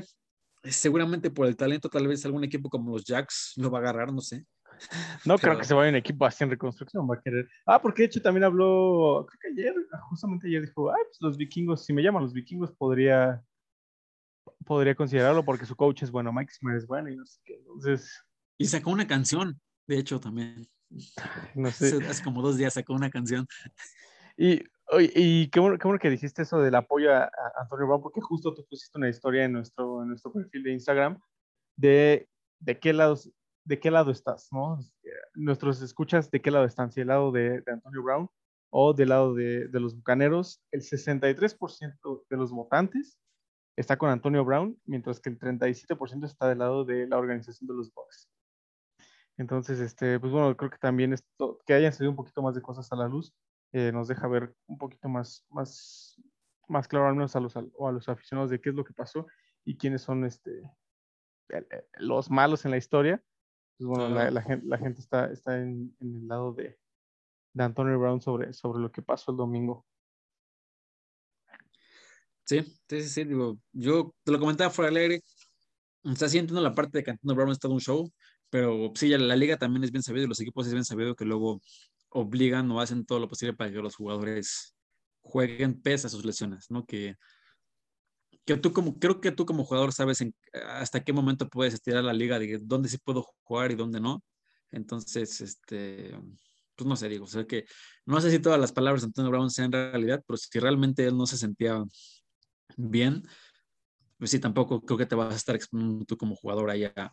Seguramente 0.65 1.31
por 1.31 1.47
el 1.47 1.57
talento, 1.57 1.89
tal 1.89 2.09
vez 2.09 2.25
algún 2.25 2.43
equipo 2.43 2.69
como 2.71 2.93
los 2.93 3.05
Jacks 3.05 3.53
lo 3.57 3.71
va 3.71 3.79
a 3.79 3.83
agarrar, 3.83 4.12
no 4.12 4.21
sé. 4.21 4.45
No 5.25 5.39
creo 5.39 5.59
que 5.59 5.65
se 5.65 5.75
vaya 5.75 5.91
un 5.91 5.97
equipo 5.97 6.25
así 6.25 6.45
en 6.45 6.51
reconstrucción, 6.51 7.09
va 7.09 7.17
a 7.17 7.21
querer. 7.21 7.49
Ah, 7.67 7.81
porque 7.81 8.03
de 8.03 8.07
hecho 8.07 8.23
también 8.23 8.45
habló, 8.45 9.27
creo 9.29 9.41
que 9.41 9.61
ayer, 9.61 9.75
justamente 10.09 10.47
ayer 10.47 10.62
dijo, 10.62 10.91
ah, 10.91 10.97
pues 11.07 11.19
los 11.21 11.37
vikingos, 11.37 11.85
si 11.85 11.93
me 11.93 12.03
llaman 12.03 12.23
los 12.23 12.33
vikingos, 12.33 12.73
podría, 12.73 13.43
podría 14.65 14.95
considerarlo 14.95 15.45
porque 15.45 15.67
su 15.67 15.77
coach 15.77 16.03
es 16.03 16.11
bueno, 16.11 16.33
Mike 16.33 16.53
Zimmer 16.53 16.77
es 16.77 16.87
bueno 16.87 17.11
y 17.11 17.17
no 17.17 17.27
sé 17.27 17.41
qué. 17.45 17.55
Entonces, 17.55 18.25
Y 18.59 18.67
sacó 18.67 18.91
una 18.91 19.07
canción, 19.07 19.61
de 19.87 19.99
hecho, 19.99 20.21
también. 20.21 20.69
no 21.55 21.71
sé. 21.71 21.99
Hace, 22.09 22.23
como 22.23 22.43
dos 22.43 22.57
días 22.57 22.75
sacó 22.75 22.95
una 22.95 23.11
canción. 23.11 23.47
Y, 24.37 24.62
y 24.99 25.49
qué 25.49 25.61
bueno, 25.61 25.79
qué 25.79 25.89
bueno 25.89 25.99
que 25.99 26.11
dijiste 26.11 26.43
eso 26.43 26.61
del 26.61 26.75
apoyo 26.75 27.12
a, 27.12 27.25
a 27.25 27.62
Antonio 27.62 27.87
Brown, 27.87 28.03
porque 28.03 28.21
justo 28.21 28.55
tú 28.55 28.65
pusiste 28.69 28.99
una 28.99 29.09
historia 29.09 29.45
en 29.45 29.53
nuestro, 29.53 30.03
en 30.03 30.09
nuestro 30.09 30.33
perfil 30.33 30.62
de 30.62 30.73
Instagram 30.73 31.19
de, 31.77 32.29
de 32.59 32.79
qué 32.79 32.93
lado, 32.93 33.17
de 33.67 33.81
qué 33.81 33.91
lado 33.91 34.11
estás, 34.11 34.49
¿no? 34.53 34.79
Nuestros 35.35 35.83
escuchas, 35.83 36.31
¿de 36.31 36.41
qué 36.41 36.51
lado 36.51 36.65
están? 36.65 36.93
Si 36.93 37.01
el 37.01 37.09
lado 37.09 37.33
de, 37.33 37.61
de 37.61 37.73
Antonio 37.73 38.03
Brown 38.03 38.29
o 38.71 38.95
del 38.95 39.09
lado 39.11 39.35
de, 39.35 39.69
de 39.69 39.81
los 39.81 39.95
Bucaneros, 39.97 40.63
el 40.71 40.83
63% 40.83 42.25
de 42.31 42.37
los 42.37 42.53
votantes 42.53 43.19
está 43.77 43.99
con 43.99 44.11
Antonio 44.11 44.45
Brown, 44.45 44.81
mientras 44.85 45.21
que 45.21 45.31
el 45.31 45.39
37% 45.39 46.25
está 46.25 46.49
del 46.49 46.59
lado 46.59 46.85
de 46.85 47.07
la 47.07 47.19
organización 47.19 47.67
de 47.67 47.75
los 47.75 47.93
Bucks. 47.93 48.31
Entonces, 49.37 49.81
este, 49.81 50.19
pues 50.19 50.33
bueno, 50.33 50.57
creo 50.57 50.71
que 50.71 50.79
también 50.79 51.13
esto, 51.13 51.59
que 51.67 51.75
hayan 51.75 51.93
salido 51.93 52.11
un 52.11 52.17
poquito 52.17 52.41
más 52.43 52.55
de 52.55 52.63
cosas 52.63 52.91
a 52.93 52.97
la 52.97 53.09
luz, 53.09 53.35
eh, 53.73 53.93
nos 53.93 54.09
deja 54.09 54.27
ver 54.29 54.55
un 54.67 54.79
poquito 54.79 55.09
más, 55.09 55.45
más, 55.51 56.17
más 56.69 56.89
claro, 56.89 57.09
al 57.09 57.15
menos 57.15 57.37
a 57.37 57.41
los, 57.41 57.57
a 57.57 57.63
los 57.93 58.09
aficionados, 58.09 58.51
de 58.51 58.61
qué 58.61 58.71
es 58.71 58.75
lo 58.75 58.85
que 58.85 58.95
pasó 58.95 59.27
y 59.65 59.77
quiénes 59.77 60.03
son 60.03 60.25
este, 60.25 60.62
los 61.99 62.31
malos 62.31 62.64
en 62.64 62.71
la 62.71 62.77
historia. 62.79 63.23
Pues 63.79 63.87
bueno, 63.89 64.09
la, 64.09 64.14
Claro. 64.14 64.31
la 64.31 64.43
gente, 64.43 64.66
la 64.66 64.79
gente 64.79 65.01
está, 65.01 65.31
está 65.31 65.59
en, 65.61 65.95
en 66.01 66.16
el 66.16 66.29
lado 66.29 66.53
de, 66.53 66.79
de 67.53 67.64
Antonio 67.64 67.99
Brown 67.99 68.20
sobre, 68.20 68.53
sobre 68.53 68.81
lo 68.81 68.91
que 68.91 69.03
pasó 69.03 69.33
el 69.33 69.37
domingo. 69.37 69.87
Sí, 72.45 72.62
sí, 72.89 73.03
sí, 73.03 73.24
digo, 73.24 73.59
yo 73.72 74.14
te 74.22 74.33
lo 74.33 74.39
comentaba 74.39 74.70
fuera 74.70 74.97
aire. 74.99 75.20
O 76.05 76.14
sea, 76.14 76.29
sí 76.29 76.39
entiendo 76.39 76.62
la 76.62 76.74
parte 76.74 76.99
de 76.99 77.05
que 77.05 77.11
Antonio 77.11 77.35
Brown 77.35 77.51
es 77.51 77.59
todo 77.59 77.72
un 77.72 77.81
show, 77.81 78.11
pero 78.49 78.93
sí, 78.95 79.09
ya 79.09 79.18
la 79.18 79.35
liga 79.35 79.59
también 79.59 79.83
es 79.85 79.91
bien 79.91 80.03
sabido 80.05 80.24
y 80.24 80.29
los 80.29 80.41
equipos 80.41 80.66
es 80.66 80.72
bien 80.72 80.85
sabido 80.85 81.16
que 81.16 81.24
luego 81.24 81.61
obligan 82.11 82.70
o 82.70 82.81
hacen 82.81 83.05
todo 83.05 83.18
lo 83.18 83.29
posible 83.29 83.55
para 83.55 83.70
que 83.70 83.79
los 83.79 83.97
jugadores 83.97 84.77
jueguen 85.22 85.83
pese 85.83 86.07
a 86.07 86.11
sus 86.11 86.24
lesiones, 86.24 86.70
¿no? 86.70 86.87
Que, 86.87 87.16
que 88.47 88.57
tú 88.57 88.72
como, 88.72 88.99
creo 88.99 89.20
que 89.20 89.32
tú 89.32 89.44
como 89.44 89.64
jugador 89.64 89.92
sabes 89.92 90.20
en- 90.20 90.34
hasta 90.68 91.03
qué 91.05 91.12
momento 91.12 91.49
puedes 91.49 91.74
estirar 91.74 92.05
la 92.05 92.12
liga, 92.12 92.38
de 92.38 92.59
dónde 92.62 92.88
sí 92.88 92.99
puedo 92.99 93.26
jugar 93.44 93.72
y 93.72 93.74
dónde 93.74 94.01
no. 94.01 94.22
Entonces, 94.70 95.40
este, 95.40 96.16
pues 96.76 96.86
no 96.88 96.97
sé, 96.97 97.09
digo, 97.09 97.24
o 97.24 97.28
sea 97.28 97.44
que 97.47 97.64
no 98.05 98.20
sé 98.20 98.30
si 98.30 98.38
todas 98.38 98.61
las 98.61 98.72
palabras 98.72 99.03
de 99.03 99.07
Antonio 99.07 99.30
Brown 99.30 99.51
sean 99.51 99.72
realidad, 99.72 100.22
pero 100.26 100.36
si 100.36 100.59
realmente 100.59 101.05
él 101.05 101.16
no 101.16 101.26
se 101.26 101.36
sentía 101.36 101.82
bien, 102.76 103.22
pues 104.18 104.30
sí, 104.30 104.38
tampoco 104.38 104.80
creo 104.80 104.99
que 104.99 105.07
te 105.07 105.14
vas 105.14 105.32
a 105.34 105.36
estar 105.36 105.57
exponiendo 105.57 106.05
tú 106.05 106.16
como 106.16 106.36
jugador 106.36 106.70
ahí 106.70 106.84
a, 106.84 107.11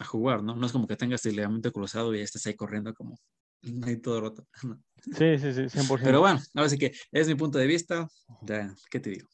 a 0.00 0.04
jugar, 0.04 0.42
¿no? 0.42 0.56
No 0.56 0.66
es 0.66 0.72
como 0.72 0.86
que 0.86 0.96
tengas 0.96 1.24
el 1.26 1.36
ligamento 1.36 1.70
cruzado 1.72 2.14
y 2.14 2.20
estés 2.20 2.46
ahí 2.46 2.54
corriendo 2.54 2.92
como 2.94 3.16
ahí 3.86 3.96
todo 3.98 4.20
roto. 4.20 4.46
Sí, 5.04 5.36
sí, 5.36 5.52
sí, 5.52 5.68
100%. 5.68 6.04
Pero 6.04 6.20
bueno, 6.20 6.40
ahora 6.54 6.68
sí 6.68 6.78
que 6.78 6.92
es 7.10 7.26
mi 7.26 7.34
punto 7.34 7.58
de 7.58 7.66
vista, 7.66 8.06
ya, 8.42 8.72
¿qué 8.88 9.00
te 9.00 9.10
digo? 9.10 9.26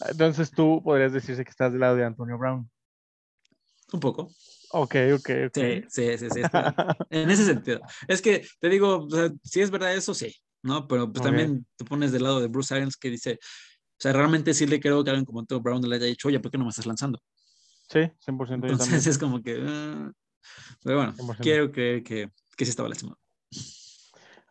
Entonces 0.00 0.50
tú 0.50 0.82
podrías 0.82 1.12
decirse 1.12 1.44
que 1.44 1.50
estás 1.50 1.72
del 1.72 1.80
lado 1.80 1.96
de 1.96 2.04
Antonio 2.04 2.38
Brown. 2.38 2.68
Un 3.92 4.00
poco. 4.00 4.30
Ok, 4.70 4.96
ok, 5.14 5.30
ok. 5.46 5.54
Sí, 5.54 5.84
sí, 5.88 6.18
sí, 6.18 6.28
sí. 6.30 6.40
en 7.10 7.30
ese 7.30 7.44
sentido. 7.44 7.80
Es 8.08 8.20
que 8.20 8.46
te 8.58 8.68
digo, 8.68 9.04
o 9.04 9.10
sea, 9.10 9.30
si 9.42 9.60
es 9.60 9.70
verdad 9.70 9.94
eso, 9.94 10.14
sí, 10.14 10.34
¿no? 10.62 10.88
Pero 10.88 11.12
pues 11.12 11.22
también 11.22 11.66
te 11.76 11.84
pones 11.84 12.10
del 12.10 12.24
lado 12.24 12.40
de 12.40 12.48
Bruce 12.48 12.74
Arians 12.74 12.96
que 12.96 13.10
dice, 13.10 13.38
o 13.40 13.96
sea, 13.98 14.12
realmente 14.12 14.52
sí 14.52 14.66
le 14.66 14.80
creo 14.80 15.04
que 15.04 15.10
alguien 15.10 15.24
como 15.24 15.40
Antonio 15.40 15.62
Brown 15.62 15.88
le 15.88 15.96
haya 15.96 16.06
dicho, 16.06 16.28
oye, 16.28 16.40
¿por 16.40 16.50
qué 16.50 16.58
no 16.58 16.64
me 16.64 16.70
estás 16.70 16.86
lanzando? 16.86 17.20
Sí, 17.88 18.00
100% 18.00 18.26
yo 18.26 18.36
también. 18.48 18.72
Entonces 18.72 19.06
es 19.06 19.18
como 19.18 19.42
que, 19.42 19.62
ah, 19.64 20.10
pero 20.82 20.96
bueno, 20.96 21.12
100%. 21.12 21.36
quiero 21.40 21.70
creer 21.70 22.02
que, 22.02 22.30
que 22.56 22.64
sí 22.64 22.70
estaba 22.70 22.88
lastimado. 22.88 23.18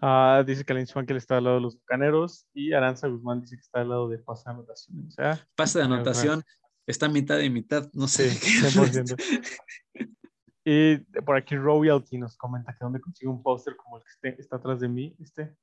Ah, 0.06 0.44
dice 0.46 0.66
que 0.66 0.74
que 1.08 1.14
está 1.16 1.38
al 1.38 1.46
lado 1.46 1.56
de 1.56 1.62
los 1.62 1.76
bucaneros 1.76 2.46
y 2.54 2.74
Aranza 2.74 3.08
Guzmán 3.08 3.40
dice 3.40 3.56
que 3.56 3.62
está 3.62 3.80
al 3.80 3.88
lado 3.88 4.10
de 4.10 4.18
pasa 4.18 4.50
de 4.50 4.56
anotación. 4.58 5.06
O 5.08 5.12
sea, 5.12 5.48
Pase 5.56 5.80
de 5.80 5.86
anotación, 5.86 6.44
está 6.86 7.08
mitad 7.08 7.40
y 7.40 7.50
mitad, 7.50 7.90
no 7.94 8.10
sí, 8.10 8.28
sé. 8.30 8.40
qué- 8.42 8.70
100%. 8.70 9.16
Y 10.66 10.98
por 11.22 11.38
aquí 11.38 11.56
Royalty 11.56 12.18
nos 12.18 12.36
comenta 12.36 12.74
que 12.74 12.80
dónde 12.82 13.00
consigue 13.00 13.30
un 13.30 13.42
póster 13.42 13.78
como 13.78 13.98
el 13.98 14.04
que 14.36 14.42
está 14.42 14.58
atrás 14.58 14.82
de 14.82 14.90
mí. 14.90 15.16
Este 15.22 15.56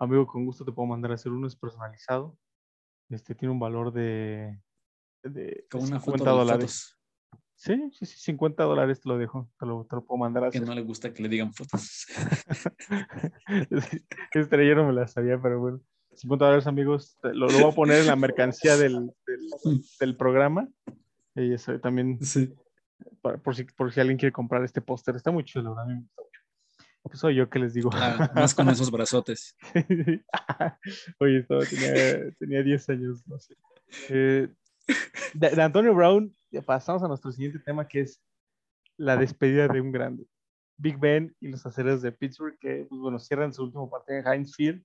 amigo, 0.00 0.26
con 0.26 0.44
gusto 0.44 0.64
te 0.64 0.72
puedo 0.72 0.88
mandar 0.88 1.12
a 1.12 1.14
hacer 1.14 1.30
uno, 1.30 1.46
es 1.46 1.54
personalizado. 1.54 2.36
Este 3.10 3.36
tiene 3.36 3.52
un 3.52 3.60
valor 3.60 3.92
de, 3.92 4.60
de 5.22 5.68
Con 5.70 5.82
una 5.82 6.00
50 6.00 6.18
foto 6.18 6.24
de 6.24 6.30
dólares. 6.30 6.98
Sí, 7.56 7.88
sí, 7.92 8.04
sí, 8.06 8.16
50 8.18 8.64
dólares 8.64 9.00
te 9.00 9.08
lo 9.08 9.16
dejo, 9.16 9.48
te 9.58 9.64
lo, 9.66 9.86
te 9.88 9.96
lo 9.96 10.04
puedo 10.04 10.18
mandar 10.18 10.44
a 10.44 10.50
que 10.50 10.58
hacer. 10.58 10.68
no 10.68 10.74
le 10.74 10.82
gusta 10.82 11.12
que 11.14 11.22
le 11.22 11.28
digan 11.28 11.54
fotos. 11.54 12.06
Esta 14.32 14.62
yo 14.62 14.74
no 14.74 14.86
me 14.86 14.92
la 14.92 15.06
sabía, 15.06 15.40
pero 15.40 15.60
bueno. 15.60 15.80
50 16.14 16.44
dólares, 16.44 16.66
amigos. 16.66 17.18
Lo, 17.22 17.48
lo 17.48 17.58
voy 17.60 17.72
a 17.72 17.74
poner 17.74 18.00
en 18.00 18.06
la 18.06 18.16
mercancía 18.16 18.76
del, 18.76 19.10
del, 19.26 19.82
del 20.00 20.16
programa. 20.16 20.68
Y 21.34 21.52
eso 21.52 21.78
también, 21.80 22.18
Sí. 22.22 22.54
para- 23.20 23.38
por, 23.38 23.56
si, 23.56 23.64
por 23.64 23.92
si 23.92 24.00
alguien 24.00 24.18
quiere 24.18 24.32
comprar 24.32 24.62
este 24.64 24.80
póster. 24.80 25.16
Está 25.16 25.30
muy 25.30 25.44
chulo, 25.44 25.78
a 25.78 25.84
mí 25.84 25.94
me 25.94 26.00
gusta 26.00 26.22
mucho. 26.22 26.40
Pues 27.02 27.18
soy 27.18 27.34
yo 27.34 27.50
que 27.50 27.58
les 27.58 27.74
digo. 27.74 27.90
Ah, 27.94 28.30
más 28.34 28.54
con 28.54 28.68
esos 28.68 28.90
brazotes. 28.90 29.56
Oye, 31.18 31.38
estaba- 31.38 31.66
tenía, 31.66 32.30
tenía 32.38 32.62
10 32.62 32.88
años, 32.90 33.26
no 33.26 33.38
sé. 33.38 33.56
Eh, 34.08 34.48
de, 35.34 35.50
de 35.50 35.62
Antonio 35.62 35.94
Brown, 35.94 36.34
pasamos 36.66 37.02
a 37.02 37.08
nuestro 37.08 37.32
siguiente 37.32 37.58
tema, 37.58 37.86
que 37.88 38.00
es 38.02 38.20
la 38.96 39.16
despedida 39.16 39.66
de 39.68 39.80
un 39.80 39.90
grande. 39.92 40.26
Big 40.76 40.98
Ben 40.98 41.34
y 41.40 41.48
los 41.48 41.64
acereros 41.66 42.02
de 42.02 42.12
Pittsburgh, 42.12 42.58
que, 42.58 42.86
pues, 42.88 43.00
bueno, 43.00 43.18
cierran 43.18 43.52
su 43.52 43.62
último 43.64 43.88
partido 43.90 44.18
en 44.18 44.26
Heinz 44.26 44.54
Field 44.56 44.82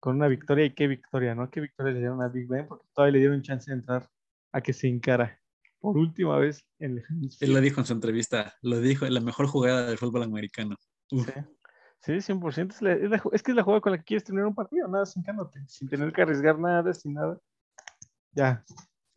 con 0.00 0.16
una 0.16 0.28
victoria. 0.28 0.64
¿Y 0.64 0.74
qué 0.74 0.86
victoria, 0.88 1.34
no? 1.34 1.48
¿Qué 1.50 1.60
victoria 1.60 1.92
le 1.92 1.98
dieron 2.00 2.22
a 2.22 2.28
Big 2.28 2.46
Ben? 2.48 2.66
Porque 2.66 2.86
todavía 2.92 3.12
le 3.12 3.18
dieron 3.20 3.42
chance 3.42 3.70
de 3.70 3.76
entrar 3.76 4.08
a 4.52 4.60
que 4.60 4.72
se 4.72 4.88
encara 4.88 5.40
por 5.80 5.96
última 5.96 6.36
vez 6.38 6.66
en 6.80 6.92
el 6.98 7.04
Heinz 7.08 7.34
Él 7.34 7.38
Field. 7.38 7.54
lo 7.54 7.60
dijo 7.60 7.80
en 7.80 7.86
su 7.86 7.92
entrevista, 7.92 8.54
lo 8.62 8.80
dijo, 8.80 9.06
la 9.06 9.20
mejor 9.20 9.46
jugada 9.46 9.86
del 9.86 9.98
fútbol 9.98 10.24
americano. 10.24 10.76
Uf. 11.12 11.28
Sí, 12.00 12.12
100%. 12.20 12.70
Es, 12.74 12.82
la- 12.82 12.92
es, 12.92 13.10
la 13.10 13.18
ju- 13.20 13.30
es 13.32 13.42
que 13.42 13.52
es 13.52 13.56
la 13.56 13.62
jugada 13.62 13.80
con 13.80 13.92
la 13.92 13.98
que 13.98 14.04
quieres 14.04 14.24
terminar 14.24 14.46
un 14.48 14.54
partido, 14.54 14.86
nada, 14.88 15.06
sin 15.06 15.22
cándote, 15.22 15.60
sin 15.68 15.88
tener 15.88 16.12
que 16.12 16.22
arriesgar 16.22 16.58
nada, 16.58 16.92
sin 16.92 17.14
nada. 17.14 17.38
Ya, 18.32 18.64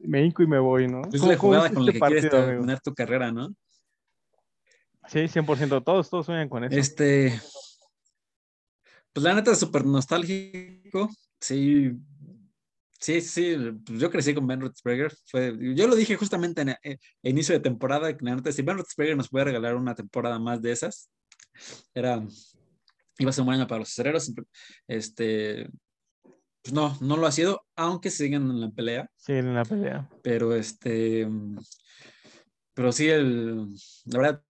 me 0.03 0.23
hinco 0.25 0.43
y 0.43 0.47
me 0.47 0.59
voy, 0.59 0.87
¿no? 0.87 1.01
Es 1.11 1.19
¿Cómo- 1.19 1.31
la 1.31 1.37
jugada 1.37 1.69
con 1.69 1.85
la 1.85 1.91
este 1.91 1.99
que 1.99 2.05
quieres 2.05 2.23
partido, 2.25 2.37
amigo? 2.43 2.51
terminar 2.59 2.81
tu 2.81 2.93
carrera, 2.93 3.31
¿no? 3.31 3.49
Sí, 5.07 5.27
100%. 5.27 5.81
Todos, 5.83 6.09
todos 6.09 6.25
sueñan 6.27 6.47
con 6.49 6.63
eso. 6.63 6.77
Este, 6.77 7.39
pues 9.13 9.23
la 9.23 9.33
neta 9.33 9.51
es 9.51 9.59
súper 9.59 9.85
nostálgico. 9.85 11.09
Sí, 11.39 11.91
sí, 12.99 13.19
sí. 13.21 13.55
pues 13.85 13.99
yo 13.99 14.09
crecí 14.11 14.33
con 14.33 14.47
Ben 14.47 14.61
Roethlisberger. 14.61 15.11
Fue, 15.25 15.57
yo 15.75 15.87
lo 15.87 15.95
dije 15.95 16.15
justamente 16.15 16.61
en, 16.61 16.69
eh, 16.69 16.97
a 17.23 17.29
inicio 17.29 17.53
de 17.53 17.59
temporada, 17.61 18.15
que 18.15 18.23
la 18.23 18.35
neta, 18.35 18.51
si 18.51 18.61
Ben 18.61 18.77
Roethlisberger 18.77 19.17
nos 19.17 19.29
puede 19.29 19.45
regalar 19.45 19.75
una 19.75 19.95
temporada 19.95 20.39
más 20.39 20.61
de 20.61 20.71
esas, 20.71 21.09
era, 21.93 22.23
iba 23.17 23.29
a 23.29 23.33
ser 23.33 23.41
un 23.41 23.47
buen 23.47 23.59
año 23.59 23.67
para 23.67 23.79
los 23.79 23.89
acereros. 23.89 24.31
Este, 24.87 25.67
pues 26.61 26.73
no, 26.73 26.97
no 27.01 27.17
lo 27.17 27.27
ha 27.27 27.31
sido, 27.31 27.65
aunque 27.75 28.09
siguen 28.09 28.43
en 28.43 28.61
la 28.61 28.69
pelea. 28.69 29.09
Sí, 29.17 29.33
en 29.33 29.53
la 29.53 29.65
pelea. 29.65 30.09
pero 30.23 30.53
este, 30.53 31.27
pero 32.73 32.91
sí, 32.91 33.09
el, 33.09 33.67
la 34.05 34.19
verdad, 34.19 34.43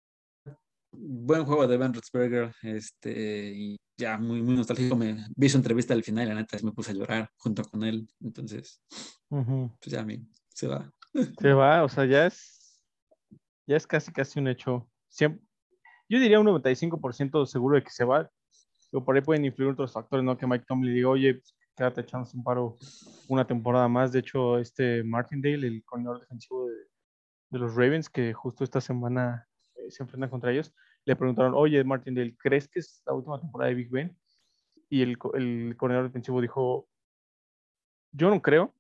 buen 0.92 1.46
juego 1.46 1.68
de 1.68 1.78
Ben 1.78 1.94
Roethlisberger, 1.94 2.54
este, 2.64 3.52
y 3.56 3.80
ya 3.98 4.18
muy, 4.18 4.42
muy 4.42 4.56
nostálgico, 4.56 4.96
me 4.96 5.26
vi 5.36 5.50
su 5.50 5.58
entrevista 5.58 5.94
al 5.94 6.04
final 6.04 6.26
y 6.26 6.30
la 6.30 6.36
neta 6.36 6.58
me 6.64 6.74
puse 6.74 6.92
a 6.92 6.96
llorar 6.96 7.30
junto 7.38 7.64
con 7.64 7.84
él, 7.84 8.08
entonces, 8.20 8.82
pues 9.30 9.92
ya 9.92 10.02
a 10.02 10.06
mí 10.06 10.22
se 10.50 10.68
va. 10.68 10.92
Se 11.40 11.54
va, 11.54 11.84
o 11.84 11.90
sea, 11.90 12.06
ya 12.06 12.26
es, 12.28 12.82
ya 13.68 13.78
es 13.78 13.88
casi, 13.88 14.12
casi 14.12 14.40
un 14.40 14.48
hecho. 14.48 14.90
Yo 15.20 16.20
diría 16.20 16.40
un 16.40 16.48
95% 16.48 17.46
seguro 17.46 17.76
de 17.78 17.84
que 17.84 17.90
se 17.90 18.04
va. 18.04 18.30
Pero 18.92 19.06
por 19.06 19.16
ahí 19.16 19.22
pueden 19.22 19.46
influir 19.46 19.72
otros 19.72 19.94
factores, 19.94 20.26
¿no? 20.26 20.38
Que 20.38 20.46
Mike 20.46 20.66
Tomlin 20.68 20.94
diga, 20.94 21.08
oye, 21.08 21.42
quédate 21.76 22.02
echando 22.02 22.30
un 22.34 22.44
paro 22.44 22.78
una 23.28 23.46
temporada 23.46 23.88
más. 23.88 24.12
De 24.12 24.20
hecho, 24.20 24.58
este 24.58 25.04
Martindale, 25.04 25.68
el 25.68 25.84
coordinador 25.86 26.20
defensivo 26.20 26.68
de, 26.68 26.76
de 27.50 27.60
los 27.60 27.76
Ravens, 27.76 28.10
que 28.10 28.34
justo 28.34 28.64
esta 28.64 28.82
semana 28.82 29.48
eh, 29.76 29.92
se 29.92 30.04
enfrentan 30.04 30.30
contra 30.30 30.52
ellos, 30.52 30.74
le 31.06 31.16
preguntaron, 31.16 31.54
oye, 31.56 31.84
Martindale, 31.84 32.36
¿crees 32.38 32.68
que 32.68 32.80
es 32.80 33.02
la 33.06 33.14
última 33.14 33.40
temporada 33.40 33.70
de 33.70 33.76
Big 33.76 33.90
Ben? 33.90 34.18
Y 34.90 35.02
el, 35.02 35.18
el 35.34 35.78
defensivo 35.80 36.42
dijo, 36.42 36.88
yo 38.12 38.30
no 38.30 38.42
creo, 38.42 38.76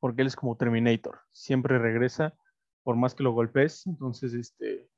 porque 0.00 0.22
él 0.22 0.28
es 0.28 0.36
como 0.36 0.56
Terminator, 0.56 1.20
siempre 1.30 1.78
regresa 1.78 2.34
por 2.82 2.96
más 2.96 3.14
que 3.14 3.22
lo 3.22 3.32
golpees, 3.32 3.86
entonces 3.86 4.32
este 4.32 4.88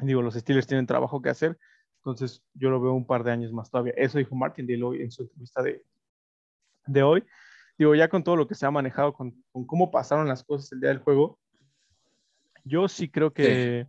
digo, 0.00 0.22
los 0.22 0.34
Steelers 0.34 0.66
tienen 0.66 0.86
trabajo 0.86 1.22
que 1.22 1.30
hacer, 1.30 1.58
entonces 2.06 2.44
yo 2.54 2.70
lo 2.70 2.80
veo 2.80 2.92
un 2.92 3.04
par 3.04 3.24
de 3.24 3.32
años 3.32 3.52
más 3.52 3.68
todavía. 3.68 3.92
Eso 3.96 4.18
dijo 4.18 4.36
Martin 4.36 4.64
Dale 4.64 4.82
hoy 4.84 5.02
en 5.02 5.10
su 5.10 5.22
entrevista 5.22 5.60
de, 5.60 5.84
de 6.86 7.02
hoy. 7.02 7.24
Digo, 7.76 7.96
ya 7.96 8.08
con 8.08 8.22
todo 8.22 8.36
lo 8.36 8.46
que 8.46 8.54
se 8.54 8.64
ha 8.64 8.70
manejado, 8.70 9.12
con, 9.12 9.34
con 9.50 9.66
cómo 9.66 9.90
pasaron 9.90 10.28
las 10.28 10.44
cosas 10.44 10.70
el 10.70 10.80
día 10.80 10.90
del 10.90 11.00
juego, 11.00 11.40
yo 12.64 12.86
sí 12.86 13.08
creo 13.08 13.32
que, 13.32 13.88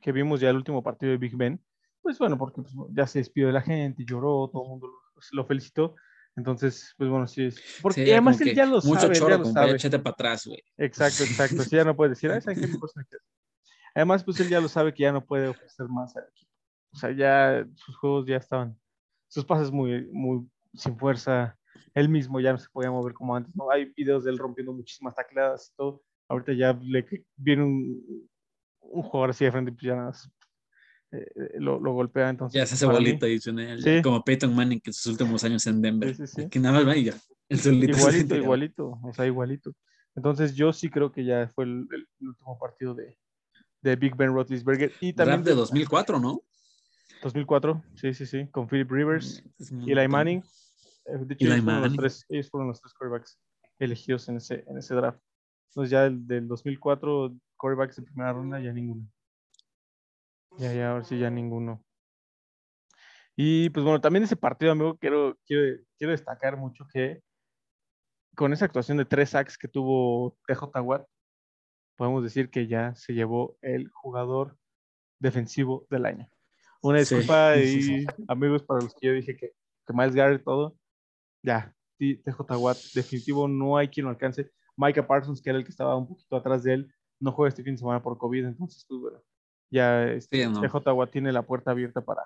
que 0.00 0.10
vimos 0.10 0.40
ya 0.40 0.50
el 0.50 0.56
último 0.56 0.82
partido 0.82 1.12
de 1.12 1.18
Big 1.18 1.36
Ben, 1.36 1.64
pues 2.00 2.18
bueno, 2.18 2.36
porque 2.36 2.60
pues, 2.60 2.74
ya 2.90 3.06
se 3.06 3.20
despidió 3.20 3.46
de 3.46 3.52
la 3.52 3.62
gente, 3.62 4.04
lloró, 4.04 4.50
todo 4.52 4.64
el 4.64 4.68
mundo 4.70 4.88
lo, 4.88 5.20
lo 5.30 5.46
felicitó. 5.46 5.94
Entonces, 6.34 6.92
pues 6.98 7.08
bueno, 7.08 7.28
sí 7.28 7.44
es. 7.44 7.62
Porque 7.80 8.04
Sí, 8.04 8.10
además 8.10 8.40
él 8.40 8.52
ya 8.54 8.66
lo 8.66 8.80
mucho 8.82 9.00
sabe, 9.02 9.14
ya 9.14 9.20
choro, 9.20 9.44
sabe. 9.44 9.66
para 9.66 9.76
échate 9.76 9.98
para 10.00 10.14
atrás, 10.14 10.46
güey. 10.46 10.60
Exacto, 10.76 11.22
exacto. 11.22 11.62
Sí, 11.64 11.76
ya 11.76 11.84
no 11.84 11.94
puede 11.94 12.10
decir, 12.10 12.32
"Ay, 12.32 12.40
¿saben 12.40 12.58
qué? 12.58 12.66
Mejor 12.66 12.90
se 12.90 12.98
me 12.98 13.06
queda". 13.06 13.20
Además, 13.94 14.24
pues 14.24 14.40
él 14.40 14.48
ya 14.48 14.60
lo 14.60 14.68
sabe 14.68 14.92
que 14.92 15.02
ya 15.02 15.12
no 15.12 15.24
puede 15.24 15.46
ofrecer 15.48 15.86
más 15.88 16.16
al 16.16 16.24
equipo. 16.24 16.51
O 16.92 16.96
sea, 16.96 17.10
ya 17.12 17.66
sus 17.74 17.96
juegos 17.96 18.26
ya 18.26 18.36
estaban, 18.36 18.78
sus 19.28 19.44
pases 19.44 19.70
muy, 19.70 20.08
muy 20.12 20.46
sin 20.74 20.96
fuerza. 20.98 21.56
Él 21.94 22.08
mismo 22.08 22.40
ya 22.40 22.52
no 22.52 22.58
se 22.58 22.68
podía 22.70 22.90
mover 22.90 23.14
como 23.14 23.34
antes. 23.34 23.54
¿no? 23.56 23.70
Hay 23.70 23.92
videos 23.96 24.24
de 24.24 24.30
él 24.30 24.38
rompiendo 24.38 24.72
muchísimas 24.72 25.14
tacleadas 25.14 25.70
y 25.72 25.76
todo. 25.76 26.02
Ahorita 26.28 26.52
ya 26.52 26.72
le 26.82 27.06
viene 27.36 27.64
un, 27.64 28.28
un 28.80 29.02
jugador 29.02 29.30
así 29.30 29.44
de 29.44 29.52
frente 29.52 29.70
y 29.70 29.74
pues 29.74 29.84
ya 29.84 29.94
nada 29.94 30.06
más, 30.08 30.30
eh, 31.12 31.26
eh, 31.34 31.50
lo, 31.60 31.78
lo 31.80 31.92
golpea. 31.92 32.30
Entonces, 32.30 32.58
Ya 32.58 32.66
se 32.66 32.74
hace 32.74 32.86
bolita, 32.86 33.26
dice 33.26 33.50
él, 33.50 33.82
Sí. 33.82 34.02
como 34.02 34.22
Peyton 34.24 34.54
Manning 34.54 34.80
en 34.84 34.92
sus 34.92 35.06
últimos 35.12 35.44
años 35.44 35.66
en 35.66 35.82
Denver. 35.82 36.14
Sí, 36.14 36.26
sí, 36.26 36.42
sí. 36.42 36.48
Que 36.48 36.58
nada 36.58 36.78
más 36.78 36.88
va 36.88 36.96
y 36.96 37.04
ya. 37.04 37.14
El 37.48 37.58
solito 37.58 37.94
se 37.94 38.00
Igualito, 38.00 38.36
igualito, 38.36 38.98
o 39.02 39.12
sea, 39.12 39.26
igualito. 39.26 39.72
Entonces 40.14 40.54
yo 40.54 40.72
sí 40.72 40.88
creo 40.90 41.10
que 41.12 41.24
ya 41.24 41.48
fue 41.54 41.64
el, 41.64 41.86
el 41.90 42.28
último 42.28 42.58
partido 42.58 42.94
de, 42.94 43.18
de 43.82 43.96
Big 43.96 44.14
Ben 44.14 44.32
Roethlisberger 44.32 44.92
y 45.00 45.12
también 45.12 45.42
de 45.42 45.54
2004, 45.54 46.18
¿no? 46.18 46.42
2004, 47.22 47.82
sí, 47.94 48.12
sí, 48.14 48.26
sí, 48.26 48.48
con 48.48 48.68
Philip 48.68 48.90
Rivers, 48.90 49.42
Es 49.58 49.70
un 49.70 49.88
Eli. 49.88 50.08
Manning. 50.08 50.42
eh, 51.06 51.18
De 51.18 51.34
hecho, 51.34 51.46
ellos 51.46 51.64
fueron, 51.64 51.82
los 51.82 51.96
tres, 51.96 52.26
ellos 52.28 52.50
fueron 52.50 52.68
los 52.68 52.80
tres 52.80 52.92
quarterbacks 52.94 53.38
elegidos 53.78 54.28
en 54.28 54.36
ese, 54.36 54.64
en 54.66 54.78
ese 54.78 54.94
draft. 54.94 55.20
Entonces 55.68 55.90
ya 55.90 56.04
el 56.06 56.26
del 56.26 56.48
2004, 56.48 57.34
quarterbacks 57.56 57.96
de 57.96 58.02
primera 58.02 58.32
ronda, 58.32 58.60
ya 58.60 58.72
ninguno. 58.72 59.08
Ya, 60.58 60.72
ya, 60.74 60.90
ahora 60.90 61.04
sí, 61.04 61.18
ya 61.18 61.30
ninguno. 61.30 61.82
Y 63.34 63.70
pues 63.70 63.82
bueno, 63.84 64.00
también 64.00 64.24
ese 64.24 64.36
partido, 64.36 64.72
amigo, 64.72 64.98
quiero, 64.98 65.38
quiero, 65.46 65.82
quiero 65.96 66.10
destacar 66.10 66.56
mucho 66.58 66.86
que 66.92 67.22
con 68.34 68.52
esa 68.52 68.66
actuación 68.66 68.98
de 68.98 69.04
tres 69.04 69.30
sacks 69.30 69.56
que 69.56 69.68
tuvo 69.68 70.36
TJ 70.46 70.80
Watt, 70.82 71.06
podemos 71.96 72.22
decir 72.22 72.50
que 72.50 72.66
ya 72.66 72.94
se 72.94 73.14
llevó 73.14 73.56
el 73.62 73.88
jugador 73.90 74.58
defensivo 75.18 75.86
del 75.88 76.04
año. 76.06 76.28
Una 76.82 77.04
Sí, 77.04 77.14
disculpa 77.14 77.54
sí, 77.56 77.82
sí. 77.82 77.94
y 78.02 78.06
amigos 78.28 78.62
para 78.62 78.80
los 78.82 78.94
que 78.94 79.06
yo 79.06 79.12
dije 79.12 79.36
que, 79.36 79.52
que 79.86 79.92
Miles 79.92 80.14
Garrett 80.14 80.44
todo. 80.44 80.76
Ya, 81.42 81.74
T- 81.98 82.20
TJ 82.24 82.56
Watt, 82.58 82.78
definitivo 82.94 83.48
no 83.48 83.76
hay 83.76 83.88
quien 83.88 84.04
lo 84.04 84.10
alcance. 84.10 84.50
Micah 84.76 85.06
Parsons, 85.06 85.40
que 85.42 85.50
era 85.50 85.58
el 85.58 85.64
que 85.64 85.70
estaba 85.70 85.96
un 85.96 86.08
poquito 86.08 86.36
atrás 86.36 86.62
de 86.64 86.74
él, 86.74 86.94
no 87.20 87.32
juega 87.32 87.48
este 87.50 87.62
fin 87.62 87.74
de 87.74 87.78
semana 87.78 88.02
por 88.02 88.16
COVID, 88.18 88.44
entonces 88.46 88.84
pues 88.88 89.00
bueno, 89.00 89.22
ya 89.70 90.04
este, 90.10 90.44
Sí, 90.44 90.50
no. 90.50 90.60
TJ 90.60 90.92
Watt 90.92 91.10
tiene 91.10 91.30
la 91.32 91.42
puerta 91.42 91.70
abierta 91.70 92.00
para, 92.00 92.22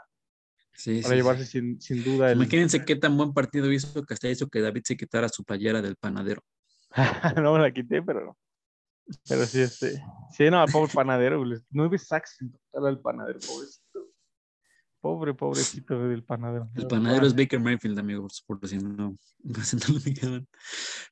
Sí, 0.73 1.01
para 1.03 1.11
sí, 1.11 1.17
llevarse 1.17 1.45
sí. 1.45 1.51
sin, 1.61 1.81
sin 1.81 2.05
duda 2.05 2.31
el... 2.33 2.37
Imagínense 2.39 2.85
qué 2.85 2.97
tan 2.97 3.17
buen 3.17 3.33
partido 3.33 3.71
hizo 3.73 4.05
que 4.05 4.15
hasta 4.15 4.29
hizo 4.29 4.49
que 4.49 4.61
David 4.61 4.83
se 4.85 4.97
quitara 4.97 5.29
su 5.29 5.43
playera 5.45 5.83
del 5.83 5.97
panadero. 5.97 6.43
no 7.43 7.55
me 7.55 7.61
la 7.61 7.71
quité, 7.73 8.03
pero 8.03 8.37
pero 9.29 9.45
sí, 9.45 9.61
este, 9.61 10.03
sí, 10.31 10.51
no, 10.51 10.65
pobre 10.67 10.93
panadero, 10.93 11.43
nueve 11.71 11.97
sacks 11.99 12.41
en 12.41 12.53
total 12.53 12.87
al 12.89 13.01
panadero, 13.01 13.39
pobrecito. 13.39 13.86
Pobre, 15.07 15.35
pobrecito 15.35 16.09
del 16.09 16.25
panadero. 16.25 16.69
El 16.75 16.89
panadero 16.89 17.29
es 17.29 17.37
Baker 17.37 17.61
Mayfield, 17.61 17.97
amigos, 17.97 18.43
por 18.45 18.67
si 18.67 18.77
no, 18.79 19.17
por 19.55 19.63
si 19.65 19.77
no 19.77 19.95
lo 19.95 20.01
fijaban. 20.01 20.49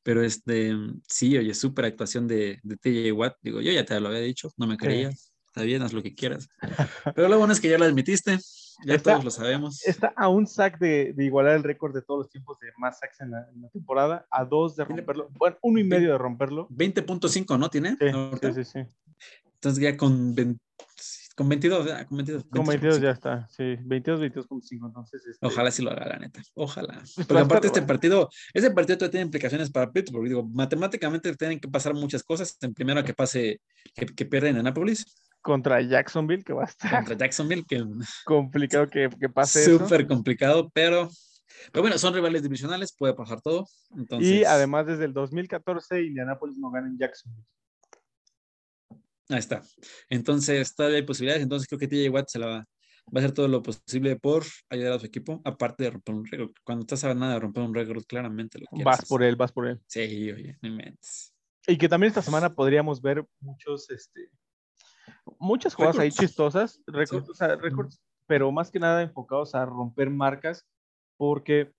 Pero 0.03 0.24
este, 0.24 0.72
sí, 1.07 1.38
oye, 1.38 1.55
súper 1.55 1.84
actuación 1.84 2.26
de, 2.26 2.59
de 2.64 2.76
TJ 2.76 3.12
Watt. 3.12 3.36
Digo, 3.40 3.61
yo 3.61 3.70
ya 3.70 3.84
te 3.84 4.01
lo 4.01 4.09
había 4.09 4.18
dicho, 4.18 4.51
no 4.57 4.66
me 4.66 4.76
creías. 4.76 5.32
Está 5.47 5.62
bien, 5.62 5.80
haz 5.82 5.92
lo 5.92 6.03
que 6.03 6.12
quieras. 6.12 6.49
Pero 7.14 7.28
lo 7.28 7.38
bueno 7.38 7.53
es 7.53 7.61
que 7.61 7.68
ya 7.68 7.78
lo 7.78 7.84
admitiste, 7.84 8.36
ya 8.84 8.95
Está- 8.97 9.12
todos 9.12 9.24
lo 9.26 9.30
sabemos. 9.30 9.86
Está 9.86 10.12
a 10.16 10.28
un 10.28 10.49
sack 10.49 10.80
de, 10.80 11.12
de 11.12 11.24
igualar 11.24 11.55
el 11.55 11.62
récord 11.62 11.95
de 11.95 12.03
todos 12.03 12.18
los 12.24 12.30
tiempos 12.30 12.59
de 12.59 12.72
más 12.78 12.99
sacks 12.99 13.20
en 13.20 13.30
la, 13.30 13.49
en 13.55 13.62
la 13.62 13.68
temporada, 13.68 14.26
a 14.28 14.45
dos 14.45 14.74
de 14.74 14.86
romperlo, 14.86 15.30
bueno, 15.38 15.57
uno 15.62 15.78
y 15.78 15.84
medio 15.84 16.11
de 16.11 16.18
romperlo. 16.18 16.68
20.5, 16.70 17.57
¿no? 17.57 17.70
¿Tiene? 17.70 17.97
Sí, 18.01 18.09
sí, 18.42 18.53
sí, 18.55 18.64
sí. 18.64 18.95
Entonces 19.55 19.80
ya 19.80 19.97
con, 19.97 20.34
20 20.34 20.59
con 21.35 21.49
22, 21.49 21.87
ya, 21.87 22.05
con 22.07 22.18
22. 22.18 22.45
Con 22.45 22.66
22 22.66 23.01
ya 23.01 23.11
22.5. 23.11 23.12
está, 23.12 23.49
sí, 23.49 23.76
22, 23.85 24.20
22.5, 24.20 24.87
entonces. 24.87 25.26
este, 25.26 25.47
Ojalá 25.47 25.70
sí 25.70 25.82
lo 25.82 25.91
haga, 25.91 26.07
la 26.07 26.18
neta. 26.18 26.43
Ojalá. 26.55 27.03
Porque 27.28 27.43
aparte 27.43 27.66
este 27.66 27.82
partido, 27.82 28.30
ese 28.53 28.70
partido 28.70 28.99
todavía 28.99 29.12
tiene 29.12 29.26
implicaciones 29.26 29.70
para 29.70 29.91
Pittsburgh. 29.91 30.28
Digo, 30.28 30.45
matemáticamente 30.45 31.35
tienen 31.37 31.59
que 31.59 31.68
pasar 31.68 31.95
muchas 31.95 32.22
cosas. 32.22 32.57
En 32.61 32.72
primero 32.74 33.03
que 33.05 33.14
pase, 33.14 33.61
que, 33.95 34.07
que 34.07 34.24
pierden 34.26 34.57
en 34.57 34.64
Nápoles 34.64 35.05
Contra 35.45 35.82
Jacksonville, 35.82 36.43
que 36.43 36.55
va 36.55 36.62
a 36.62 36.66
estar 36.66 36.91
contra 36.91 37.18
Jacksonville, 37.18 37.64
que 37.68 37.85
complicado 38.24 38.89
que, 38.89 39.11
que 39.20 39.28
pase 39.28 39.61
eso. 39.61 39.78
súper 39.78 40.07
complicado, 40.07 40.70
pero, 40.72 41.11
pero 41.70 41.82
bueno, 41.82 41.99
son 41.99 42.14
rivales 42.14 42.43
divisionales, 42.43 42.95
puede 42.97 43.12
pasar 43.12 43.43
todo. 43.43 43.66
Entonces, 43.95 44.26
Y 44.26 44.45
además, 44.45 44.87
desde 44.87 45.05
el 45.05 45.12
2014, 45.12 46.03
Indianapolis 46.03 46.57
no 46.57 46.70
gana 46.70 46.89
en 46.89 46.97
Jacksonville. 46.97 47.45
Ahí 49.29 49.39
está. 49.39 49.62
Entonces, 50.09 50.75
todavía 50.75 50.99
hay 50.99 51.05
posibilidades. 51.05 51.43
Entonces, 51.43 51.68
creo 51.68 51.79
que 51.79 51.89
TJ 51.89 52.11
Watt 52.11 52.29
se 52.29 52.39
la 52.39 52.47
va, 52.47 52.57
va 52.57 52.64
a 53.14 53.18
hacer 53.18 53.33
todo 53.33 53.49
lo 53.49 53.62
posible 53.62 54.16
por 54.16 54.45
ayudar 54.70 54.95
a 54.95 54.99
su 54.99 55.07
equipo, 55.07 55.41
aparte 55.45 55.85
de 55.85 55.91
romper 55.91 56.14
un 56.14 56.25
récord. 56.27 56.53
Cuando 56.64 56.83
estás 56.83 57.05
a 57.05 57.14
nada 57.14 57.35
de 57.35 57.41
romper 57.41 57.62
un 57.62 57.75
récord, 57.75 58.03
claramente 58.05 58.59
lo 58.59 58.66
quieres. 58.66 58.85
Vas 58.85 59.07
por 59.07 59.22
él, 59.22 59.37
vas 59.37 59.53
por 59.53 59.66
él. 59.66 59.81
Sí, 59.87 60.31
oye, 60.33 60.59
no 60.62 60.68
inventes. 60.68 61.35
Y 61.66 61.79
que 61.79 61.89
también 61.89 62.09
esta 62.09 62.22
semana 62.22 62.55
podríamos 62.55 63.01
ver 63.01 63.25
muchos, 63.41 63.91
este, 63.91 64.29
muchas 65.39 65.75
jugadas 65.75 65.99
ahí 65.99 66.11
chistosas, 66.11 66.83
récords, 66.87 67.27
Sí. 67.27 67.33
o 67.33 67.35
sea, 67.35 67.57
récords, 67.57 68.03
pero 68.27 68.53
más 68.53 68.70
que 68.70 68.79
nada 68.79 69.03
enfocados 69.03 69.55
a 69.55 69.64
romper 69.64 70.11
marcas, 70.11 70.66
porque 71.16 71.72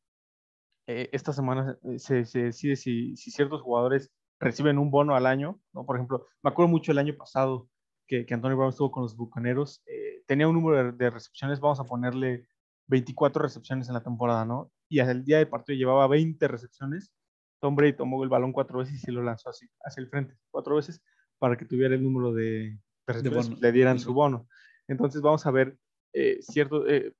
eh, 0.87 1.09
esta 1.11 1.33
semana 1.33 1.77
se, 1.97 2.25
se 2.25 2.39
decide 2.43 2.75
si, 2.75 3.15
si 3.15 3.31
ciertos 3.31 3.61
jugadores 3.61 4.11
reciben 4.39 4.77
un 4.77 4.91
bono 4.91 5.15
al 5.15 5.25
año, 5.25 5.59
¿no? 5.73 5.85
Por 5.85 5.95
ejemplo, 5.95 6.27
me 6.43 6.49
acuerdo 6.49 6.69
mucho 6.69 6.91
el 6.91 6.97
año 6.97 7.15
pasado 7.15 7.69
que, 8.07 8.25
que 8.25 8.33
Antonio 8.33 8.57
Brown 8.57 8.69
estuvo 8.69 8.91
con 8.91 9.03
los 9.03 9.15
Bucaneros, 9.15 9.81
eh, 9.87 10.23
tenía 10.27 10.47
un 10.47 10.55
número 10.55 10.91
de, 10.91 10.91
de 10.91 11.09
recepciones, 11.09 11.59
vamos 11.59 11.79
a 11.79 11.85
ponerle 11.85 12.47
24 12.87 13.41
recepciones 13.41 13.87
en 13.87 13.95
la 13.95 14.03
temporada, 14.03 14.45
¿no? 14.45 14.71
Y 14.89 14.99
hasta 14.99 15.11
el 15.11 15.25
día 15.25 15.37
del 15.37 15.47
partido 15.47 15.77
llevaba 15.77 16.07
20 16.07 16.47
recepciones. 16.47 17.11
Tom 17.59 17.75
Brady 17.75 17.93
tomó 17.93 18.23
el 18.23 18.29
balón 18.29 18.51
cuatro 18.51 18.79
veces 18.79 19.03
y 19.07 19.11
lo 19.11 19.23
lanzó 19.23 19.49
así, 19.49 19.67
hacia 19.83 20.01
el 20.01 20.09
frente, 20.09 20.35
cuatro 20.51 20.75
veces, 20.75 21.01
para 21.39 21.57
que 21.57 21.65
tuviera 21.65 21.95
el 21.95 22.03
número 22.03 22.33
de, 22.33 22.77
de 23.07 23.13
recepciones, 23.13 23.59
le 23.59 23.71
dieran 23.71 23.99
su 23.99 24.13
bono. 24.13 24.47
Entonces 24.87 25.21
vamos 25.21 25.45
a 25.45 25.51
ver 25.51 25.77
eh, 26.13 26.37
cierto, 26.41 26.87
eh, 26.87 27.13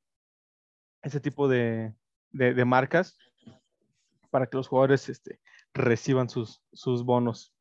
ese 1.02 1.20
tipo 1.20 1.48
de 1.48 1.96
marcas 2.66 3.18
para 4.36 4.48
que 4.48 4.58
los 4.58 4.68
jugadores 4.68 5.08
este, 5.08 5.40
reciban 5.76 6.30
sus, 6.30 6.62
sus 6.74 7.04
bonos. 7.04 7.54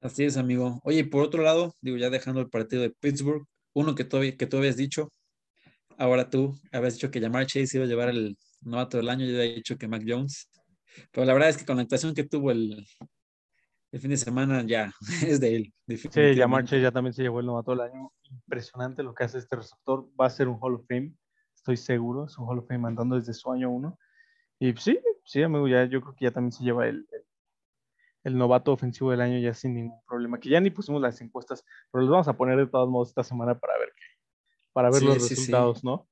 Así 0.00 0.24
es, 0.24 0.38
amigo. 0.38 0.80
Oye, 0.84 1.04
por 1.04 1.22
otro 1.22 1.42
lado, 1.42 1.74
digo, 1.82 1.98
ya 1.98 2.08
dejando 2.08 2.40
el 2.40 2.48
partido 2.48 2.80
de 2.80 2.90
Pittsburgh, 2.90 3.46
uno 3.74 3.94
que 3.94 4.04
tú, 4.04 4.18
que 4.38 4.46
tú 4.46 4.56
habías 4.56 4.76
dicho, 4.76 5.12
ahora 5.98 6.30
tú 6.30 6.54
habías 6.72 6.94
dicho 6.94 7.10
que 7.10 7.20
Jamar 7.20 7.46
Chase 7.46 7.76
iba 7.76 7.84
a 7.84 7.88
llevar 7.88 8.08
el 8.08 8.38
novato 8.62 8.96
del 8.96 9.10
año, 9.10 9.26
yo 9.26 9.38
había 9.38 9.54
dicho 9.54 9.76
que 9.76 9.88
Mac 9.88 10.02
Jones, 10.06 10.48
pero 11.12 11.26
la 11.26 11.34
verdad 11.34 11.50
es 11.50 11.58
que 11.58 11.66
con 11.66 11.76
la 11.76 11.82
actuación 11.82 12.14
que 12.14 12.24
tuvo 12.24 12.50
el, 12.50 12.86
el 13.92 14.00
fin 14.00 14.10
de 14.10 14.16
semana, 14.16 14.64
ya, 14.66 14.90
es 15.26 15.40
de 15.40 15.56
él. 15.56 15.74
Sí. 15.86 16.36
Jamar 16.36 16.64
Chase 16.64 16.80
ya 16.80 16.92
también 16.92 17.12
se 17.12 17.22
llevó 17.22 17.40
el 17.40 17.46
novato 17.46 17.72
del 17.72 17.80
año. 17.80 18.12
Impresionante 18.30 19.02
lo 19.02 19.14
que 19.14 19.24
hace 19.24 19.38
este 19.38 19.56
receptor. 19.56 20.08
Va 20.18 20.26
a 20.26 20.30
ser 20.30 20.48
un 20.48 20.58
Hall 20.60 20.76
of 20.76 20.86
Fame, 20.88 21.14
estoy 21.54 21.76
seguro. 21.76 22.26
Es 22.26 22.38
un 22.38 22.48
Hall 22.48 22.60
of 22.60 22.68
Fame 22.68 22.88
andando 22.88 23.16
desde 23.16 23.34
su 23.34 23.50
año 23.50 23.70
uno. 23.70 23.98
Y 24.60 24.74
sí, 24.76 25.00
sí, 25.24 25.42
amigo, 25.42 25.66
ya, 25.66 25.86
yo 25.86 26.02
creo 26.02 26.14
que 26.14 26.26
ya 26.26 26.30
también 26.30 26.52
se 26.52 26.62
lleva 26.62 26.86
el, 26.86 27.08
el, 27.12 27.24
el 28.24 28.36
novato 28.36 28.72
ofensivo 28.72 29.10
del 29.10 29.22
año 29.22 29.38
ya 29.38 29.54
sin 29.54 29.74
ningún 29.74 30.00
problema. 30.06 30.38
Que 30.38 30.50
ya 30.50 30.60
ni 30.60 30.70
pusimos 30.70 31.00
las 31.00 31.20
encuestas, 31.22 31.64
pero 31.90 32.02
los 32.02 32.10
vamos 32.10 32.28
a 32.28 32.34
poner 32.36 32.58
de 32.58 32.66
todos 32.66 32.88
modos 32.88 33.08
esta 33.08 33.24
semana 33.24 33.58
para 33.58 33.78
ver 33.78 33.88
qué, 33.96 34.04
para 34.74 34.90
ver 34.90 35.00
Sí, 35.00 35.06
los 35.06 35.14
sí, 35.14 35.28
sí. 35.28 35.30
resultados, 35.30 35.82
¿no? 35.82 36.06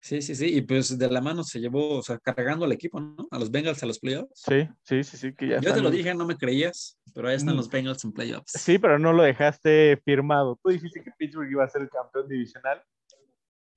Sí, 0.00 0.22
sí, 0.22 0.36
sí, 0.36 0.56
y 0.56 0.62
pues 0.62 0.96
de 0.96 1.10
la 1.10 1.20
mano 1.20 1.42
se 1.42 1.58
llevó, 1.58 1.98
o 1.98 2.02
sea, 2.04 2.18
cargando 2.18 2.64
al 2.64 2.70
equipo, 2.70 3.00
¿no? 3.00 3.26
A 3.32 3.38
los 3.40 3.50
Bengals 3.50 3.82
a 3.82 3.86
los 3.86 3.98
playoffs. 3.98 4.42
Sí, 4.46 4.68
sí, 4.84 5.02
sí, 5.02 5.16
sí, 5.16 5.34
que 5.34 5.48
ya 5.48 5.60
Yo 5.60 5.74
te 5.74 5.80
lo 5.80 5.90
dije, 5.90 6.14
no 6.14 6.24
me 6.24 6.36
creías, 6.36 7.00
pero 7.12 7.26
ahí 7.28 7.34
están 7.34 7.54
Mm. 7.54 7.58
los 7.58 7.68
Bengals 7.68 8.04
en 8.04 8.12
playoffs. 8.12 8.52
Sí, 8.52 8.78
pero 8.78 9.00
no 9.00 9.12
lo 9.12 9.24
dejaste 9.24 10.00
firmado. 10.04 10.56
Tú 10.62 10.70
dijiste 10.70 11.02
que 11.02 11.10
Pittsburgh 11.18 11.50
iba 11.50 11.64
a 11.64 11.68
ser 11.68 11.82
el 11.82 11.90
campeón 11.90 12.28
divisional. 12.28 12.80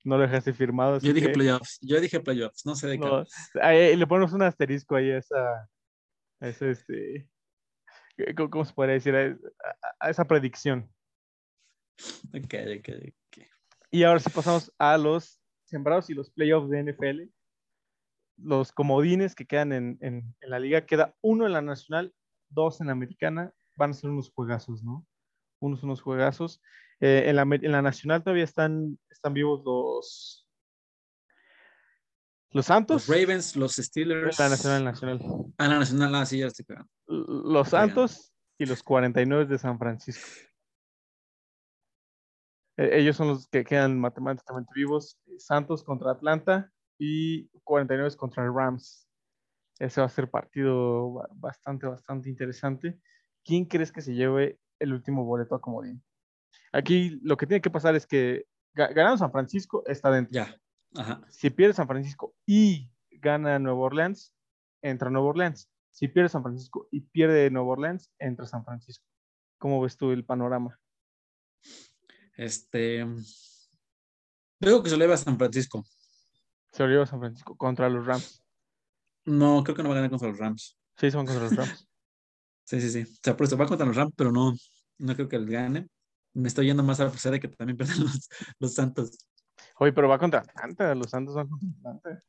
No 0.04 0.16
lo 0.16 0.22
dejaste 0.22 0.52
firmado. 0.52 0.98
Yo 0.98 1.12
dije 1.12 1.28
que- 1.28 1.32
playoffs, 1.32 1.78
yo 1.80 2.00
dije 2.00 2.20
playoffs, 2.20 2.66
no 2.66 2.74
sé 2.74 2.88
de 2.88 2.98
qué. 2.98 3.06
No, 3.06 3.24
ahí 3.60 3.94
le 3.96 4.06
ponemos 4.06 4.32
un 4.32 4.42
asterisco 4.42 4.96
ahí 4.96 5.10
a 5.12 5.18
esa, 5.18 5.70
a 6.40 6.48
ese, 6.48 6.70
este, 6.70 7.28
¿cómo, 8.36 8.50
cómo 8.50 8.64
se 8.64 8.72
podría 8.74 8.94
decir? 8.94 9.14
A 10.00 10.10
esa 10.10 10.24
predicción. 10.24 10.90
Ok, 12.34 12.54
ok, 12.78 12.88
ok. 12.88 13.44
Y 13.90 14.02
ahora 14.02 14.18
sí 14.20 14.30
pasamos 14.30 14.72
a 14.78 14.96
los 14.98 15.40
sembrados 15.64 16.10
y 16.10 16.14
los 16.14 16.30
playoffs 16.30 16.70
de 16.70 16.80
NFL. 16.84 17.30
Los 18.38 18.72
comodines 18.72 19.34
que 19.34 19.46
quedan 19.46 19.72
en, 19.72 19.98
en- 20.00 20.34
en 20.40 20.50
la 20.50 20.58
liga. 20.58 20.84
Queda 20.86 21.14
uno 21.20 21.46
en 21.46 21.52
la 21.52 21.60
nacional, 21.62 22.12
dos 22.48 22.80
en 22.80 22.86
la 22.88 22.92
americana. 22.94 23.52
Van 23.76 23.90
a 23.90 23.94
ser 23.94 24.10
unos 24.10 24.30
juegazos, 24.32 24.82
¿no? 24.82 25.06
Unos, 25.62 25.82
unos 25.82 26.02
juegazos. 26.02 26.60
Eh, 27.00 27.24
en, 27.28 27.36
la, 27.36 27.42
en 27.42 27.72
la 27.72 27.82
nacional 27.82 28.22
todavía 28.22 28.44
están, 28.44 28.98
están 29.10 29.32
vivos 29.32 29.62
los, 29.64 30.48
los 32.50 32.66
Santos. 32.66 33.08
Los 33.08 33.16
Ravens, 33.20 33.56
los 33.56 33.72
Steelers. 33.76 34.38
La 34.38 34.48
nacional, 34.48 34.84
nacional. 34.84 35.20
Ah, 35.58 35.68
la 35.68 35.78
nacional, 35.78 36.14
ah, 36.16 36.26
sí, 36.26 36.38
ya 36.40 36.46
estoy 36.48 36.64
pegando. 36.64 36.90
Los. 37.06 37.68
Santos 37.68 38.34
y 38.58 38.66
los 38.66 38.82
49 38.82 39.46
de 39.46 39.58
San 39.58 39.78
Francisco. 39.78 40.28
Eh, 42.76 42.90
Ellos 43.00 43.16
son 43.16 43.28
los 43.28 43.48
que 43.48 43.64
quedan 43.64 43.98
matemáticamente 43.98 44.70
vivos. 44.74 45.18
Santos 45.38 45.84
contra 45.84 46.12
Atlanta 46.12 46.70
y 46.98 47.48
49 47.64 48.16
contra 48.16 48.44
Rams. 48.50 49.08
Ese 49.78 50.00
va 50.00 50.06
a 50.06 50.10
ser 50.10 50.30
partido 50.30 51.14
ba- 51.14 51.28
bastante, 51.34 51.86
bastante 51.86 52.28
interesante. 52.28 53.00
¿Quién 53.44 53.64
crees 53.64 53.90
que 53.90 54.02
se 54.02 54.14
lleve 54.14 54.58
el 54.82 54.92
último 54.92 55.24
boleto 55.24 55.54
a 55.54 55.60
Comodín? 55.60 56.02
Aquí 56.72 57.18
lo 57.22 57.36
que 57.36 57.46
tiene 57.46 57.60
que 57.60 57.70
pasar 57.70 57.94
es 57.94 58.06
que 58.06 58.46
ga- 58.74 58.92
ganando 58.94 59.18
San 59.18 59.32
Francisco 59.32 59.82
está 59.86 60.10
dentro. 60.10 60.32
Ya. 60.32 60.56
Ajá. 60.94 61.22
Si 61.28 61.50
pierde 61.50 61.74
San 61.74 61.86
Francisco 61.88 62.34
y 62.46 62.90
gana 63.10 63.58
Nueva 63.58 63.80
Orleans, 63.80 64.34
entra 64.82 65.10
Nueva 65.10 65.28
Orleans. 65.28 65.70
Si 65.90 66.08
pierde 66.08 66.28
San 66.28 66.42
Francisco 66.42 66.88
y 66.90 67.00
pierde 67.00 67.50
Nueva 67.50 67.68
Orleans, 67.70 68.10
entra 68.18 68.46
San 68.46 68.64
Francisco. 68.64 69.04
¿Cómo 69.58 69.80
ves 69.80 69.96
tú 69.96 70.10
el 70.10 70.24
panorama? 70.24 70.78
Este. 72.36 73.04
Creo 74.60 74.82
que 74.82 74.90
se 74.90 74.96
lo 74.96 75.04
lleva 75.04 75.14
a 75.14 75.18
San 75.18 75.36
Francisco. 75.38 75.84
Se 76.72 76.82
lo 76.82 76.88
lleva 76.88 77.06
San 77.06 77.20
Francisco 77.20 77.56
contra 77.56 77.88
los 77.88 78.06
Rams. 78.06 78.42
No, 79.24 79.62
creo 79.62 79.76
que 79.76 79.82
no 79.82 79.88
va 79.90 79.94
a 79.94 79.98
ganar 79.98 80.10
contra 80.10 80.28
los 80.28 80.38
Rams. 80.38 80.76
Sí, 80.96 81.10
son 81.10 81.26
contra 81.26 81.44
los 81.44 81.56
Rams. 81.56 81.88
Sí, 82.64 82.80
sí, 82.80 82.90
sí. 82.90 83.02
O 83.02 83.16
sea, 83.22 83.36
por 83.36 83.44
eso 83.46 83.56
va 83.56 83.66
contra 83.66 83.84
los 83.84 83.96
Rams, 83.96 84.14
pero 84.16 84.30
no, 84.30 84.54
no 84.98 85.14
creo 85.14 85.28
que 85.28 85.38
les 85.38 85.48
gane. 85.50 85.88
Me 86.34 86.48
estoy 86.48 86.66
yendo 86.66 86.82
más 86.82 86.98
a 87.00 87.04
la 87.04 87.10
posibilidad 87.10 87.42
de 87.42 87.48
que 87.48 87.54
también 87.56 87.76
pierdan 87.76 88.00
los, 88.04 88.28
los 88.58 88.74
Santos. 88.74 89.18
Oye, 89.78 89.92
pero 89.92 90.08
va 90.08 90.18
contra 90.18 90.40
Atlanta. 90.40 90.94
Los 90.94 91.10
Santos 91.10 91.34
van 91.34 91.48
contra 91.48 91.68
Atlanta. 91.78 92.22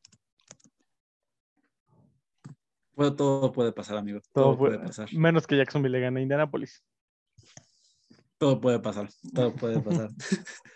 Bueno, 2.96 3.16
todo 3.16 3.52
puede 3.52 3.72
pasar, 3.72 3.98
amigo. 3.98 4.20
Todo 4.32 4.46
Todo, 4.46 4.58
puede- 4.58 4.76
puede 4.78 4.88
pasar. 4.88 5.14
Menos 5.14 5.48
que 5.48 5.58
Jacksonville 5.58 5.92
le 5.98 6.02
gane 6.02 6.20
a 6.20 6.24
Indianapolis. 6.24 6.84
Todo 8.38 8.60
puede 8.60 8.80
pasar. 8.80 9.10
Todo 9.34 9.54
puede 9.56 9.80
pasar. 9.82 10.10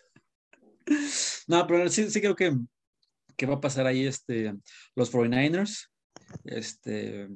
No, 1.49 1.67
pero 1.67 1.89
sí, 1.89 2.09
sí 2.09 2.21
creo 2.21 2.35
que, 2.35 2.55
que 3.35 3.45
va 3.45 3.55
a 3.55 3.61
pasar 3.61 3.85
ahí 3.87 4.05
este, 4.05 4.53
los 4.95 5.13
49ers. 5.13 5.89
Este, 6.45 7.27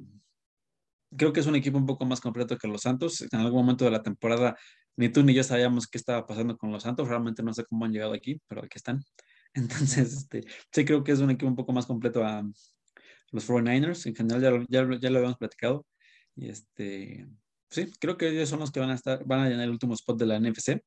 creo 1.16 1.32
que 1.32 1.40
es 1.40 1.46
un 1.46 1.56
equipo 1.56 1.78
un 1.78 1.86
poco 1.86 2.04
más 2.04 2.20
completo 2.20 2.56
que 2.58 2.68
los 2.68 2.82
Santos. 2.82 3.22
En 3.32 3.40
algún 3.40 3.60
momento 3.60 3.84
de 3.84 3.90
la 3.90 4.02
temporada, 4.02 4.56
ni 4.96 5.08
tú 5.08 5.22
ni 5.22 5.34
yo 5.34 5.44
sabíamos 5.44 5.86
qué 5.86 5.98
estaba 5.98 6.26
pasando 6.26 6.56
con 6.56 6.72
los 6.72 6.82
Santos. 6.82 7.08
Realmente 7.08 7.42
no 7.42 7.52
sé 7.54 7.64
cómo 7.64 7.84
han 7.84 7.92
llegado 7.92 8.12
aquí, 8.12 8.40
pero 8.48 8.62
aquí 8.64 8.76
están. 8.76 9.02
Entonces, 9.54 10.12
este, 10.14 10.44
sí 10.72 10.84
creo 10.84 11.04
que 11.04 11.12
es 11.12 11.20
un 11.20 11.30
equipo 11.30 11.48
un 11.48 11.56
poco 11.56 11.72
más 11.72 11.86
completo 11.86 12.24
a 12.24 12.42
los 13.30 13.48
49ers. 13.48 14.06
En 14.06 14.14
general, 14.14 14.66
ya, 14.68 14.82
ya, 14.82 14.98
ya 15.00 15.10
lo 15.10 15.18
habíamos 15.18 15.38
platicado. 15.38 15.86
Y 16.36 16.48
este, 16.48 17.26
sí, 17.70 17.90
creo 18.00 18.16
que 18.16 18.28
ellos 18.28 18.48
son 18.48 18.60
los 18.60 18.70
que 18.72 18.80
van 18.80 18.90
a 18.90 18.94
estar, 18.94 19.24
van 19.26 19.40
a 19.40 19.48
llenar 19.48 19.64
el 19.64 19.70
último 19.70 19.94
spot 19.94 20.18
de 20.18 20.26
la 20.26 20.40
NFC. 20.40 20.82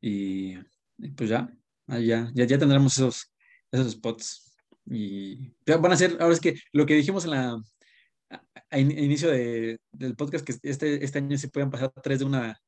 Y, 0.00 0.58
y 0.98 1.10
pues 1.16 1.30
ya, 1.30 1.48
ya, 1.86 2.30
ya, 2.34 2.44
ya 2.44 2.58
tendremos 2.58 2.96
esos, 2.96 3.32
esos 3.70 3.92
spots. 3.92 4.56
Y 4.84 5.54
ya 5.64 5.76
van 5.76 5.92
a 5.92 5.96
ser, 5.96 6.16
ahora 6.20 6.34
es 6.34 6.40
que 6.40 6.56
lo 6.72 6.86
que 6.86 6.94
dijimos 6.94 7.24
en 7.24 7.30
la 7.30 7.62
a, 8.72 8.76
a 8.76 8.78
in- 8.78 8.90
inicio 8.98 9.30
de- 9.30 9.78
del 9.92 10.16
podcast, 10.16 10.44
que 10.46 10.54
este, 10.62 11.04
este 11.04 11.18
año 11.18 11.36
sí 11.36 11.48
pueden 11.48 11.70
pasar 11.70 11.90
tres 12.02 12.20
de 12.20 12.24
una, 12.24 12.58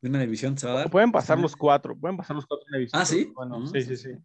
de 0.00 0.08
una 0.08 0.20
división, 0.20 0.56
se 0.58 0.66
va 0.66 0.72
a 0.72 0.76
dar. 0.76 0.90
Pueden 0.90 1.12
pasar 1.12 1.38
los 1.38 1.54
cuatro, 1.56 1.96
pueden 1.96 2.16
pasar 2.16 2.36
los 2.36 2.46
cuatro 2.46 2.66
en 2.68 2.72
la 2.72 2.78
división. 2.78 3.02
Ah, 3.02 3.04
¿sí? 3.04 3.30
Bueno, 3.34 3.62
Ah, 3.62 3.66
sí, 3.66 3.82
sí, 3.82 3.96
sí, 3.96 4.12
sí. 4.12 4.18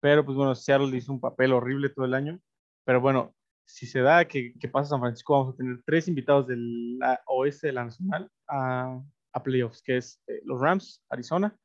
Pero 0.00 0.24
pues 0.24 0.36
bueno, 0.36 0.54
Seattle 0.54 0.96
hizo 0.96 1.12
un 1.12 1.20
papel 1.20 1.52
horrible 1.52 1.88
todo 1.90 2.04
el 2.04 2.14
año. 2.14 2.40
Pero 2.84 3.00
bueno, 3.00 3.34
si 3.64 3.86
se 3.86 4.00
da 4.00 4.24
que, 4.26 4.54
que 4.60 4.68
pasa 4.68 4.90
San 4.90 5.00
Francisco, 5.00 5.32
vamos 5.38 5.54
a 5.54 5.56
tener 5.56 5.82
tres 5.84 6.06
invitados 6.08 6.46
del 6.46 6.98
la- 6.98 7.20
oeste 7.26 7.66
de 7.68 7.72
la 7.72 7.84
Nacional 7.84 8.30
a, 8.48 9.02
a 9.32 9.42
playoffs, 9.42 9.82
que 9.82 9.96
es 9.96 10.22
eh, 10.28 10.40
los 10.44 10.60
Rams, 10.60 11.02
Arizona 11.08 11.56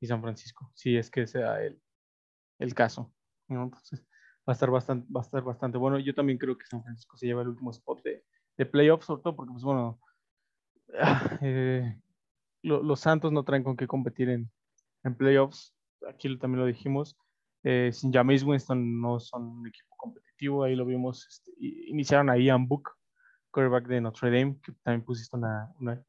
y 0.00 0.06
San 0.06 0.20
Francisco, 0.20 0.70
si 0.74 0.96
es 0.96 1.10
que 1.10 1.26
sea 1.26 1.62
el, 1.62 1.80
el 2.58 2.74
caso. 2.74 3.12
¿no? 3.48 3.62
Entonces 3.64 4.00
va 4.46 4.52
a 4.52 4.52
estar 4.52 4.70
bastante, 4.70 5.10
va 5.10 5.20
a 5.20 5.24
estar 5.24 5.42
bastante 5.42 5.78
bueno. 5.78 5.98
Yo 5.98 6.14
también 6.14 6.36
creo 6.38 6.58
que 6.58 6.66
San 6.66 6.82
Francisco 6.82 7.16
se 7.16 7.26
lleva 7.26 7.40
el 7.42 7.48
último 7.48 7.70
spot 7.70 8.02
de, 8.02 8.24
de 8.58 8.66
playoffs, 8.66 9.06
sobre 9.06 9.22
todo 9.22 9.36
porque 9.36 9.52
pues 9.52 9.64
bueno, 9.64 10.00
ah, 11.00 11.38
eh, 11.42 12.00
lo- 12.62 12.82
los 12.82 13.00
Santos 13.00 13.32
no 13.32 13.44
traen 13.44 13.64
con 13.64 13.76
qué 13.76 13.86
competir 13.86 14.28
en, 14.30 14.50
en 15.04 15.14
playoffs. 15.14 15.74
Aquí 16.08 16.36
también 16.38 16.60
lo 16.60 16.66
dijimos. 16.66 17.16
Eh, 17.62 17.90
sin 17.92 18.12
Jameis 18.12 18.42
Winston 18.44 19.00
no 19.00 19.18
son 19.18 19.44
un 19.60 19.66
equipo 19.66 19.94
competitivo. 19.96 20.64
Ahí 20.64 20.76
lo 20.76 20.84
vimos. 20.86 21.26
este, 21.28 21.52
iniciaron 21.58 22.30
a 22.30 22.36
Ian 22.38 22.66
Book, 22.68 22.90
quarterback 23.50 23.86
de 23.88 24.00
Notre 24.00 24.30
Dame, 24.30 24.58
que 24.62 24.72
también 24.82 25.04
pusiste 25.04 25.36
una, 25.36 25.72
una, 25.80 26.02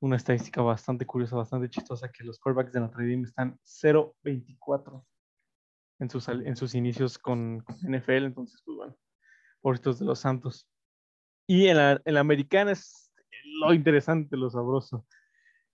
una 0.00 0.16
estadística 0.16 0.62
bastante 0.62 1.04
curiosa, 1.06 1.36
bastante 1.36 1.68
chistosa, 1.68 2.10
que 2.10 2.24
los 2.24 2.38
quarterbacks 2.38 2.72
de 2.72 2.80
Notre 2.80 3.04
Dame 3.10 3.24
están 3.24 3.58
0-24 3.62 5.04
en 6.00 6.10
sus, 6.10 6.28
en 6.28 6.56
sus 6.56 6.74
inicios 6.74 7.18
con, 7.18 7.60
con 7.60 7.76
NFL. 7.82 8.24
Entonces, 8.26 8.62
pues 8.64 8.76
bueno, 8.76 8.96
por 9.60 9.74
estos 9.74 9.98
de 9.98 10.06
los 10.06 10.20
Santos. 10.20 10.68
Y 11.48 11.66
en 11.66 11.76
la, 11.78 12.00
en 12.04 12.14
la 12.14 12.20
americana 12.20 12.72
es 12.72 13.10
lo 13.60 13.72
interesante, 13.72 14.36
lo 14.36 14.50
sabroso. 14.50 15.04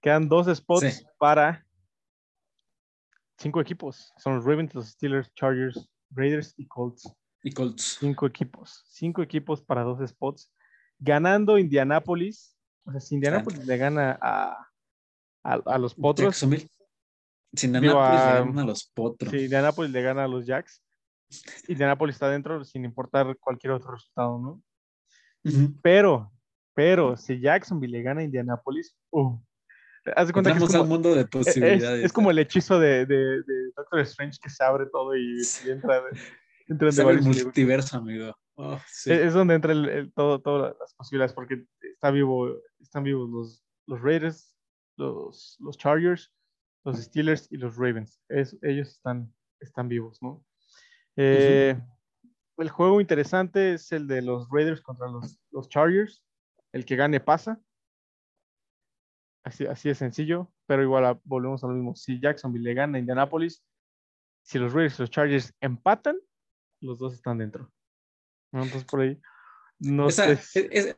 Quedan 0.01 0.29
dos 0.29 0.47
spots 0.57 0.81
Sí. 0.99 1.05
para 1.19 1.67
cinco 3.39 3.61
equipos. 3.61 4.13
Son 4.19 4.37
los 4.37 4.45
Ravens, 4.45 4.75
los 4.75 4.89
Steelers, 4.91 5.33
Chargers, 5.35 5.89
Raiders 6.11 6.55
y 6.57 6.67
Colts. 6.67 7.13
Y 7.43 7.51
Colts. 7.53 7.99
Cinco 8.01 8.27
equipos. 8.27 8.85
Cinco 8.89 9.21
equipos 9.23 9.61
para 9.63 9.83
dos 9.83 9.99
spots. 10.09 10.51
Ganando 10.99 11.59
Indianapolis. 11.59 12.57
O 12.85 12.93
sea, 12.93 13.01
si 13.01 13.17
Indianapolis 13.17 13.67
le 13.67 13.77
gana 13.77 14.19
a, 14.23 14.69
a, 15.43 15.55
a 15.55 15.79
los 15.79 15.95
Potros, 15.95 16.39
Digo, 16.41 16.57
Indianapolis 17.63 18.21
a- 18.21 18.27
le 18.27 18.39
ganan 18.41 18.59
a 18.59 18.65
los 18.65 18.85
potros. 18.95 19.31
si 19.31 19.39
Indianapolis 19.45 19.91
le 19.93 20.03
gana 20.03 20.25
a 20.25 20.29
los 20.29 20.47
Jacks, 20.47 20.83
Indianapolis 21.69 22.17
está 22.17 22.29
dentro 22.29 22.65
sin 22.65 22.85
importar 22.85 23.37
cualquier 23.39 23.73
otro 23.73 23.93
resultado, 23.93 24.39
¿no? 24.39 24.63
Pero, 25.83 26.33
pero, 26.75 27.17
si 27.17 27.39
Jacksonville 27.41 27.99
le 27.99 28.03
gana 28.03 28.21
a 28.21 28.25
Indianapolis, 28.25 28.97
uh, 29.11 29.39
haz 30.17 30.27
de 30.29 30.33
cuenta 30.33 30.53
que 30.53 30.59
es 30.59 30.75
al 30.75 30.81
como, 30.81 30.85
mundo 30.91 31.15
de 31.15 31.21
es, 31.23 31.29
posibilidades. 31.29 32.05
es 32.05 32.13
como 32.13 32.31
el 32.31 32.39
hechizo 32.39 32.79
de, 32.79 33.07
de, 33.07 33.43
de 33.43 33.73
Doctor 33.77 34.01
Strange 34.01 34.39
que 34.43 34.51
se 34.51 34.65
abre 34.65 34.87
todo 34.91 35.17
y, 35.17 35.41
y 35.67 35.71
entra, 35.71 36.03
entra 36.69 36.89
abre 37.03 37.17
el 37.17 37.23
multiverso, 37.23 37.99
amigo. 37.99 38.35
Oh, 38.57 38.79
sí. 38.89 39.13
Es, 39.13 39.19
es 39.21 39.33
donde 39.35 39.55
entra 39.55 39.73
el, 39.73 39.89
el- 39.89 40.13
todo, 40.13 40.41
todas 40.41 40.75
las 40.79 40.95
posibilidades, 40.95 41.33
porque 41.33 41.65
está 41.83 42.11
vivo, 42.11 42.49
están 42.81 43.03
vivos 43.05 43.29
los, 43.29 43.65
los 43.87 44.01
Raiders, 44.01 44.57
los, 44.97 45.57
los 45.61 45.77
Chargers, 45.77 46.33
los 46.85 46.97
Steelers 47.03 47.51
y 47.51 47.57
los 47.57 47.77
Ravens. 47.77 48.21
Es- 48.29 48.57
ellos 48.63 48.89
están, 48.91 49.33
están 49.61 49.89
vivos, 49.89 50.23
¿no? 50.23 50.45
Eh, 51.17 51.77
El 52.57 52.69
juego 52.71 53.01
interesante 53.01 53.75
es 53.75 53.91
el 53.93 54.07
de 54.07 54.23
los 54.23 54.49
Raiders 54.51 54.81
contra 54.81 55.09
los, 55.09 55.39
los 55.51 55.69
Chargers. 55.69 56.23
El 56.73 56.85
que 56.85 56.97
gane 56.97 57.21
pasa. 57.21 57.61
Así, 59.45 59.67
así 59.67 59.89
de 59.89 59.95
sencillo, 59.95 60.51
pero 60.67 60.83
igual 60.83 61.05
a- 61.05 61.21
volvemos 61.25 61.63
a 61.65 61.67
lo 61.67 61.75
mismo. 61.75 61.95
Si 61.97 62.19
Jacksonville 62.21 62.65
le 62.65 62.75
gana 62.75 62.97
a 62.97 63.01
Indianapolis, 63.01 63.63
si 64.43 64.59
los 64.59 64.73
Raiders 64.73 64.99
y 64.99 65.03
los 65.03 65.11
Chargers 65.11 65.55
empatan, 65.61 66.17
los 66.81 66.99
dos 66.99 67.15
están 67.15 67.39
dentro. 67.39 67.71
¿no? 68.53 68.63
Entonces 68.63 68.85
por 68.85 69.01
ahí. 69.01 69.21
No 69.81 70.09
Esa- 70.09 70.37
sé. 70.37 70.69
es- 70.71 70.97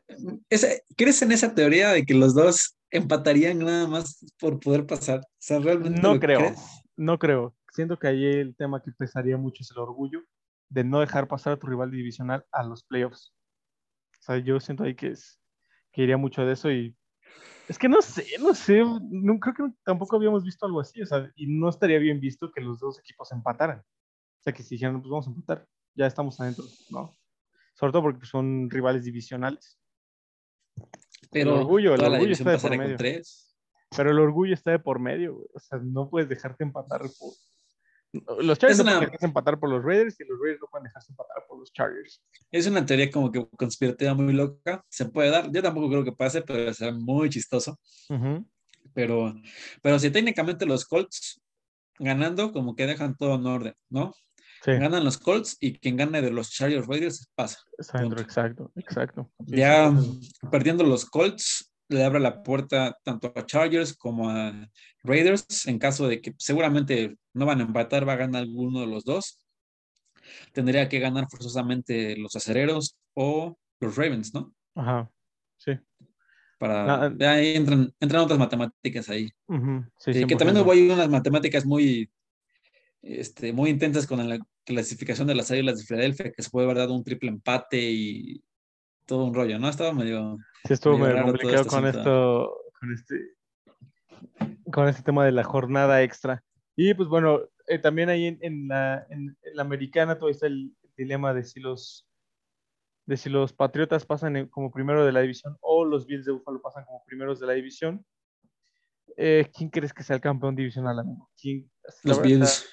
esa- 0.49 0.69
¿Crees 0.95 1.21
en 1.23 1.31
esa 1.31 1.53
teoría 1.55 1.89
de 1.89 2.05
que 2.05 2.13
los 2.13 2.33
dos 2.35 2.77
empatarían 2.91 3.59
nada 3.59 3.87
más 3.87 4.23
por 4.39 4.59
poder 4.59 4.85
pasar? 4.85 5.19
O 5.19 5.23
sea, 5.39 5.59
¿realmente 5.59 6.01
No 6.01 6.19
creo. 6.19 6.39
crees? 6.39 6.59
No 6.95 7.17
creo. 7.19 7.55
Siento 7.73 7.97
que 7.99 8.07
ahí 8.07 8.25
el 8.25 8.55
tema 8.55 8.81
que 8.81 8.91
pesaría 8.91 9.37
mucho 9.37 9.63
es 9.63 9.71
el 9.71 9.79
orgullo 9.79 10.21
de 10.69 10.83
no 10.83 10.99
dejar 10.99 11.27
pasar 11.27 11.53
a 11.53 11.59
tu 11.59 11.67
rival 11.67 11.91
divisional 11.91 12.45
a 12.51 12.63
los 12.63 12.83
playoffs. 12.83 13.33
O 14.19 14.21
sea, 14.21 14.37
yo 14.37 14.59
siento 14.59 14.83
ahí 14.83 14.95
que 14.95 15.09
es 15.09 15.39
que 15.91 16.03
iría 16.03 16.17
mucho 16.17 16.45
de 16.45 16.53
eso 16.53 16.71
y 16.71 16.95
es 17.67 17.77
que 17.77 17.89
no 17.89 18.01
sé, 18.01 18.25
no 18.39 18.53
sé, 18.53 18.83
no, 19.09 19.39
creo 19.39 19.53
que 19.53 19.75
tampoco 19.83 20.15
habíamos 20.15 20.43
visto 20.43 20.65
algo 20.65 20.79
así, 20.79 21.01
o 21.01 21.05
sea, 21.05 21.29
y 21.35 21.47
no 21.47 21.69
estaría 21.69 21.99
bien 21.99 22.19
visto 22.19 22.51
que 22.51 22.61
los 22.61 22.79
dos 22.79 22.97
equipos 22.99 23.31
empataran. 23.33 23.79
O 23.79 24.43
sea, 24.43 24.53
que 24.53 24.63
si 24.63 24.75
dijeran, 24.75 25.01
pues 25.01 25.09
vamos 25.09 25.27
a 25.27 25.31
empatar, 25.31 25.67
ya 25.93 26.07
estamos 26.07 26.39
adentro, 26.39 26.63
¿no? 26.91 27.11
Sobre 27.73 27.91
todo 27.91 28.03
porque 28.03 28.19
pues, 28.19 28.29
son 28.29 28.69
rivales 28.69 29.03
divisionales. 29.03 29.79
Pero 31.29 31.59
orgullo, 31.59 31.91
el 31.91 31.97
toda 31.97 32.09
la 32.09 32.15
orgullo 32.17 32.33
está 32.33 32.51
de 32.51 32.59
por 32.59 32.77
medio. 32.77 32.97
tres. 32.97 33.57
Pero 33.95 34.11
el 34.11 34.19
orgullo 34.19 34.53
está 34.53 34.71
de 34.71 34.79
por 34.79 34.99
medio, 34.99 35.35
güey. 35.35 35.47
O 35.53 35.59
sea, 35.59 35.79
no 35.79 36.09
puedes 36.09 36.29
dejarte 36.29 36.63
empatar 36.63 37.01
por... 37.01 37.33
Los 38.39 38.57
Chargers 38.59 38.79
Es 38.79 38.85
no 38.85 38.91
una- 38.91 38.99
pueden 38.99 39.05
dejarse 39.11 39.25
empatar 39.25 39.59
por 39.59 39.69
los 39.69 39.83
Raiders 39.83 40.19
y 40.19 40.25
los 40.25 40.39
Raiders 40.39 40.61
no 40.61 40.67
pueden 40.67 40.83
dejarse 40.85 41.11
empatar 41.11 41.43
por 41.47 41.59
los 41.59 41.71
Chargers. 41.73 42.21
Es 42.51 42.67
una 42.67 42.85
teoría 42.85 43.09
como 43.11 43.31
que 43.31 43.47
conspirativa 43.57 44.13
muy 44.13 44.33
loca. 44.33 44.83
Se 44.89 45.05
puede 45.05 45.29
dar. 45.29 45.51
Yo 45.51 45.61
tampoco 45.61 45.89
creo 45.89 46.03
que 46.03 46.11
pase, 46.11 46.41
pero 46.41 46.73
será 46.73 46.91
muy 46.91 47.29
chistoso. 47.29 47.79
Pero, 48.93 49.33
pero 49.81 49.99
si 49.99 50.09
técnicamente 50.09 50.65
los 50.65 50.85
Colts 50.85 51.41
ganando, 51.99 52.51
como 52.51 52.75
que 52.75 52.85
dejan 52.87 53.15
todo 53.15 53.35
en 53.35 53.45
orden, 53.45 53.73
¿no? 53.89 54.13
Sí, 54.63 54.71
Ganan 54.71 55.03
los 55.03 55.17
Colts 55.19 55.55
y 55.59 55.77
quien 55.77 55.97
gane 55.97 56.21
de 56.21 56.31
los 56.31 56.49
Chargers 56.49 56.87
Raiders 56.87 57.29
pasa. 57.35 57.59
exacto, 57.77 58.71
exacto. 58.75 59.31
Ya 59.45 59.93
perdiendo 60.51 60.83
los 60.83 61.05
Colts, 61.05 61.71
le 61.89 62.03
abre 62.03 62.19
la 62.19 62.41
puerta 62.43 62.97
tanto 63.03 63.31
a 63.35 63.45
Chargers 63.45 63.95
como 63.95 64.29
a 64.29 64.67
Raiders 65.03 65.67
en 65.67 65.77
caso 65.79 66.07
de 66.07 66.21
que 66.21 66.33
seguramente 66.37 67.17
no 67.37 67.45
van 67.45 67.59
a 67.59 67.63
empatar, 67.63 68.07
va 68.07 68.13
a 68.13 68.17
ganar 68.17 68.43
alguno 68.43 68.81
de 68.81 68.87
los 68.87 69.03
dos. 69.05 69.39
Tendría 70.51 70.89
que 70.89 70.99
ganar 70.99 71.27
forzosamente 71.29 72.17
los 72.17 72.35
acereros 72.35 72.97
o 73.13 73.57
los 73.79 73.95
Ravens, 73.95 74.33
¿no? 74.33 74.53
Ajá, 74.75 75.09
sí. 75.57 75.71
Para, 76.59 77.05
Ah, 77.05 77.13
ya 77.17 77.33
ahí 77.33 77.55
entran, 77.55 77.93
entran 77.99 78.23
otras 78.23 78.39
matemáticas 78.39 79.09
ahí. 79.09 79.27
sí, 79.99 80.11
Eh, 80.11 80.25
que 80.25 80.35
100%. 80.35 80.37
también 80.37 80.57
hubo 80.63 80.71
ahí 80.71 80.89
unas 80.89 81.09
matemáticas 81.09 81.65
muy, 81.65 82.09
este, 83.01 83.53
muy 83.53 83.69
intensas 83.69 84.07
con 84.07 84.27
la 84.27 84.39
clasificación 84.65 85.27
de 85.27 85.35
las 85.35 85.51
Águilas 85.51 85.77
de 85.77 85.85
Filadelfia, 85.85 86.31
que 86.31 86.41
se 86.43 86.49
puede 86.49 86.65
haber 86.65 86.77
dado 86.77 86.93
un 86.95 87.03
triple 87.03 87.29
empate 87.29 87.79
y 87.79 88.43
todo 89.05 89.23
un 89.25 89.33
rollo, 89.33 89.59
¿no? 89.59 89.69
Estaba 89.69 89.93
medio... 89.93 90.37
Sí, 90.65 90.73
estuvo 90.73 90.97
medio 90.97 91.21
complicado 91.23 91.61
este 91.61 91.69
con 91.69 91.85
asunto. 91.85 91.99
esto, 91.99 92.57
con 92.79 92.91
este, 92.93 93.15
con 94.71 94.87
este 94.89 95.03
tema 95.03 95.23
de 95.25 95.31
la 95.31 95.43
jornada 95.43 96.01
extra. 96.03 96.43
Y 96.79 96.93
pues 96.93 97.09
bueno, 97.09 97.41
eh, 97.67 97.79
también 97.79 98.07
ahí 98.07 98.27
en, 98.27 98.37
en 98.41 98.67
la, 98.67 99.05
en, 99.09 99.35
en 99.41 99.55
la 99.55 99.63
americana 99.63 100.15
todavía 100.15 100.33
está 100.35 100.47
el 100.47 100.71
dilema 100.95 101.33
de 101.33 101.43
si 101.43 101.59
los 101.59 102.07
de 103.07 103.17
si 103.17 103.29
los 103.29 103.51
Patriotas 103.53 104.05
pasan 104.05 104.47
como 104.47 104.69
primero 104.71 105.05
de 105.05 105.11
la 105.13 105.21
división 105.21 105.57
o 105.61 105.85
los 105.85 106.05
Bills 106.05 106.25
de 106.25 106.33
Buffalo 106.33 106.61
pasan 106.61 106.83
como 106.85 107.03
primeros 107.05 107.39
de 107.39 107.47
la 107.47 107.53
división. 107.53 108.05
Eh, 109.15 109.49
¿Quién 109.55 109.69
crees 109.69 109.93
que 109.93 110.03
sea 110.03 110.17
el 110.17 110.21
campeón 110.21 110.55
divisional? 110.55 110.97
¿Quién- 111.41 111.69
Los 112.03 112.17
está- 112.17 112.21
Bills. 112.21 112.65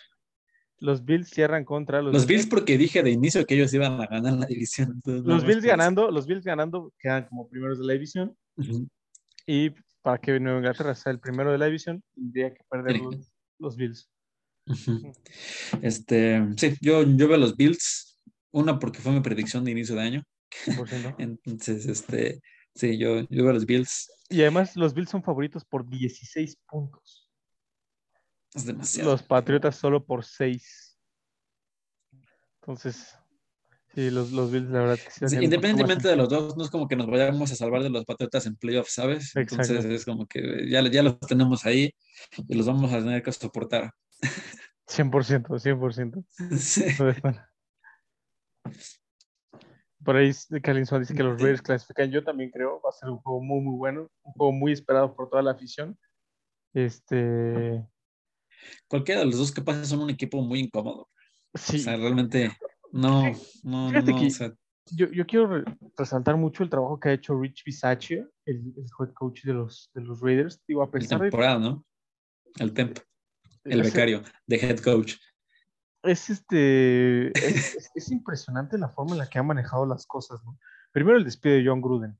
los 0.81 1.05
Bills 1.05 1.31
cierran 1.31 1.65
contra 1.65 2.03
los, 2.03 2.13
Los 2.13 2.27
Bills 2.27 2.47
porque 2.47 2.77
dije 2.77 3.03
de 3.03 3.11
inicio 3.11 3.47
que 3.47 3.55
ellos 3.55 3.73
iban 3.73 4.01
a 4.01 4.07
ganar 4.07 4.33
la 4.35 4.47
división. 4.47 4.91
entonces 4.97 5.25
los 5.25 5.45
Bills 5.47 5.65
ganando, 5.65 6.11
los 6.11 6.27
Bills 6.27 6.45
ganando 6.45 6.93
quedan 6.99 7.27
como 7.29 7.49
primeros 7.49 7.79
de 7.79 7.87
la 7.87 7.93
división. 7.95 8.37
Y 9.47 9.71
para 10.03 10.19
que 10.19 10.39
Nueva 10.41 10.59
Inglaterra 10.59 10.95
sea 10.95 11.13
el 11.13 11.21
primero 11.21 11.53
de 11.53 11.59
la 11.59 11.67
división, 11.67 12.03
tendría 12.15 12.53
que 12.53 12.63
perder 12.69 12.99
los, 12.99 13.33
los 13.59 13.77
Bills. 13.77 14.11
Este, 15.83 16.43
sí, 16.57 16.75
yo, 16.81 17.03
yo 17.03 17.29
veo 17.29 17.37
los 17.37 17.57
Bills, 17.57 18.19
una 18.51 18.79
porque 18.79 19.01
fue 19.01 19.13
mi 19.13 19.21
predicción 19.21 19.65
de 19.65 19.73
inicio 19.73 19.95
de 19.95 20.03
año. 20.03 20.23
Entonces, 21.19 21.87
este, 21.87 22.41
sí, 22.75 22.99
yo, 22.99 23.21
yo 23.29 23.45
veo 23.45 23.53
los 23.53 23.67
Bills. 23.67 24.11
Y 24.31 24.41
además 24.43 24.77
los 24.77 24.95
Bills 24.95 25.11
son 25.11 25.23
favoritos 25.23 25.65
por 25.65 25.89
16 25.89 26.57
puntos. 26.67 27.31
Es 28.55 28.65
demasiado. 28.65 29.11
Los 29.11 29.23
Patriotas 29.23 29.77
solo 29.77 30.05
por 30.05 30.25
6. 30.25 30.99
Entonces, 32.61 33.19
sí, 33.95 34.11
los, 34.11 34.33
los 34.33 34.51
Bills, 34.51 34.71
la 34.71 34.81
verdad 34.81 34.99
que 34.99 35.29
sí, 35.29 35.37
Independientemente 35.37 36.09
de 36.09 36.17
los 36.17 36.29
dos, 36.29 36.57
no 36.57 36.65
es 36.65 36.71
como 36.71 36.89
que 36.89 36.97
nos 36.97 37.07
vayamos 37.07 37.51
a 37.53 37.57
salvar 37.57 37.83
de 37.83 37.91
los 37.91 38.05
Patriotas 38.05 38.47
en 38.47 38.57
playoffs, 38.57 38.95
¿sabes? 38.95 39.35
Entonces 39.37 39.85
es 39.85 40.05
como 40.05 40.27
que 40.27 40.69
ya, 40.69 40.83
ya 40.89 41.03
los 41.03 41.19
tenemos 41.21 41.65
ahí 41.65 41.95
y 42.49 42.55
los 42.55 42.67
vamos 42.67 42.93
a 42.93 42.99
tener 42.99 43.23
que 43.23 43.33
soportar. 43.33 43.93
100%, 44.87 45.47
100%. 45.49 46.25
Sí. 46.59 46.85
Por 50.05 50.17
ahí 50.17 50.33
Calinson 50.63 51.01
dice 51.01 51.15
que 51.15 51.23
los 51.23 51.41
Raiders 51.41 51.63
clasifican. 51.63 52.11
Yo 52.11 52.23
también 52.23 52.51
creo, 52.51 52.81
va 52.83 52.91
a 52.91 52.93
ser 52.93 53.09
un 53.09 53.19
juego 53.19 53.43
muy, 53.43 53.61
muy 53.61 53.77
bueno, 53.77 54.11
un 54.23 54.33
juego 54.35 54.53
muy 54.53 54.73
esperado 54.73 55.15
por 55.15 55.31
toda 55.31 55.43
la 55.43 55.53
afición. 55.53 55.99
Este. 56.75 57.83
Cualquiera 58.87 59.21
de 59.21 59.27
los 59.27 59.39
dos 59.39 59.53
que 59.53 59.63
pase 59.63 59.85
son 59.87 60.01
un 60.01 60.11
equipo 60.11 60.43
muy 60.43 60.61
incómodo. 60.61 61.09
Sí. 61.55 61.77
O 61.77 61.81
sea, 61.81 61.97
realmente 61.97 62.51
no, 62.95 63.25
no, 63.65 63.91
no. 63.91 64.55
yo, 64.93 65.11
yo, 65.11 65.27
quiero 65.27 65.65
resaltar 65.99 66.37
mucho 66.37 66.63
el 66.63 66.71
trabajo 66.71 67.01
que 67.01 67.09
ha 67.09 67.13
hecho 67.13 67.37
Rich 67.37 67.65
Bisaccia, 67.65 68.25
el, 68.47 68.73
el, 68.77 68.87
head 69.01 69.13
coach 69.15 69.43
de 69.43 69.53
los, 69.53 69.91
de 69.95 70.03
los 70.03 70.21
Raiders. 70.21 70.63
Digo, 70.69 70.81
a 70.81 70.91
pesar 70.91 71.17
el 71.21 71.31
temporada, 71.31 71.59
¿no? 71.59 71.85
El 72.57 72.73
tempo. 72.73 73.03
El 73.65 73.83
becario 73.83 74.23
de 74.47 74.57
head 74.57 74.79
coach. 74.79 75.17
Es, 76.05 76.31
este, 76.31 77.29
es, 77.97 78.11
impresionante 78.13 78.79
la 78.79 78.89
forma 78.89 79.13
en 79.13 79.19
la 79.19 79.29
que 79.29 79.41
ha 79.41 79.43
manejado 79.43 79.87
las 79.87 80.07
cosas, 80.07 80.41
¿no? 80.45 80.57
Primero 80.93 81.19
el 81.19 81.25
despido 81.25 81.57
de 81.57 81.65
John 81.67 81.81
Gruden. 81.81 82.17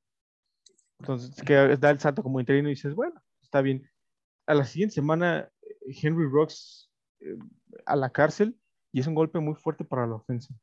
Entonces, 0.99 1.41
que 1.45 1.55
da 1.55 1.91
el 1.91 2.01
salto 2.01 2.25
como 2.25 2.41
interino 2.41 2.69
y 2.69 2.73
dices, 2.73 2.97
bueno, 2.97 3.23
está 3.43 3.61
bien. 3.61 3.89
A 4.47 4.55
la 4.55 4.65
siguiente 4.65 4.97
semana, 4.97 5.49
Henry 5.87 6.27
Rocks 6.29 6.91
eh, 7.21 7.37
a 7.87 7.95
la 7.95 8.11
cárcel 8.11 8.59
y 8.95 9.01
es 9.01 9.07
un 9.09 9.15
golpe 9.15 9.41
muy 9.41 9.55
fuerte 9.55 9.85
para 9.85 10.07
la 10.07 10.15
ofensa. 10.15 10.55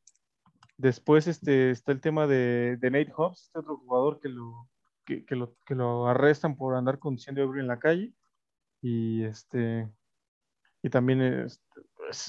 Después 0.77 1.27
este, 1.27 1.71
está 1.71 1.91
el 1.91 2.01
tema 2.01 2.27
de, 2.27 2.77
de 2.77 2.91
Nate 2.91 3.13
Hobbs, 3.15 3.43
este 3.43 3.59
otro 3.59 3.77
jugador 3.77 4.19
que 4.19 4.29
lo, 4.29 4.69
que, 5.05 5.23
lo, 5.35 5.55
que 5.65 5.75
lo 5.75 6.07
arrestan 6.07 6.55
por 6.55 6.75
andar 6.75 6.99
conduciendo 6.99 7.41
ebrio 7.41 7.61
en 7.61 7.67
la 7.67 7.79
calle. 7.79 8.13
Y 8.81 9.23
este, 9.23 9.91
y 10.81 10.89
también 10.89 11.21
este, 11.21 11.61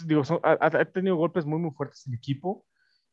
digo, 0.06 0.22
ha, 0.42 0.84
tenido 0.86 1.16
golpes 1.16 1.46
muy, 1.46 1.58
muy 1.58 1.70
fuertes 1.70 2.06
en 2.06 2.12
el 2.12 2.18
equipo. 2.18 2.66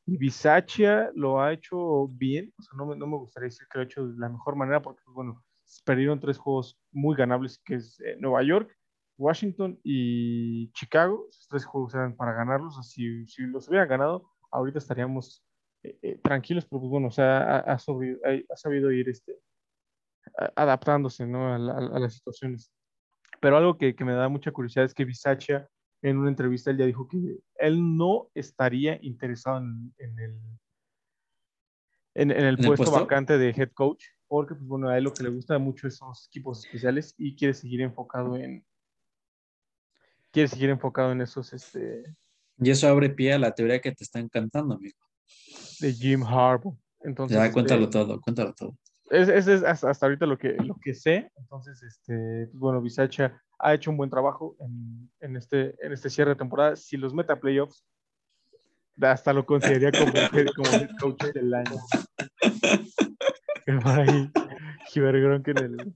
Y 0.06 0.18
Bisaccia 0.18 1.12
lo 1.14 1.42
ha 1.42 1.54
hecho 1.54 2.08
bien, 2.08 2.52
no 2.76 2.88
me, 2.88 2.96
no 2.96 3.06
me, 3.06 3.18
gustaría 3.18 3.46
decir 3.46 3.68
que 3.70 3.78
lo 3.78 3.82
ha 3.84 3.86
hecho 3.86 4.08
de 4.08 4.18
la 4.18 4.30
mejor 4.30 4.56
manera, 4.56 4.82
porque, 4.82 5.02
pues, 5.06 5.14
bueno, 5.14 5.44
perdieron 5.86 6.20
tres 6.20 6.38
juegos 6.38 6.80
muy 6.92 7.16
ganables, 7.16 7.60
que 7.64 7.76
es 7.76 8.00
eh, 8.00 8.18
Nueva 8.20 8.42
York, 8.44 8.76
Washington 9.18 9.80
y 9.84 10.72
Chicago. 10.72 11.28
Esos 11.30 11.48
tres 11.48 11.66
juegos 11.66 11.94
eran 11.94 12.16
para 12.16 12.34
ganarlos, 12.34 12.78
así 12.80 13.28
si 13.28 13.44
los 13.44 13.68
hubieran 13.70 13.88
ganado, 13.88 14.30
ahorita 14.52 14.80
estaríamos 14.80 15.44
eh, 15.84 15.98
eh, 16.02 16.20
tranquilos, 16.24 16.66
pero 16.66 16.82
pues 16.82 16.90
bueno, 16.90 17.08
o 17.08 17.12
sea, 17.12 17.60
ha, 17.60 17.74
ha, 17.74 17.80
sabido 17.80 18.92
ir 18.92 19.10
este, 19.10 19.40
adaptándose 20.56 21.26
¿no? 21.26 21.48
a, 21.48 21.56
a, 21.56 22.00
las 22.00 22.16
situaciones. 22.16 22.72
Pero 23.40 23.58
algo 23.58 23.78
que, 23.78 23.96
me 24.00 24.14
da 24.14 24.28
mucha 24.28 24.52
curiosidad 24.52 24.86
es 24.86 24.94
que 24.94 25.06
Bisaccia 25.06 25.70
en 26.02 26.18
una 26.18 26.30
entrevista 26.30 26.72
él 26.72 26.78
ya 26.78 26.86
dijo 26.86 27.08
que 27.08 27.18
él 27.56 27.98
no 27.98 28.30
estaría 28.34 29.00
interesado 29.02 29.58
en, 29.58 29.94
el, 29.98 30.40
en, 32.16 32.32
el 32.32 32.58
puesto, 32.58 32.92
vacante 32.92 33.38
de 33.38 33.50
head 33.50 33.72
coach, 33.74 34.06
porque 34.28 34.56
pues, 34.56 34.68
bueno, 34.68 34.90
a 34.90 34.98
él 34.98 35.06
lo 35.06 35.14
que 35.14 35.24
le 35.24 35.30
gusta 35.30 35.58
mucho 35.60 35.90
son 35.90 36.10
los 36.10 36.28
equipos 36.28 36.66
especiales 36.66 37.16
y 37.18 37.36
quiere 37.36 37.54
seguir 37.54 37.82
enfocado 37.82 38.36
en 38.36 38.66
quiere 40.32 40.48
seguir 40.48 40.70
enfocado 40.70 41.12
en 41.12 41.22
esos 41.22 41.54
este 41.54 42.04
y 42.62 42.70
eso 42.70 42.88
abre 42.88 43.10
pie 43.10 43.34
a 43.34 43.40
la 43.40 43.52
teoría 43.52 43.80
que 43.80 43.92
te 43.92 44.04
está 44.04 44.20
encantando, 44.20 44.76
amigo. 44.76 44.98
De 45.80 45.94
Jim 45.94 46.24
Harbaugh. 46.24 46.78
Entonces, 47.02 47.38
ya, 47.38 47.52
cuéntalo 47.52 47.84
este, 47.84 47.94
todo, 47.94 48.22
cuéntalo 48.22 48.54
todo. 48.54 48.76
Es, 49.10 49.48
es, 49.48 49.64
hasta, 49.64 50.06
ahorita 50.06 50.26
lo 50.26 50.38
que, 50.38 50.54
lo 50.54 50.76
que 50.76 50.94
sé. 50.94 51.32
Entonces, 51.38 51.82
este, 51.82 52.48
pues, 52.48 52.60
bueno, 52.60 52.82
Bisacha 52.82 53.42
ha 53.58 53.74
hecho 53.74 53.90
un 53.90 53.98
buen 53.98 54.10
trabajo 54.10 54.56
en, 54.60 55.10
en, 55.22 55.36
este, 55.36 55.76
en 55.86 55.94
este 55.94 56.10
cierre 56.10 56.32
de 56.32 56.36
temporada. 56.36 56.76
Si 56.76 56.98
los 56.98 57.14
meta 57.14 57.40
playoffs, 57.40 57.84
hasta 59.02 59.34
lo 59.34 59.46
consideraría 59.46 59.92
como, 59.92 60.12
como 60.56 60.82
el 60.82 60.96
coach 60.98 61.24
del 61.34 61.54
año. 61.54 61.72
Que 63.66 63.76
por 63.76 64.00
ahí, 64.00 64.32
que 64.92 65.52
en 65.52 65.58
el, 65.58 65.94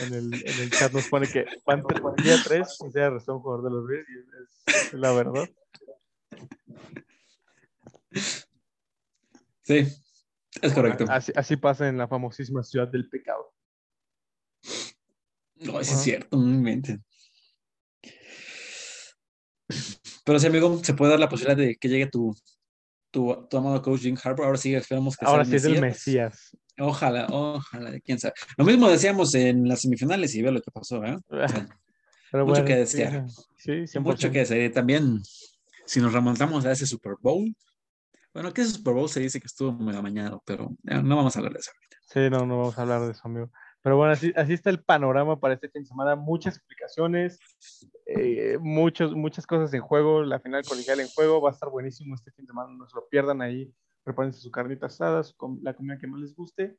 en, 0.00 0.14
el, 0.14 0.34
en 0.34 0.60
el 0.60 0.70
chat 0.70 0.92
nos 0.92 1.08
pone 1.08 1.26
que 1.28 1.46
Panther 1.64 2.00
día 2.22 2.36
3 2.42 2.78
sea 2.92 3.10
restó 3.10 3.36
un 3.36 3.42
jugador 3.42 3.64
de 3.64 3.70
los 3.70 3.86
Bears 3.86 4.08
y 4.08 4.72
es, 4.72 4.84
es 4.86 4.92
la 4.94 5.12
verdad. 5.12 5.48
Sí, 9.62 9.86
es 10.62 10.72
correcto. 10.72 11.04
Así, 11.08 11.56
pasa 11.56 11.88
en 11.88 11.98
la 11.98 12.08
famosísima 12.08 12.62
ciudad 12.62 12.88
del 12.88 13.08
pecado. 13.08 13.52
No, 15.56 15.78
eso 15.80 15.94
es 15.94 16.02
cierto, 16.02 16.36
no 16.36 16.72
Pero 20.24 20.38
sí, 20.38 20.46
amigo, 20.46 20.82
se 20.82 20.94
puede 20.94 21.10
dar 21.10 21.20
la 21.20 21.28
posibilidad 21.28 21.56
de 21.56 21.76
que 21.76 21.88
llegue 21.88 22.06
tu, 22.06 22.34
tu, 23.10 23.32
amado 23.52 23.82
coach 23.82 24.00
Jim 24.00 24.16
Harper. 24.22 24.44
Ahora 24.44 24.58
sí, 24.58 24.74
esperemos 24.74 25.16
que 25.16 25.26
Ahora 25.26 25.44
sí 25.44 25.56
es 25.56 25.64
el 25.64 25.80
Mesías. 25.80 26.56
Ojalá, 26.78 27.26
ojalá, 27.30 27.98
quién 28.00 28.18
sabe. 28.18 28.34
Lo 28.56 28.64
mismo 28.64 28.88
decíamos 28.88 29.34
en 29.34 29.68
las 29.68 29.82
semifinales 29.82 30.34
y 30.34 30.42
ve 30.42 30.50
lo 30.50 30.62
que 30.62 30.70
pasó, 30.70 31.04
¿eh? 31.04 31.16
mucho 32.32 32.64
que 32.64 32.76
desear. 32.76 33.26
Sí, 33.56 33.84
Mucho 34.00 34.30
que 34.30 34.40
desear. 34.40 34.72
También, 34.72 35.20
si 35.84 36.00
nos 36.00 36.12
remontamos 36.12 36.64
a 36.64 36.72
ese 36.72 36.86
Super 36.86 37.14
Bowl, 37.20 37.54
bueno, 38.32 38.52
que 38.52 38.62
ese 38.62 38.72
Super 38.72 38.94
Bowl 38.94 39.08
se 39.08 39.20
dice 39.20 39.40
que 39.40 39.46
estuvo 39.46 39.72
muy 39.72 39.94
amañado, 39.94 40.42
pero 40.46 40.70
no 40.84 41.16
vamos 41.16 41.36
a 41.36 41.40
hablar 41.40 41.52
de 41.52 41.58
eso 41.58 41.70
ahorita. 41.74 41.96
Sí, 42.02 42.30
no, 42.30 42.46
no 42.46 42.58
vamos 42.58 42.78
a 42.78 42.82
hablar 42.82 43.02
de 43.02 43.12
eso, 43.12 43.20
amigo. 43.24 43.50
Pero 43.82 43.96
bueno, 43.96 44.12
así, 44.12 44.32
así 44.36 44.52
está 44.52 44.70
el 44.70 44.82
panorama 44.82 45.40
para 45.40 45.54
este 45.54 45.68
fin 45.68 45.82
de 45.82 45.88
semana. 45.88 46.16
Muchas 46.16 46.56
explicaciones, 46.56 47.38
eh, 48.06 48.58
muchos, 48.60 49.14
muchas 49.14 49.46
cosas 49.46 49.72
en 49.72 49.80
juego. 49.80 50.22
La 50.22 50.40
final 50.40 50.62
colegial 50.64 51.00
en 51.00 51.08
juego 51.08 51.40
va 51.40 51.50
a 51.50 51.52
estar 51.52 51.70
buenísimo 51.70 52.14
este 52.14 52.30
fin 52.32 52.44
de 52.44 52.50
semana. 52.50 52.72
No 52.76 52.86
se 52.86 52.96
lo 52.96 53.08
pierdan 53.08 53.40
ahí. 53.40 53.72
Prepárense 54.04 54.40
su 54.40 54.50
carnita 54.50 54.86
asada, 54.86 55.22
la 55.62 55.74
comida 55.74 55.98
que 55.98 56.06
más 56.06 56.20
les 56.20 56.34
guste 56.34 56.76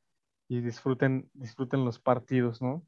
y 0.48 0.60
disfruten, 0.60 1.30
disfruten 1.34 1.86
los 1.86 2.00
partidos, 2.00 2.62
¿no? 2.62 2.86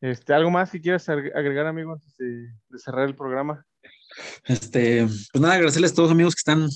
Este, 0.00 0.32
¿Algo 0.32 0.50
más 0.50 0.70
que 0.70 0.80
quieras 0.80 1.08
agregar, 1.08 1.66
amigo, 1.66 1.92
antes 1.92 2.16
de 2.16 2.78
cerrar 2.78 3.06
el 3.06 3.16
programa? 3.16 3.66
Este, 4.44 5.06
pues 5.06 5.40
nada, 5.40 5.54
agradecerles 5.54 5.92
a 5.92 5.94
todos 5.94 6.10
amigos 6.10 6.34
que 6.34 6.40
están 6.40 6.68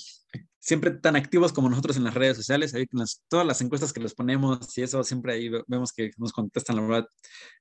siempre 0.64 0.92
tan 0.92 1.14
activos 1.14 1.52
como 1.52 1.68
nosotros 1.68 1.98
en 1.98 2.04
las 2.04 2.14
redes 2.14 2.38
sociales, 2.38 2.74
ahí 2.74 2.86
todas 3.28 3.46
las 3.46 3.60
encuestas 3.60 3.92
que 3.92 4.00
les 4.00 4.14
ponemos 4.14 4.78
y 4.78 4.82
eso, 4.82 5.04
siempre 5.04 5.34
ahí 5.34 5.50
vemos 5.66 5.92
que 5.92 6.10
nos 6.16 6.32
contestan, 6.32 6.76
la 6.76 6.82
verdad, 6.82 7.06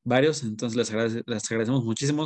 varios, 0.06 0.42
entonces 0.44 0.78
les, 0.78 1.24
les 1.28 1.52
agradecemos 1.52 1.84
muchísimo, 1.84 2.24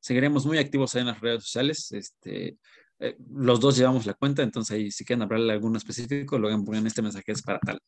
seguiremos 0.00 0.46
muy 0.46 0.58
activos 0.58 0.94
ahí 0.94 1.00
en 1.00 1.08
las 1.08 1.20
redes 1.20 1.42
sociales, 1.42 1.90
este, 1.90 2.56
eh, 3.00 3.16
los 3.34 3.58
dos 3.58 3.76
llevamos 3.76 4.06
la 4.06 4.14
cuenta, 4.14 4.44
entonces 4.44 4.76
ahí 4.76 4.92
si 4.92 5.04
quieren 5.04 5.22
hablarle 5.22 5.54
alguno 5.54 5.76
específico, 5.76 6.38
luego 6.38 6.64
pongan 6.64 6.86
este 6.86 7.02
mensaje 7.02 7.32
es 7.32 7.42
para 7.42 7.58
tal. 7.58 7.80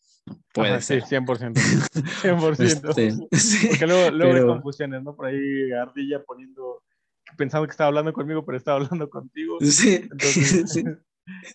Puede 0.52 0.80
ser. 0.80 1.02
Sí, 1.02 1.14
100%. 1.14 1.54
100%. 1.54 2.60
Este, 2.64 3.12
sí, 3.38 3.68
Porque 3.68 3.86
luego, 3.86 4.10
luego 4.10 4.34
hay 4.34 4.42
confusiones, 4.42 5.04
¿no? 5.04 5.14
Por 5.14 5.26
ahí 5.26 5.70
Ardilla 5.70 6.20
poniendo, 6.24 6.82
pensando 7.36 7.64
que 7.68 7.70
estaba 7.70 7.88
hablando 7.88 8.12
conmigo, 8.12 8.44
pero 8.44 8.58
estaba 8.58 8.80
hablando 8.80 9.08
contigo. 9.08 9.58
Sí. 9.60 10.00
Entonces, 10.02 10.64
sí. 10.72 10.82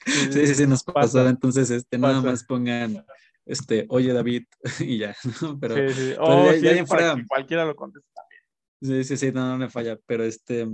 Sí, 0.06 0.48
sí, 0.48 0.56
sí, 0.56 0.68
nos 0.68 0.84
pasó. 0.84 1.28
Entonces, 1.28 1.70
este, 1.70 1.98
nada 1.98 2.22
más 2.22 2.44
pongan, 2.44 3.06
este, 3.46 3.86
oye 3.90 4.14
David, 4.14 4.46
y 4.80 5.00
ya, 5.00 5.16
¿no? 5.42 5.60
Pero, 5.60 5.76
sí, 5.90 5.94
sí. 5.94 6.14
Oh, 6.20 6.52
ya, 6.54 6.86
fuera, 6.86 7.16
cualquiera 7.28 7.66
lo 7.66 7.76
contesta 7.76 8.10
también. 8.14 8.40
Sí, 8.82 9.04
sí, 9.04 9.18
sí, 9.18 9.32
no, 9.34 9.46
no 9.46 9.58
me 9.58 9.70
falla, 9.70 10.00
pero 10.06 10.24
este, 10.24 10.66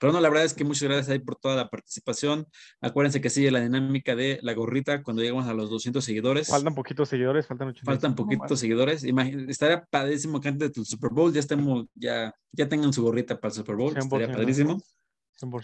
pero 0.00 0.12
no, 0.12 0.20
la 0.20 0.30
verdad 0.30 0.46
es 0.46 0.54
que 0.54 0.64
muchas 0.64 0.84
gracias 0.84 1.10
ahí 1.10 1.18
por 1.18 1.36
toda 1.36 1.54
la 1.54 1.68
participación. 1.68 2.46
Acuérdense 2.80 3.20
que 3.20 3.28
sigue 3.28 3.50
la 3.50 3.60
dinámica 3.60 4.16
de 4.16 4.38
la 4.40 4.54
gorrita 4.54 5.02
cuando 5.02 5.20
llegamos 5.20 5.46
a 5.46 5.52
los 5.52 5.68
200 5.68 6.02
seguidores. 6.02 6.48
Faltan 6.48 6.74
poquitos 6.74 7.10
seguidores, 7.10 7.46
faltan 7.46 7.68
80. 7.68 7.84
Faltan 7.84 8.14
poquitos 8.14 8.58
seguidores. 8.58 9.04
estaría 9.48 9.84
padrísimo 9.84 10.40
que 10.40 10.48
antes 10.48 10.72
del 10.72 10.86
Super 10.86 11.10
Bowl 11.10 11.30
ya 11.30 11.40
estemos, 11.40 11.86
ya, 11.94 12.34
ya 12.52 12.68
tengan 12.70 12.90
su 12.90 13.02
gorrita 13.02 13.38
para 13.38 13.52
el 13.52 13.56
Super 13.56 13.76
Bowl, 13.76 13.94
estaría 13.98 14.32
padrísimo. 14.32 14.80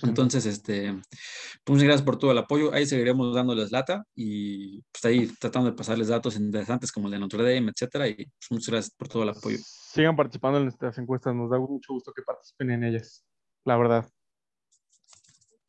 Entonces, 0.03 0.45
este, 0.45 0.93
pues 0.93 1.75
muchas 1.75 1.85
gracias 1.85 2.03
por 2.03 2.19
todo 2.19 2.33
el 2.33 2.39
apoyo. 2.39 2.73
Ahí 2.73 2.85
seguiremos 2.85 3.35
dándoles 3.35 3.71
lata 3.71 4.05
y 4.15 4.83
pues 4.91 5.05
ahí 5.05 5.27
tratando 5.39 5.71
de 5.71 5.77
pasarles 5.77 6.09
datos 6.09 6.37
interesantes 6.37 6.91
como 6.91 7.07
el 7.07 7.13
de 7.13 7.19
Notre 7.21 7.43
Dame, 7.43 7.71
etcétera. 7.71 8.09
Y 8.09 8.15
pues, 8.15 8.51
muchas 8.51 8.69
gracias 8.71 8.95
por 8.97 9.09
todo 9.09 9.23
el 9.23 9.29
apoyo. 9.29 9.59
Sigan 9.61 10.17
participando 10.17 10.59
en 10.59 10.65
nuestras 10.65 10.99
encuestas, 10.99 11.35
nos 11.35 11.51
da 11.51 11.59
mucho 11.59 11.93
gusto 11.93 12.13
que 12.13 12.23
participen 12.23 12.73
en 12.73 12.85
ellas, 12.85 13.25
la 13.65 13.77
verdad. 13.77 14.05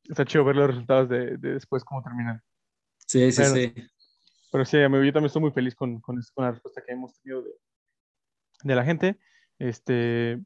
está 0.10 0.26
chido 0.26 0.44
ver 0.44 0.56
los 0.56 0.68
resultados 0.68 1.08
de, 1.08 1.38
de 1.38 1.54
después 1.54 1.84
cómo 1.84 2.02
terminan. 2.02 2.42
Sí, 3.06 3.32
sí, 3.32 3.46
sí. 3.46 3.74
Pero 4.52 4.66
sí, 4.66 4.78
amigo, 4.78 5.04
yo 5.04 5.14
también 5.14 5.28
estoy 5.28 5.42
muy 5.44 5.52
feliz 5.52 5.76
con, 5.76 6.02
con, 6.02 6.20
con 6.34 6.46
la 6.46 6.52
respuesta 6.52 6.82
que 6.86 6.94
hemos 6.94 7.14
tenido 7.22 7.44
de, 7.44 7.52
de 8.64 8.76
la 8.76 8.84
gente. 8.84 9.20
Este, 9.60 10.44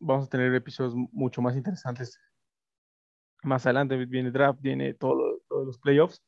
vamos 0.00 0.26
a 0.26 0.30
tener 0.30 0.54
episodios 0.54 0.94
mucho 1.12 1.42
más 1.42 1.54
interesantes 1.56 2.18
más 3.42 3.66
adelante. 3.66 3.96
Viene 4.06 4.30
draft, 4.30 4.60
viene 4.60 4.94
todo, 4.94 5.40
todos 5.48 5.66
los 5.66 5.78
playoffs. 5.78 6.22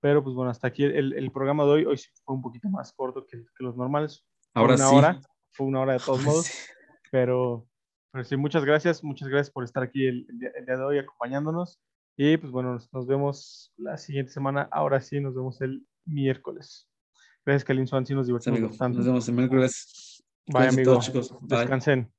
Pero 0.00 0.22
pues 0.24 0.34
bueno, 0.34 0.50
hasta 0.50 0.66
aquí 0.68 0.84
el, 0.84 1.12
el 1.12 1.30
programa 1.30 1.64
de 1.64 1.70
hoy. 1.70 1.84
Hoy 1.84 1.96
sí 1.98 2.08
fue 2.24 2.34
un 2.34 2.42
poquito 2.42 2.68
más 2.68 2.92
corto 2.92 3.24
que, 3.26 3.38
que 3.38 3.64
los 3.64 3.76
normales. 3.76 4.24
Fue 4.52 4.60
Ahora 4.62 4.74
una 4.74 4.88
sí. 4.88 4.94
hora. 4.96 5.20
Fue 5.52 5.66
una 5.66 5.80
hora 5.80 5.92
de 5.94 5.98
todos 6.00 6.18
Ahora 6.18 6.24
modos. 6.30 6.46
sí. 6.46 6.72
Pero, 7.10 7.68
pero 8.10 8.24
sí, 8.24 8.36
muchas 8.36 8.64
gracias. 8.64 9.04
Muchas 9.04 9.28
gracias 9.28 9.50
por 9.52 9.64
estar 9.64 9.82
aquí 9.82 10.06
el, 10.06 10.26
el 10.28 10.38
día, 10.38 10.50
el 10.56 10.66
día 10.66 10.76
de 10.76 10.82
hoy 10.84 10.98
acompañándonos. 10.98 11.80
Y 12.16 12.36
pues 12.36 12.50
bueno, 12.52 12.72
nos, 12.74 12.92
nos 12.92 13.06
vemos 13.06 13.72
la 13.76 13.96
siguiente 13.96 14.32
semana. 14.32 14.68
Ahora 14.72 15.00
sí, 15.00 15.20
nos 15.20 15.34
vemos 15.34 15.60
el 15.62 15.86
miércoles. 16.04 16.88
Gracias, 17.46 17.64
Kalin 17.64 17.86
Swan. 17.86 18.04
Sí, 18.06 18.14
nos 18.14 18.26
Sí, 18.26 18.30
divertimos 18.30 18.58
amigo. 18.58 18.68
bastante. 18.70 18.98
Nos 18.98 19.06
vemos 19.06 19.28
el 19.28 19.34
miércoles. 19.34 20.24
Bye, 20.46 20.52
Cuídense 20.54 20.76
amigo. 20.80 20.92
todos, 20.92 21.04
chicos. 21.06 21.38
Bye. 21.42 21.58
Descansen. 21.60 22.12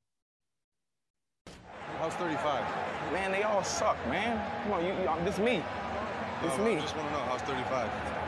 it's 5.33 5.39
me. 5.39 5.63
It's 6.43 6.57
no, 6.59 6.63
me. 6.63 6.77
I 6.77 6.79
just 6.79 6.95
want 6.95 7.07
to 7.07 7.13
know 7.15 7.23
how's 7.25 7.41
35. 7.41 8.22